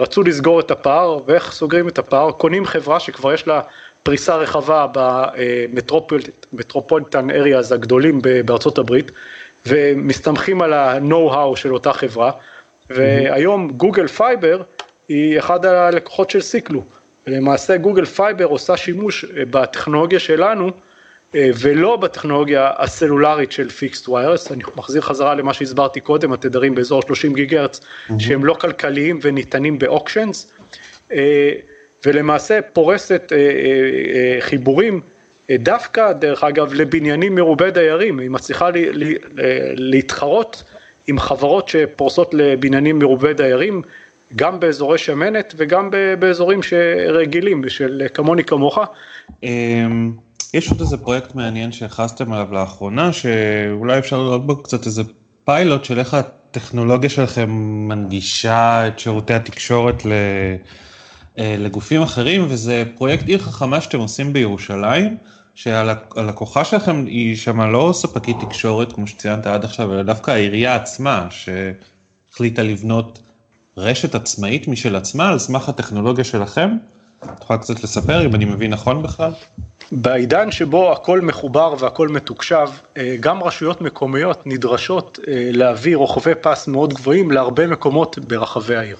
רצו 0.00 0.22
לסגור 0.22 0.60
את 0.60 0.70
הפער, 0.70 1.18
ואיך 1.26 1.52
סוגרים 1.52 1.88
את 1.88 1.98
הפער? 1.98 2.30
קונים 2.32 2.64
חברה 2.64 3.00
שכבר 3.00 3.32
יש 3.32 3.46
לה 3.46 3.60
פריסה 4.02 4.36
רחבה 4.36 4.86
ב 6.52 6.58
metropolitan 6.58 7.30
areas 7.30 7.72
הגדולים 7.72 8.20
בארצות 8.44 8.78
הברית, 8.78 9.10
ומסתמכים 9.66 10.62
על 10.62 10.72
ה-know-how 10.72 11.56
של 11.56 11.74
אותה 11.74 11.92
חברה, 11.92 12.30
והיום 12.90 13.70
Google 13.70 14.06
Fiber 14.06 14.62
היא 15.08 15.38
אחד 15.38 15.66
הלקוחות 15.66 16.30
של 16.30 16.40
Siklu, 16.40 16.82
למעשה 17.26 17.76
Google 17.76 18.04
Fiber 18.04 18.44
עושה 18.44 18.76
שימוש 18.76 19.24
בטכנולוגיה 19.24 20.18
שלנו 20.18 20.70
ולא 21.34 21.96
בטכנולוגיה 21.96 22.70
הסלולרית 22.78 23.52
של 23.52 23.70
fixed 23.70 24.08
wireless, 24.08 24.52
אני 24.52 24.62
מחזיר 24.76 25.02
חזרה 25.02 25.34
למה 25.34 25.54
שהסברתי 25.54 26.00
קודם, 26.00 26.32
התדרים 26.32 26.74
באזור 26.74 27.02
30 27.02 27.34
גיגה 27.34 27.60
הרץ 27.60 27.80
mm-hmm. 27.80 28.12
שהם 28.18 28.44
לא 28.44 28.54
כלכליים 28.54 29.18
וניתנים 29.22 29.78
ב 29.78 29.85
auctions, 29.85 30.52
ולמעשה 32.06 32.60
פורסת 32.72 33.32
חיבורים 34.40 35.00
דווקא 35.50 36.12
דרך 36.12 36.44
אגב 36.44 36.74
לבניינים 36.74 37.34
מרובי 37.34 37.70
דיירים, 37.70 38.18
היא 38.18 38.30
מצליחה 38.30 38.70
לי, 38.70 38.92
לי, 38.92 39.14
להתחרות 39.74 40.64
עם 41.06 41.18
חברות 41.18 41.68
שפורסות 41.68 42.34
לבניינים 42.34 42.98
מרובי 42.98 43.34
דיירים, 43.34 43.82
גם 44.36 44.60
באזורי 44.60 44.98
שמנת 44.98 45.54
וגם 45.56 45.90
באזורים 46.18 46.60
רגילים 47.08 47.68
של 47.68 48.02
כמוני 48.14 48.44
כמוך. 48.44 48.78
יש 50.54 50.70
עוד 50.70 50.80
איזה 50.80 50.96
פרויקט 50.96 51.34
מעניין 51.34 51.72
שהכרזתם 51.72 52.32
עליו 52.32 52.52
לאחרונה, 52.52 53.12
שאולי 53.12 53.98
אפשר 53.98 54.22
לראות 54.22 54.46
בו 54.46 54.62
קצת 54.62 54.86
איזה 54.86 55.02
פיילוט 55.44 55.84
של 55.84 55.98
איך 55.98 56.14
הטכנולוגיה 56.14 57.10
שלכם 57.10 57.50
מנגישה 57.88 58.88
את 58.88 58.98
שירותי 58.98 59.34
התקשורת 59.34 60.02
אה, 61.38 61.56
לגופים 61.58 62.02
אחרים, 62.02 62.46
וזה 62.48 62.84
פרויקט 62.94 63.28
עיר 63.28 63.38
חכמה 63.38 63.80
שאתם 63.80 63.98
עושים 63.98 64.32
בירושלים. 64.32 65.16
שהלקוחה 65.54 66.64
שלכם 66.64 67.04
היא 67.06 67.36
שמה 67.36 67.66
לא 67.66 67.90
ספקית 67.94 68.36
תקשורת 68.40 68.92
כמו 68.92 69.06
שציינת 69.06 69.46
עד 69.46 69.64
עכשיו, 69.64 69.92
אלא 69.92 70.02
דווקא 70.02 70.30
העירייה 70.30 70.74
עצמה 70.74 71.28
שהחליטה 71.30 72.62
לבנות 72.62 73.22
רשת 73.76 74.14
עצמאית 74.14 74.68
משל 74.68 74.96
עצמה 74.96 75.28
על 75.28 75.38
סמך 75.38 75.68
הטכנולוגיה 75.68 76.24
שלכם? 76.24 76.76
את 77.24 77.42
יכולה 77.42 77.58
קצת 77.58 77.84
לספר 77.84 78.26
אם 78.26 78.34
אני 78.34 78.44
מבין 78.44 78.70
נכון 78.70 79.02
בכלל? 79.02 79.32
בעידן 79.92 80.50
שבו 80.50 80.92
הכל 80.92 81.20
מחובר 81.20 81.74
והכל 81.78 82.08
מתוקשב, 82.08 82.68
אה, 82.96 83.16
גם 83.20 83.42
רשויות 83.42 83.80
מקומיות 83.80 84.46
נדרשות 84.46 85.18
אה, 85.28 85.48
להביא 85.52 85.96
רוחבי 85.96 86.34
פס 86.40 86.68
מאוד 86.68 86.92
גבוהים 86.92 87.30
להרבה 87.30 87.66
מקומות 87.66 88.18
ברחבי 88.18 88.76
העיר. 88.76 88.96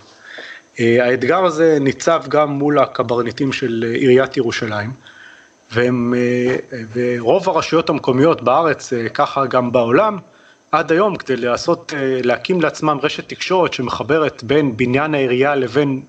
אה, 0.81 1.07
האתגר 1.07 1.45
הזה 1.45 1.79
ניצב 1.81 2.23
גם 2.29 2.51
מול 2.51 2.79
הקברניטים 2.79 3.53
של 3.53 3.85
עיריית 3.95 4.37
ירושלים. 4.37 4.91
והם, 5.73 6.15
ורוב 6.93 7.49
הרשויות 7.49 7.91
המקומיות 7.91 8.43
בארץ, 8.43 8.93
ככה 9.15 9.47
גם 9.47 9.73
בעולם, 9.73 10.19
עד 10.73 10.93
היום 10.93 11.17
כדי 11.17 11.37
לעשות, 11.37 11.93
להקים 12.23 12.61
לעצמם 12.61 12.99
רשת 13.03 13.29
תקשורת 13.29 13.73
שמחברת 13.73 14.45
בין 14.45 14.77
בניין 14.77 15.15
העירייה 15.15 15.55
לבין 15.55 16.03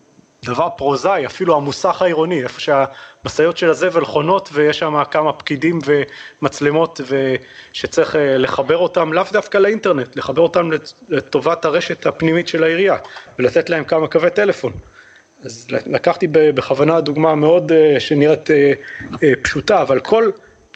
דבר 0.46 0.70
פרוזאי, 0.78 1.26
אפילו 1.26 1.56
המוסך 1.56 2.02
העירוני, 2.02 2.44
איפה 2.44 2.60
שהמשאיות 2.60 3.58
של 3.58 3.70
הזבל 3.70 4.06
חונות 4.06 4.50
ויש 4.54 4.80
שם 4.80 5.04
כמה 5.12 5.34
פקידים 5.34 5.80
ומצלמות 6.42 7.02
שצריך 7.74 8.16
לחבר 8.20 8.78
אותם 8.78 9.14
לאו 9.14 9.24
דווקא 9.32 9.58
לאינטרנט, 9.58 10.16
לחבר 10.16 10.42
אותם 10.42 10.70
לטובת 11.10 11.66
הרשת 11.66 12.06
הפנימית 12.06 12.48
של 12.48 12.64
העירייה 12.64 12.98
ולתת 13.40 13.70
להם 13.70 13.84
כמה 13.84 14.08
קווי 14.08 14.30
טלפון. 14.30 14.74
אז 15.44 15.68
לקחתי 15.72 16.28
בכוונה 16.32 17.02
דוגמה 17.02 17.36
מאוד 17.36 17.72
אה, 17.72 18.00
שנראית 18.00 18.52
אה, 18.52 18.74
אה, 19.24 19.34
פשוטה, 19.42 19.82
אבל 19.82 20.00
כל, 20.00 20.30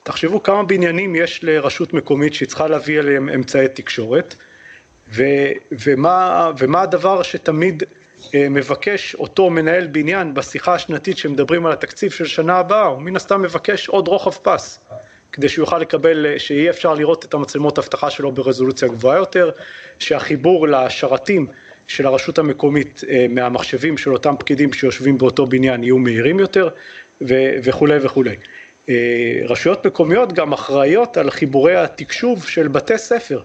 תחשבו 0.03 0.43
כמה 0.43 0.63
בניינים 0.63 1.15
יש 1.15 1.43
לרשות 1.43 1.93
מקומית 1.93 2.33
שהיא 2.33 2.47
צריכה 2.47 2.67
להביא 2.67 2.99
אליהם 2.99 3.29
אמצעי 3.29 3.67
תקשורת, 3.67 4.35
ו, 5.13 5.23
ומה, 5.71 6.51
ומה 6.57 6.81
הדבר 6.81 7.23
שתמיד 7.23 7.83
מבקש 8.49 9.15
אותו 9.15 9.49
מנהל 9.49 9.87
בניין 9.87 10.33
בשיחה 10.33 10.73
השנתית 10.73 11.17
שמדברים 11.17 11.65
על 11.65 11.71
התקציב 11.71 12.11
של 12.11 12.25
שנה 12.25 12.57
הבאה, 12.57 12.85
הוא 12.85 13.01
מן 13.01 13.15
הסתם 13.15 13.41
מבקש 13.41 13.87
עוד 13.87 14.07
רוחב 14.07 14.31
פס. 14.31 14.85
כדי 15.31 15.49
שהוא 15.49 15.63
יוכל 15.63 15.77
לקבל, 15.77 16.37
שיהיה 16.37 16.69
אפשר 16.69 16.93
לראות 16.93 17.25
את 17.25 17.33
המצלמות 17.33 17.77
האבטחה 17.77 18.09
שלו 18.09 18.31
ברזולוציה 18.31 18.87
גבוהה 18.87 19.17
יותר, 19.17 19.51
שהחיבור 19.99 20.67
לשרתים 20.67 21.47
של 21.87 22.05
הרשות 22.05 22.39
המקומית 22.39 23.01
אה, 23.09 23.25
מהמחשבים 23.29 23.97
של 23.97 24.13
אותם 24.13 24.35
פקידים 24.39 24.73
שיושבים 24.73 25.17
באותו 25.17 25.45
בניין 25.45 25.83
יהיו 25.83 25.97
מהירים 25.97 26.39
יותר 26.39 26.69
וכולי 27.63 27.97
וכולי. 28.01 28.35
אה, 28.89 28.95
רשויות 29.47 29.85
מקומיות 29.85 30.33
גם 30.33 30.53
אחראיות 30.53 31.17
על 31.17 31.31
חיבורי 31.31 31.75
התקשוב 31.75 32.47
של 32.47 32.67
בתי 32.67 32.97
ספר. 32.97 33.41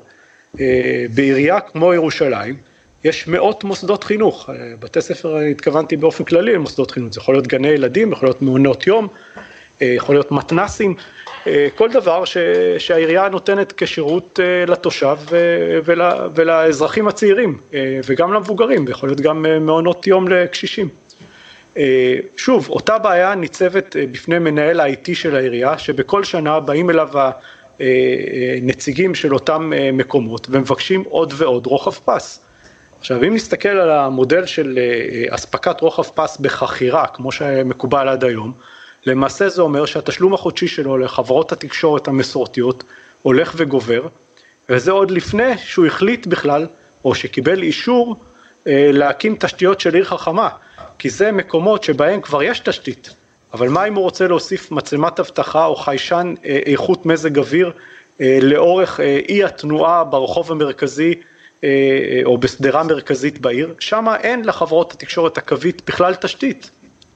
אה, 0.61 1.05
בעירייה 1.15 1.61
כמו 1.61 1.95
ירושלים 1.95 2.57
יש 3.05 3.29
מאות 3.29 3.65
מוסדות 3.65 4.05
חינוך, 4.05 4.51
בתי 4.81 5.01
ספר 5.01 5.37
התכוונתי 5.37 5.97
באופן 5.97 6.25
כללי 6.25 6.55
למוסדות 6.55 6.91
חינוך, 6.91 7.15
זה 7.15 7.21
יכול 7.21 7.35
להיות 7.35 7.47
גני 7.47 7.69
ילדים, 7.69 8.13
יכול 8.13 8.29
להיות 8.29 8.43
מעונות 8.43 8.87
יום, 8.87 9.09
יכול 9.81 10.15
להיות 10.15 10.33
מתנסים, 10.33 10.95
אה, 11.47 11.69
כל 11.75 11.91
דבר 11.91 12.25
ש, 12.25 12.37
שהעירייה 12.79 13.29
נותנת 13.29 13.73
כשירות 13.77 14.41
אה, 14.43 14.67
לתושב 14.67 15.17
ול, 15.85 16.03
ולאזרחים 16.35 17.09
הצעירים 17.09 17.59
אה, 17.75 18.01
וגם 18.07 18.33
למבוגרים, 18.33 18.85
ויכול 18.87 19.09
להיות 19.09 19.21
גם 19.21 19.47
מעונות 19.61 20.07
יום 20.07 20.29
לקשישים. 20.29 20.89
שוב, 22.37 22.69
אותה 22.69 22.99
בעיה 22.99 23.35
ניצבת 23.35 23.97
בפני 24.13 24.39
מנהל 24.39 24.81
ה-IT 24.81 25.15
של 25.15 25.37
העירייה, 25.37 25.79
שבכל 25.79 26.25
שנה 26.25 26.61
באים 26.61 26.91
אליו 26.91 27.09
הנציגים 27.81 29.15
של 29.15 29.35
אותם 29.35 29.73
מקומות 29.93 30.47
ומבקשים 30.51 31.05
עוד 31.09 31.35
ועוד 31.37 31.67
רוחב 31.67 31.93
פס. 32.05 32.45
עכשיו, 33.05 33.25
אם 33.25 33.35
נסתכל 33.35 33.69
על 33.69 33.91
המודל 33.91 34.47
של 34.47 34.79
אספקת 35.31 35.81
רוחב 35.81 36.03
פס 36.03 36.37
בחכירה, 36.37 37.07
כמו 37.07 37.33
שמקובל 37.33 38.09
עד 38.09 38.25
היום, 38.25 38.53
למעשה 39.07 39.49
זה 39.49 39.63
אומר 39.63 39.87
שהתשלום 39.87 40.35
החודשי 40.35 40.69
שלו 40.69 40.99
לחברות 40.99 41.53
התקשורת 41.53 42.09
המסורתיות 42.09 42.85
הולך 43.23 43.53
וגובר, 43.57 44.07
וזה 44.69 44.93
עוד 44.93 45.11
לפני 45.11 45.59
שהוא 45.59 45.87
החליט 45.87 46.27
בכלל, 46.27 46.67
או 47.05 47.15
שקיבל 47.15 47.63
אישור 47.63 48.17
אה, 48.67 48.91
להקים 48.93 49.37
תשתיות 49.41 49.81
של 49.81 49.95
עיר 49.95 50.05
חכמה, 50.05 50.49
כי 50.99 51.11
זה 51.11 51.33
מקומות 51.33 51.85
שבהם 51.85 52.21
כבר 52.21 52.43
יש 52.43 52.61
תשתית, 52.61 53.15
אבל 53.53 53.69
מה 53.69 53.85
אם 53.85 53.95
הוא 53.95 54.05
רוצה 54.05 54.29
להוסיף 54.29 54.71
מצלמת 54.71 55.21
אבטחה 55.21 55.65
או 55.65 55.77
חיישן 55.77 56.35
אה, 56.45 56.61
איכות 56.67 57.07
מזג 57.07 57.39
אוויר 57.39 57.73
אה, 58.21 58.39
לאורך 58.43 59.01
אי 59.29 59.45
התנועה 59.45 60.05
ברחוב 60.05 60.53
המרכזי 60.53 61.15
או 62.25 62.39
בשדרה 62.39 62.83
מרכזית 62.83 63.39
בעיר, 63.39 63.75
שם 63.79 64.07
אין 64.21 64.45
לחברות 64.45 64.93
התקשורת 64.93 65.39
הקווית 65.39 65.83
בכלל 65.87 66.15
תשתית, 66.15 66.71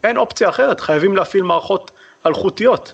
אין 0.05 0.16
אופציה 0.16 0.49
אחרת, 0.49 0.80
חייבים 0.80 1.16
להפעיל 1.16 1.42
מערכות 1.42 1.90
אלחוטיות. 2.26 2.92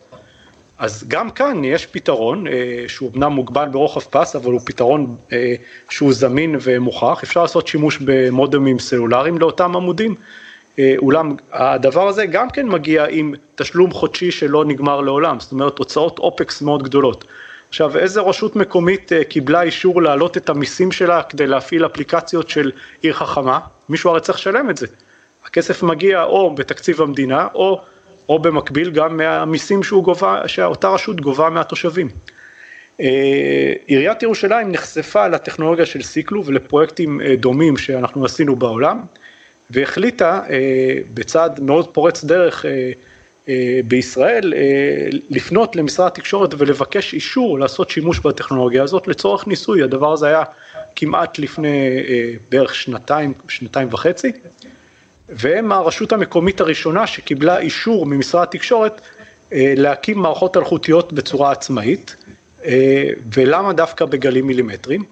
אז 0.79 1.05
גם 1.09 1.31
כאן 1.31 1.65
יש 1.65 1.87
פתרון 1.87 2.47
אה, 2.47 2.85
שהוא 2.89 3.11
אמנם 3.15 3.33
מוגבל 3.33 3.69
ברוחב 3.69 4.01
פס, 4.01 4.37
אבל 4.37 4.53
הוא 4.53 4.61
פתרון 4.65 5.17
אה, 5.33 5.55
שהוא 5.91 6.13
זמין 6.13 6.57
ומוכח, 6.63 7.21
אפשר 7.23 7.43
לעשות 7.43 7.67
שימוש 7.67 7.99
במודמים 8.05 8.79
סלולריים 8.79 9.39
לאותם 9.39 9.77
עמודים, 9.77 10.15
אה, 10.79 10.95
אולם 10.99 11.37
הדבר 11.53 12.09
הזה 12.09 12.27
גם 12.27 12.51
כן 12.51 12.69
מגיע 12.69 13.07
עם 13.11 13.35
תשלום 13.55 13.91
חודשי 13.91 14.31
שלא 14.31 14.65
נגמר 14.65 15.01
לעולם, 15.01 15.41
זאת 15.41 15.53
אומרת 15.53 15.79
הוצאות 15.79 16.19
אופקס 16.19 16.63
מאוד 16.63 16.83
גדולות. 16.83 17.25
עכשיו 17.75 17.99
איזה 17.99 18.21
רשות 18.21 18.57
מקומית 18.57 19.13
קיבלה 19.29 19.63
אישור 19.63 20.03
להעלות 20.03 20.37
את 20.37 20.49
המיסים 20.49 20.93
שלה 20.93 21.23
כדי 21.23 21.47
להפעיל 21.47 21.87
אפליקציות 21.87 22.51
של 22.51 22.71
עיר 23.03 23.13
חכמה? 23.13 23.61
מישהו 23.89 24.11
הרי 24.11 24.21
צריך 24.21 24.39
לשלם 24.39 24.71
את 24.71 24.77
זה. 24.77 24.87
הכסף 25.45 25.83
מגיע 25.83 26.23
או 26.23 26.55
בתקציב 26.55 27.01
המדינה 27.01 27.49
או, 27.55 27.81
או 28.29 28.39
במקביל 28.39 28.91
גם 28.91 29.17
מהמיסים 29.17 29.81
גובה, 30.03 30.49
שאותה 30.49 30.89
רשות 30.89 31.21
גובה 31.21 31.51
מהתושבים. 31.51 32.09
אה, 33.01 33.73
עיריית 33.87 34.23
ירושלים 34.23 34.73
נחשפה 34.73 35.29
לטכנולוגיה 35.29 35.87
של 35.87 36.03
סיקלו 36.03 36.47
ולפרויקטים 36.47 37.21
אה, 37.21 37.37
דומים 37.37 37.77
שאנחנו 37.77 38.25
עשינו 38.25 38.57
בעולם 38.57 39.01
והחליטה 39.71 40.41
אה, 40.51 40.99
בצעד 41.15 41.61
מאוד 41.61 41.95
פורץ 41.95 42.25
דרך 42.25 42.65
בישראל 43.85 44.53
לפנות 45.31 45.77
למשרד 45.77 46.07
התקשורת 46.07 46.55
ולבקש 46.59 47.15
אישור 47.15 47.59
לעשות 47.59 47.91
שימוש 47.91 48.19
בטכנולוגיה 48.19 48.83
הזאת 48.83 49.09
לצורך 49.09 49.47
ניסוי, 49.47 49.83
הדבר 49.83 50.13
הזה 50.13 50.27
היה 50.27 50.43
כמעט 50.97 51.39
לפני 51.39 51.89
בערך 52.51 52.75
שנתיים, 52.75 53.33
שנתיים 53.49 53.89
וחצי 53.91 54.33
והם 55.29 55.73
הרשות 55.73 56.13
המקומית 56.13 56.61
הראשונה 56.61 57.07
שקיבלה 57.07 57.59
אישור 57.59 58.07
ממשרד 58.07 58.43
התקשורת 58.43 59.01
אה, 59.53 59.75
להקים 59.77 60.19
מערכות 60.19 60.57
אלחוטיות 60.57 61.13
בצורה 61.13 61.53
עצמאית, 61.53 62.17
אה, 62.65 63.09
ולמה 63.35 63.73
דווקא 63.73 64.05
בגלים 64.05 64.47
מילימטריים? 64.47 65.05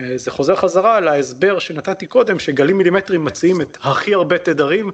אה, 0.00 0.12
זה 0.16 0.30
חוזר 0.30 0.56
חזרה 0.56 1.00
להסבר 1.00 1.58
שנתתי 1.58 2.06
קודם, 2.06 2.38
שגלים 2.38 2.78
מילימטריים 2.78 3.24
מציעים 3.24 3.60
את 3.60 3.78
הכי 3.80 4.14
הרבה 4.14 4.38
תדרים 4.38 4.90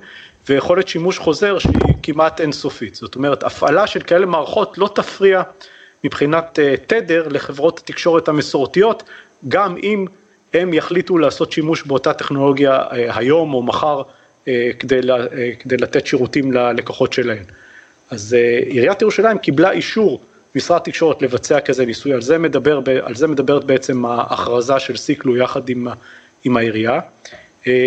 ויכולת 0.48 0.88
שימוש 0.88 1.18
חוזר 1.18 1.58
שהיא 1.58 1.74
כמעט 2.02 2.40
אינסופית. 2.40 2.94
זאת 2.94 3.14
אומרת, 3.14 3.42
הפעלה 3.42 3.86
של 3.86 4.00
כאלה 4.00 4.26
מערכות 4.26 4.78
לא 4.78 4.90
תפריע 4.94 5.42
מבחינת 6.04 6.58
תדר 6.86 7.28
לחברות 7.28 7.78
התקשורת 7.78 8.28
המסורתיות, 8.28 9.02
גם 9.48 9.76
אם 9.76 10.06
הם 10.54 10.74
יחליטו 10.74 11.18
לעשות 11.18 11.52
שימוש 11.52 11.82
באותה 11.82 12.12
טכנולוגיה 12.12 12.82
היום 12.90 13.54
או 13.54 13.62
מחר 13.62 14.02
כדי, 14.78 15.00
כדי 15.58 15.76
לתת 15.76 16.06
שירותים 16.06 16.52
ללקוחות 16.52 17.12
שלהם. 17.12 17.44
אז 18.10 18.36
עיריית 18.66 19.02
ירושלים 19.02 19.38
קיבלה 19.38 19.70
אישור 19.70 20.20
משרד 20.54 20.80
תקשורת 20.80 21.22
לבצע 21.22 21.60
כזה 21.60 21.86
ניסוי, 21.86 22.12
על 22.12 22.22
זה, 22.22 22.38
מדבר, 22.38 22.80
על 23.02 23.14
זה 23.14 23.26
מדברת 23.26 23.64
בעצם 23.64 24.04
ההכרזה 24.04 24.78
של 24.78 24.96
סיקלו 24.96 25.36
יחד 25.36 25.68
עם, 25.68 25.88
עם 26.44 26.56
העירייה. 26.56 27.00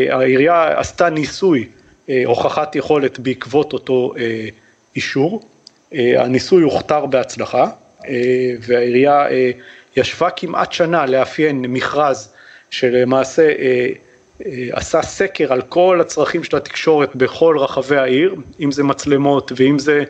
העירייה 0.10 0.80
עשתה 0.80 1.10
ניסוי, 1.10 1.68
הוכחת 2.26 2.76
יכולת 2.76 3.20
בעקבות 3.20 3.74
אותו 3.74 4.14
אישור, 4.96 5.42
הניסוי 5.92 6.64
הוכתר 6.64 7.06
בהצלחה 7.06 7.70
והעירייה 8.62 9.28
ישבה 9.96 10.30
כמעט 10.30 10.72
שנה 10.72 11.06
לאפיין 11.06 11.62
מכרז 11.62 12.34
שלמעשה 12.70 13.42
אה, 13.42 13.56
אה, 13.60 13.88
עשה 14.72 15.02
סקר 15.02 15.54
על 15.54 15.62
כל 15.62 16.02
הצרכים 16.02 16.44
של 16.44 16.58
התקשורת 16.58 17.16
בכל 17.16 17.58
רחבי 17.60 17.98
העיר, 17.98 18.36
אם 18.60 18.72
זה 18.72 18.84
מצלמות 18.84 19.52
ואם 19.56 19.80
זה 19.80 20.04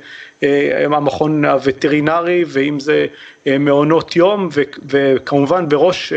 אה, 0.44 0.86
המכון 0.86 1.46
הווטרינרי 1.46 2.44
ואם 2.48 2.80
זה 2.80 3.06
מעונות 3.60 4.16
יום 4.16 4.50
וכמובן 4.90 5.70
בראש, 5.70 6.14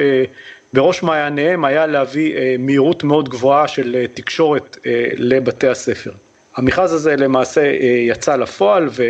בראש 0.73 1.03
מעייניהם 1.03 1.65
היה 1.65 1.87
להביא 1.87 2.59
מהירות 2.59 3.05
מאוד 3.05 3.29
גבוהה 3.29 3.69
של 3.69 4.07
תקשורת 4.15 4.79
לבתי 5.17 5.69
הספר. 5.69 6.11
המכרז 6.57 6.93
הזה 6.93 7.17
למעשה 7.17 7.73
יצא 8.09 8.37
לפועל 8.37 8.89
ו... 8.91 9.03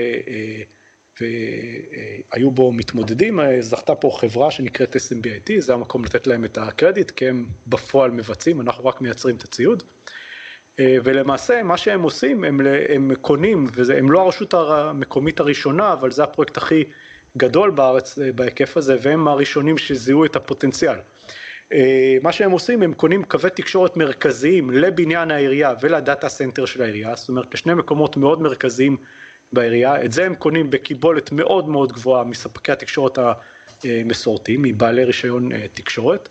והיו 1.20 2.50
בו 2.50 2.72
מתמודדים, 2.72 3.40
זכתה 3.60 3.94
פה 3.94 4.16
חברה 4.20 4.50
שנקראת 4.50 4.96
SMBIT, 4.96 5.52
זה 5.58 5.74
המקום 5.74 6.04
לתת 6.04 6.26
להם 6.26 6.44
את 6.44 6.58
הקרדיט, 6.58 7.10
כי 7.10 7.28
הם 7.28 7.48
בפועל 7.66 8.10
מבצעים, 8.10 8.60
אנחנו 8.60 8.86
רק 8.86 9.00
מייצרים 9.00 9.36
את 9.36 9.42
הציוד. 9.42 9.82
ולמעשה 10.78 11.62
מה 11.62 11.76
שהם 11.76 12.02
עושים, 12.02 12.44
הם, 12.44 12.60
הם 12.88 13.14
קונים, 13.14 13.66
והם 13.72 14.10
לא 14.10 14.20
הרשות 14.20 14.54
המקומית 14.54 15.40
הראשונה, 15.40 15.92
אבל 15.92 16.10
זה 16.12 16.24
הפרויקט 16.24 16.56
הכי 16.56 16.84
גדול 17.36 17.70
בארץ 17.70 18.18
בהיקף 18.34 18.76
הזה, 18.76 18.96
והם 19.02 19.28
הראשונים 19.28 19.78
שזיהו 19.78 20.24
את 20.24 20.36
הפוטנציאל. 20.36 20.96
מה 22.22 22.32
שהם 22.32 22.50
עושים, 22.50 22.82
הם 22.82 22.94
קונים 22.94 23.24
קווי 23.24 23.50
תקשורת 23.50 23.96
מרכזיים 23.96 24.70
לבניין 24.70 25.30
העירייה 25.30 25.74
ול 25.80 25.96
data 25.96 26.28
center 26.28 26.66
של 26.66 26.82
העירייה, 26.82 27.14
זאת 27.14 27.28
אומרת 27.28 27.54
לשני 27.54 27.74
מקומות 27.74 28.16
מאוד 28.16 28.42
מרכזיים 28.42 28.96
בעירייה, 29.55 30.05
את 30.05 30.12
זה 30.12 30.26
הם 30.26 30.34
קונים 30.34 30.70
בקיבולת 30.70 31.32
מאוד 31.32 31.68
מאוד 31.68 31.92
גבוהה 31.92 32.24
מספקי 32.24 32.72
התקשורת 32.72 33.18
המסורתיים, 33.84 34.62
מבעלי 34.62 35.05
רישיון 35.05 35.52
אה, 35.52 35.66
תקשורת, 35.72 36.28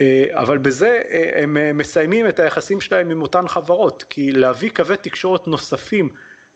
אה, 0.00 0.24
אבל 0.30 0.58
בזה 0.58 1.02
אה, 1.10 1.42
הם 1.42 1.78
מסיימים 1.78 2.28
את 2.28 2.40
היחסים 2.40 2.80
שלהם 2.80 3.10
עם 3.10 3.22
אותן 3.22 3.48
חברות, 3.48 4.04
כי 4.08 4.32
להביא 4.32 4.70
קווי 4.70 4.96
תקשורת 4.96 5.48
נוספים 5.48 6.08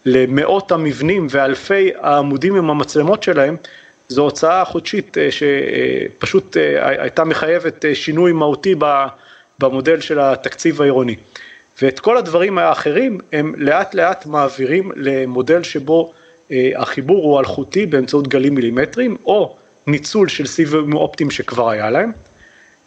למאות 0.05 0.73
המבנים 0.73 1.27
ואלפי 1.31 1.91
העמודים 2.01 2.57
עם 2.57 2.71
המצלמות 2.71 3.23
שלהם, 3.23 3.57
זו 4.09 4.23
הוצאה 4.23 4.65
חודשית 4.65 5.17
שפשוט 5.31 6.57
הייתה 6.81 7.25
מחייבת 7.25 7.85
שינוי 7.95 8.33
מהותי 8.33 8.75
במודל 9.59 10.01
של 10.01 10.21
התקציב 10.21 10.83
העירוני. 10.83 11.17
ואת 11.83 12.01
כל 12.01 12.17
הדברים 12.17 12.59
האחרים 12.59 13.19
הם 13.33 13.55
לאט 13.57 13.95
לאט 13.95 14.27
מעבירים 14.27 14.93
למודל 14.97 15.63
שבו 15.63 16.13
אה, 16.53 16.71
החיבור 16.77 17.25
הוא 17.25 17.39
אלחוטי 17.39 17.87
באמצעות 17.87 18.29
גלים 18.29 18.55
מילימטריים, 18.55 19.17
או 19.25 19.57
ניצול 19.87 20.29
של 20.29 20.47
סיבים 20.47 20.95
אופטיים 20.97 21.31
שכבר 21.31 21.71
היה 21.71 21.91
להם, 21.91 22.13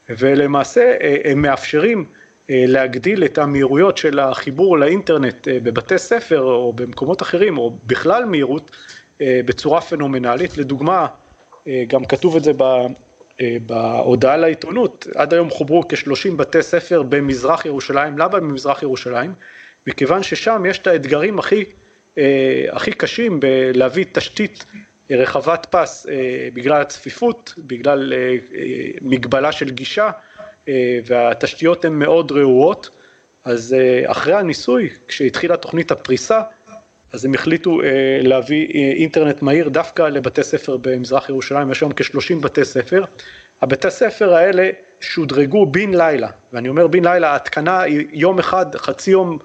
ולמעשה 0.09 0.97
אה, 1.01 1.17
הם 1.25 1.41
מאפשרים 1.41 2.05
אה, 2.49 2.63
להגדיל 2.67 3.23
את 3.23 3.37
המהירויות 3.37 3.97
של 3.97 4.19
החיבור 4.19 4.77
לאינטרנט 4.77 5.47
בבתי 5.63 5.97
ספר 5.97 6.41
או 6.41 6.73
במקומות 6.73 7.21
אחרים, 7.21 7.57
או 7.57 7.77
בכלל 7.87 8.25
מהירות, 8.25 8.71
בצורה 9.19 9.81
פנומנלית. 9.81 10.57
לדוגמה, 10.57 11.07
גם 11.87 12.05
כתוב 12.05 12.35
את 12.35 12.43
זה 12.43 12.51
אה, 12.61 12.85
בהודעה 13.41 14.38
לעיתונות, 14.38 15.07
עד 15.15 15.34
היום 15.34 15.49
חוברו 15.49 15.84
כ-30 15.89 16.36
בתי 16.36 16.63
ספר 16.63 17.03
במזרח 17.03 17.65
ירושלים, 17.65 18.17
למה 18.17 18.27
במזרח 18.27 18.84
ירושלים? 18.84 19.34
מכיוון 19.88 20.23
ששם 20.23 20.63
יש 20.69 20.77
את 20.77 20.88
האתגרים 20.88 21.39
הכי, 21.39 21.65
אה, 22.17 22.65
הכי 22.71 22.91
קשים 22.91 23.39
בלהביא 23.39 24.05
תשתית 24.11 24.65
רחבת 25.09 25.67
פס 25.69 26.07
אה, 26.09 26.49
בגלל 26.53 26.81
הצפיפות, 26.81 27.53
בגלל 27.57 28.13
מגבלה 29.01 29.51
של 29.51 29.69
גישה 29.69 30.11
והתשתיות 31.05 31.86
הן 31.86 31.93
מאוד 31.93 32.31
רעועות, 32.31 32.89
אז 33.45 33.75
אחרי 34.05 34.34
הניסוי, 34.34 34.89
כשהתחילה 35.07 35.57
תוכנית 35.57 35.91
הפריסה, 35.91 36.41
אז 37.14 37.26
הם 37.26 37.34
החליטו 37.34 37.82
אה, 37.82 37.88
להביא 38.22 38.68
אה, 38.76 38.93
אינטרנט 38.95 39.41
מהיר 39.41 39.70
דווקא 39.70 40.01
לבתי 40.01 40.43
ספר 40.43 40.78
במזרח 40.78 41.30
ירושלים, 41.30 41.72
יש 41.72 41.82
היום 41.82 41.93
כ-30 41.93 42.36
בתי 42.41 42.66
ספר. 42.66 43.03
הבתי 43.61 43.91
ספר 43.91 44.34
האלה 44.34 44.70
שודרגו 45.01 45.66
בן 45.66 45.93
לילה, 45.93 46.30
ואני 46.53 46.70
אומר 46.70 46.88
בן 46.88 47.03
לילה, 47.03 47.32
ההתקנה 47.32 47.82
היא 47.82 48.07
יום 48.14 48.39
אחד, 48.39 48.76
חצי 48.76 49.11
יום 49.11 49.38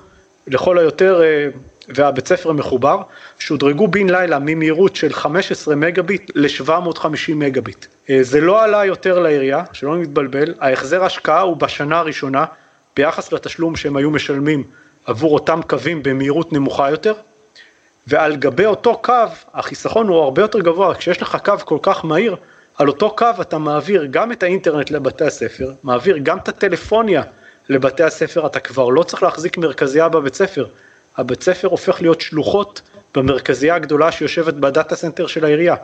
לכל 0.46 0.78
היותר, 0.78 1.22
אה, 1.22 1.48
והבית 1.88 2.28
ספר 2.28 2.52
מחובר, 2.52 3.02
שודרגו 3.38 3.88
בן 3.88 4.10
לילה 4.10 4.38
ממהירות 4.38 4.96
של 4.96 5.12
15 5.12 5.76
מגה 5.76 6.02
ביט 6.02 6.30
ל-750 6.34 7.34
מגה 7.34 7.60
ביט. 7.60 7.86
אה, 8.10 8.18
זה 8.22 8.40
לא 8.40 8.64
עלה 8.64 8.84
יותר 8.84 9.18
לעירייה, 9.18 9.64
שלא 9.72 9.96
נתבלבל, 9.96 10.54
ההחזר 10.60 11.04
השקעה 11.04 11.40
הוא 11.40 11.56
בשנה 11.56 11.98
הראשונה, 11.98 12.44
ביחס 12.96 13.32
לתשלום 13.32 13.76
שהם 13.76 13.96
היו 13.96 14.10
משלמים 14.10 14.62
עבור 15.06 15.34
אותם 15.34 15.60
קווים 15.66 16.02
במהירות 16.02 16.52
נמוכה 16.52 16.90
יותר, 16.90 17.12
ועל 18.08 18.36
גבי 18.36 18.66
אותו 18.66 18.98
קו 19.02 19.12
החיסכון 19.54 20.08
הוא 20.08 20.18
הרבה 20.18 20.42
יותר 20.42 20.60
גבוה, 20.60 20.94
כשיש 20.94 21.22
לך 21.22 21.38
קו 21.44 21.52
כל 21.64 21.78
כך 21.82 22.04
מהיר, 22.04 22.36
על 22.78 22.88
אותו 22.88 23.10
קו 23.16 23.26
אתה 23.40 23.58
מעביר 23.58 24.04
גם 24.10 24.32
את 24.32 24.42
האינטרנט 24.42 24.90
לבתי 24.90 25.24
הספר, 25.24 25.72
מעביר 25.82 26.18
גם 26.22 26.38
את 26.38 26.48
הטלפוניה 26.48 27.22
לבתי 27.68 28.02
הספר, 28.02 28.46
אתה 28.46 28.60
כבר 28.60 28.88
לא 28.88 29.02
צריך 29.02 29.22
להחזיק 29.22 29.58
מרכזייה 29.58 30.08
בבית 30.08 30.34
ספר, 30.34 30.66
הבית 31.16 31.42
ספר 31.42 31.68
הופך 31.68 32.00
להיות 32.02 32.20
שלוחות 32.20 32.82
במרכזייה 33.14 33.74
הגדולה 33.74 34.12
שיושבת 34.12 34.54
ב 34.54 34.62
data 34.62 34.96
center 34.96 35.26
של 35.26 35.44
העירייה. 35.44 35.76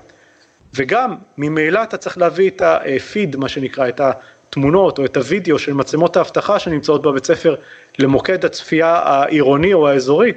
וגם 0.74 1.14
ממילא 1.38 1.82
אתה 1.82 1.96
צריך 1.96 2.18
להביא 2.18 2.50
את 2.50 2.62
הפיד, 2.64 3.36
מה 3.36 3.48
שנקרא, 3.48 3.88
את 3.88 4.00
התמונות 4.00 4.98
או 4.98 5.04
את 5.04 5.16
הוידאו 5.16 5.58
של 5.58 5.72
מצלמות 5.72 6.16
האבטחה 6.16 6.58
שנמצאות 6.58 7.02
בבית 7.02 7.24
ספר 7.24 7.54
למוקד 7.98 8.44
הצפייה 8.44 8.94
העירוני 9.04 9.74
או 9.74 9.88
האזורי, 9.88 10.32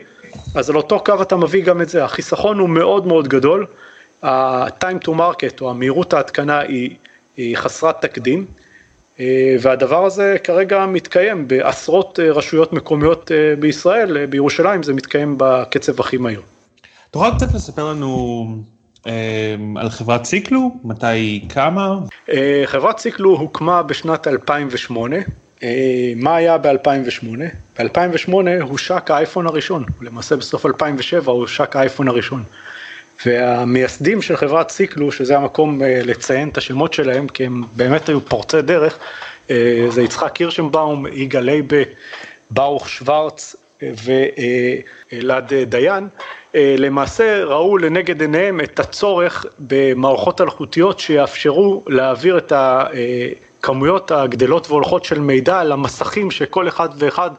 אז 0.55 0.69
על 0.69 0.75
אותו 0.75 0.99
קו 0.99 1.21
אתה 1.21 1.35
מביא 1.35 1.63
גם 1.63 1.81
את 1.81 1.89
זה, 1.89 2.03
החיסכון 2.03 2.59
הוא 2.59 2.69
מאוד 2.69 3.07
מאוד 3.07 3.27
גדול, 3.27 3.65
ה-time 4.23 5.05
to 5.05 5.09
market 5.09 5.61
או 5.61 5.69
המהירות 5.69 6.13
ההתקנה 6.13 6.59
היא, 6.59 6.95
היא 7.37 7.57
חסרת 7.57 8.01
תקדים, 8.01 8.45
אה, 9.19 9.55
והדבר 9.61 10.05
הזה 10.05 10.37
כרגע 10.43 10.85
מתקיים 10.85 11.47
בעשרות 11.47 12.19
אה, 12.19 12.31
רשויות 12.31 12.73
מקומיות 12.73 13.31
אה, 13.31 13.55
בישראל, 13.59 14.25
בירושלים 14.25 14.83
זה 14.83 14.93
מתקיים 14.93 15.35
בקצב 15.37 15.99
הכי 15.99 16.17
מהיר. 16.17 16.41
תוכל 17.11 17.29
קצת 17.37 17.53
לספר 17.53 17.89
לנו 17.89 18.45
על 19.75 19.89
חברת 19.89 20.23
ציקלו, 20.23 20.71
מתי 20.83 21.07
היא 21.07 21.49
קמה? 21.49 21.99
חברת 22.65 22.97
ציקלו 22.97 23.37
הוקמה 23.37 23.83
בשנת 23.83 24.27
2008, 24.27 25.15
אה, 25.15 25.21
מה 26.15 26.35
היה 26.35 26.57
ב-2008? 26.57 27.27
ב-2008 27.79 28.31
הושק 28.61 29.11
האייפון 29.11 29.47
הראשון, 29.47 29.83
למעשה 30.01 30.35
בסוף 30.35 30.65
2007 30.65 31.31
הושק 31.31 31.75
האייפון 31.75 32.07
הראשון. 32.07 32.43
והמייסדים 33.25 34.21
של 34.21 34.35
חברת 34.37 34.69
סיקלו, 34.69 35.11
שזה 35.11 35.37
המקום 35.37 35.83
אה, 35.83 35.99
לציין 36.03 36.49
את 36.49 36.57
השמות 36.57 36.93
שלהם, 36.93 37.27
כי 37.27 37.45
הם 37.45 37.63
באמת 37.75 38.09
היו 38.09 38.25
פורצי 38.25 38.61
דרך, 38.61 38.99
אה, 39.49 39.85
זה 39.89 40.01
יצחק 40.01 40.31
קירשנבאום, 40.31 41.07
יגאל 41.07 41.43
לייבה, 41.43 41.77
ברוך 42.51 42.89
שוורץ 42.89 43.55
ואלעד 43.81 45.53
דיין, 45.53 46.07
למעשה 46.53 47.43
ראו 47.43 47.77
לנגד 47.77 48.21
עיניהם 48.21 48.61
את 48.61 48.79
הצורך 48.79 49.45
במערכות 49.59 50.41
אלחוטיות 50.41 50.99
שיאפשרו 50.99 51.83
להעביר 51.87 52.37
את 52.37 52.51
ה... 52.51 52.85
הכמויות 53.59 54.11
הגדלות 54.11 54.67
והולכות 54.69 55.03
של 55.05 55.19
מידע 55.19 55.59
על 55.59 55.71
המסכים 55.71 56.31
שכל 56.31 56.67
אחד 56.67 56.89
ואחד 56.97 57.31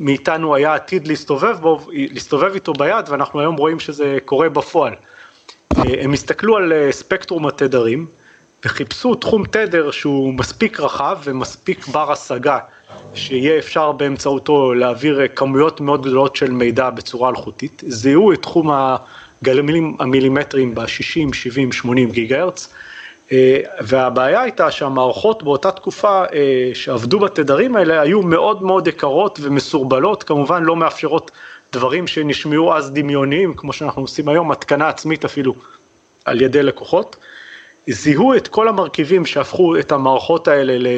מאיתנו 0.00 0.54
היה 0.54 0.74
עתיד 0.74 1.08
להסתובב 1.08 1.56
בו, 1.60 1.80
להסתובב 1.92 2.54
איתו 2.54 2.72
ביד 2.72 3.08
ואנחנו 3.08 3.40
היום 3.40 3.56
רואים 3.56 3.80
שזה 3.80 4.18
קורה 4.24 4.48
בפועל. 4.48 4.94
אה, 5.76 5.82
הם 6.00 6.12
הסתכלו 6.12 6.56
על 6.56 6.72
אה, 6.72 6.92
ספקטרום 6.92 7.46
התדרים 7.46 8.06
וחיפשו 8.64 9.14
תחום 9.14 9.46
תדר 9.46 9.90
שהוא 9.90 10.34
מספיק 10.34 10.80
רחב 10.80 11.18
ומספיק 11.24 11.88
בר 11.88 12.12
השגה 12.12 12.58
שיהיה 13.14 13.58
אפשר 13.58 13.92
באמצעותו 13.92 14.74
להעביר 14.74 15.20
אה, 15.20 15.28
כמויות 15.28 15.80
מאוד 15.80 16.02
גדולות 16.02 16.36
של 16.36 16.50
מידע 16.50 16.90
בצורה 16.90 17.30
אלחוטית, 17.30 17.82
זיהו 17.86 18.32
את 18.32 18.42
תחום 18.42 18.70
הגלים 18.72 19.96
המילימטריים 19.98 20.74
ב-60, 20.74 21.34
70, 21.34 21.72
80 21.72 22.10
גיגה 22.10 22.40
הרץ 22.40 22.74
והבעיה 23.80 24.40
הייתה 24.40 24.70
שהמערכות 24.70 25.42
באותה 25.42 25.70
תקופה 25.70 26.22
שעבדו 26.74 27.18
בתדרים 27.18 27.76
האלה 27.76 28.00
היו 28.00 28.22
מאוד 28.22 28.62
מאוד 28.62 28.88
יקרות 28.88 29.38
ומסורבלות, 29.42 30.22
כמובן 30.22 30.62
לא 30.62 30.76
מאפשרות 30.76 31.30
דברים 31.72 32.06
שנשמעו 32.06 32.76
אז 32.76 32.92
דמיוניים, 32.92 33.54
כמו 33.54 33.72
שאנחנו 33.72 34.02
עושים 34.02 34.28
היום, 34.28 34.52
התקנה 34.52 34.88
עצמית 34.88 35.24
אפילו 35.24 35.54
על 36.24 36.40
ידי 36.40 36.62
לקוחות. 36.62 37.16
זיהו 37.88 38.34
את 38.34 38.48
כל 38.48 38.68
המרכיבים 38.68 39.26
שהפכו 39.26 39.78
את 39.78 39.92
המערכות 39.92 40.48
האלה 40.48 40.90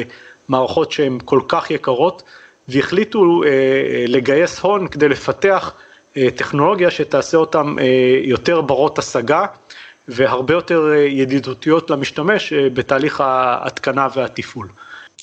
למערכות 0.49 0.91
שהן 0.91 1.17
כל 1.25 1.41
כך 1.47 1.71
יקרות, 1.71 2.23
והחליטו 2.67 3.41
לגייס 4.07 4.59
הון 4.59 4.87
כדי 4.87 5.09
לפתח 5.09 5.73
טכנולוגיה 6.35 6.91
שתעשה 6.91 7.37
אותן 7.37 7.75
יותר 8.23 8.61
ברות 8.61 8.99
השגה 8.99 9.45
והרבה 10.09 10.53
יותר 10.53 10.93
ידידותיות 11.09 11.89
למשתמש 11.89 12.53
בתהליך 12.53 13.21
ההתקנה 13.21 14.07
והתפעול. 14.15 14.67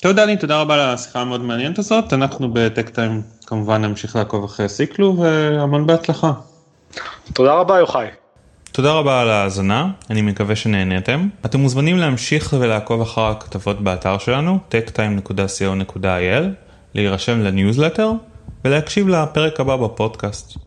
תודה 0.01 0.25
דני, 0.25 0.37
תודה 0.37 0.61
רבה 0.61 0.73
על 0.73 0.79
השיחה 0.79 1.21
המאוד 1.21 1.41
מעניינת 1.41 1.79
הזאת, 1.79 2.13
אנחנו 2.13 2.49
ב 2.53 2.89
TechTime 2.89 3.21
כמובן 3.45 3.81
נמשיך 3.85 4.15
לעקוב 4.15 4.43
אחרי 4.43 4.69
Siklu 4.69 5.17
והמון 5.17 5.87
בהצלחה. 5.87 6.31
תודה 7.33 7.53
רבה 7.53 7.79
יוחאי. 7.79 8.07
תודה 8.71 8.93
רבה 8.93 9.21
על 9.21 9.29
ההאזנה, 9.29 9.87
אני 10.09 10.21
מקווה 10.21 10.55
שנהנתם. 10.55 11.27
אתם 11.45 11.59
מוזמנים 11.59 11.97
להמשיך 11.97 12.55
ולעקוב 12.59 13.01
אחר 13.01 13.21
הכתבות 13.25 13.81
באתר 13.81 14.17
שלנו, 14.17 14.59
techtime.co.il, 14.71 16.43
להירשם 16.95 17.39
לניוזלטר 17.41 18.11
ולהקשיב 18.65 19.07
לפרק 19.07 19.59
הבא 19.59 19.75
בפודקאסט. 19.75 20.57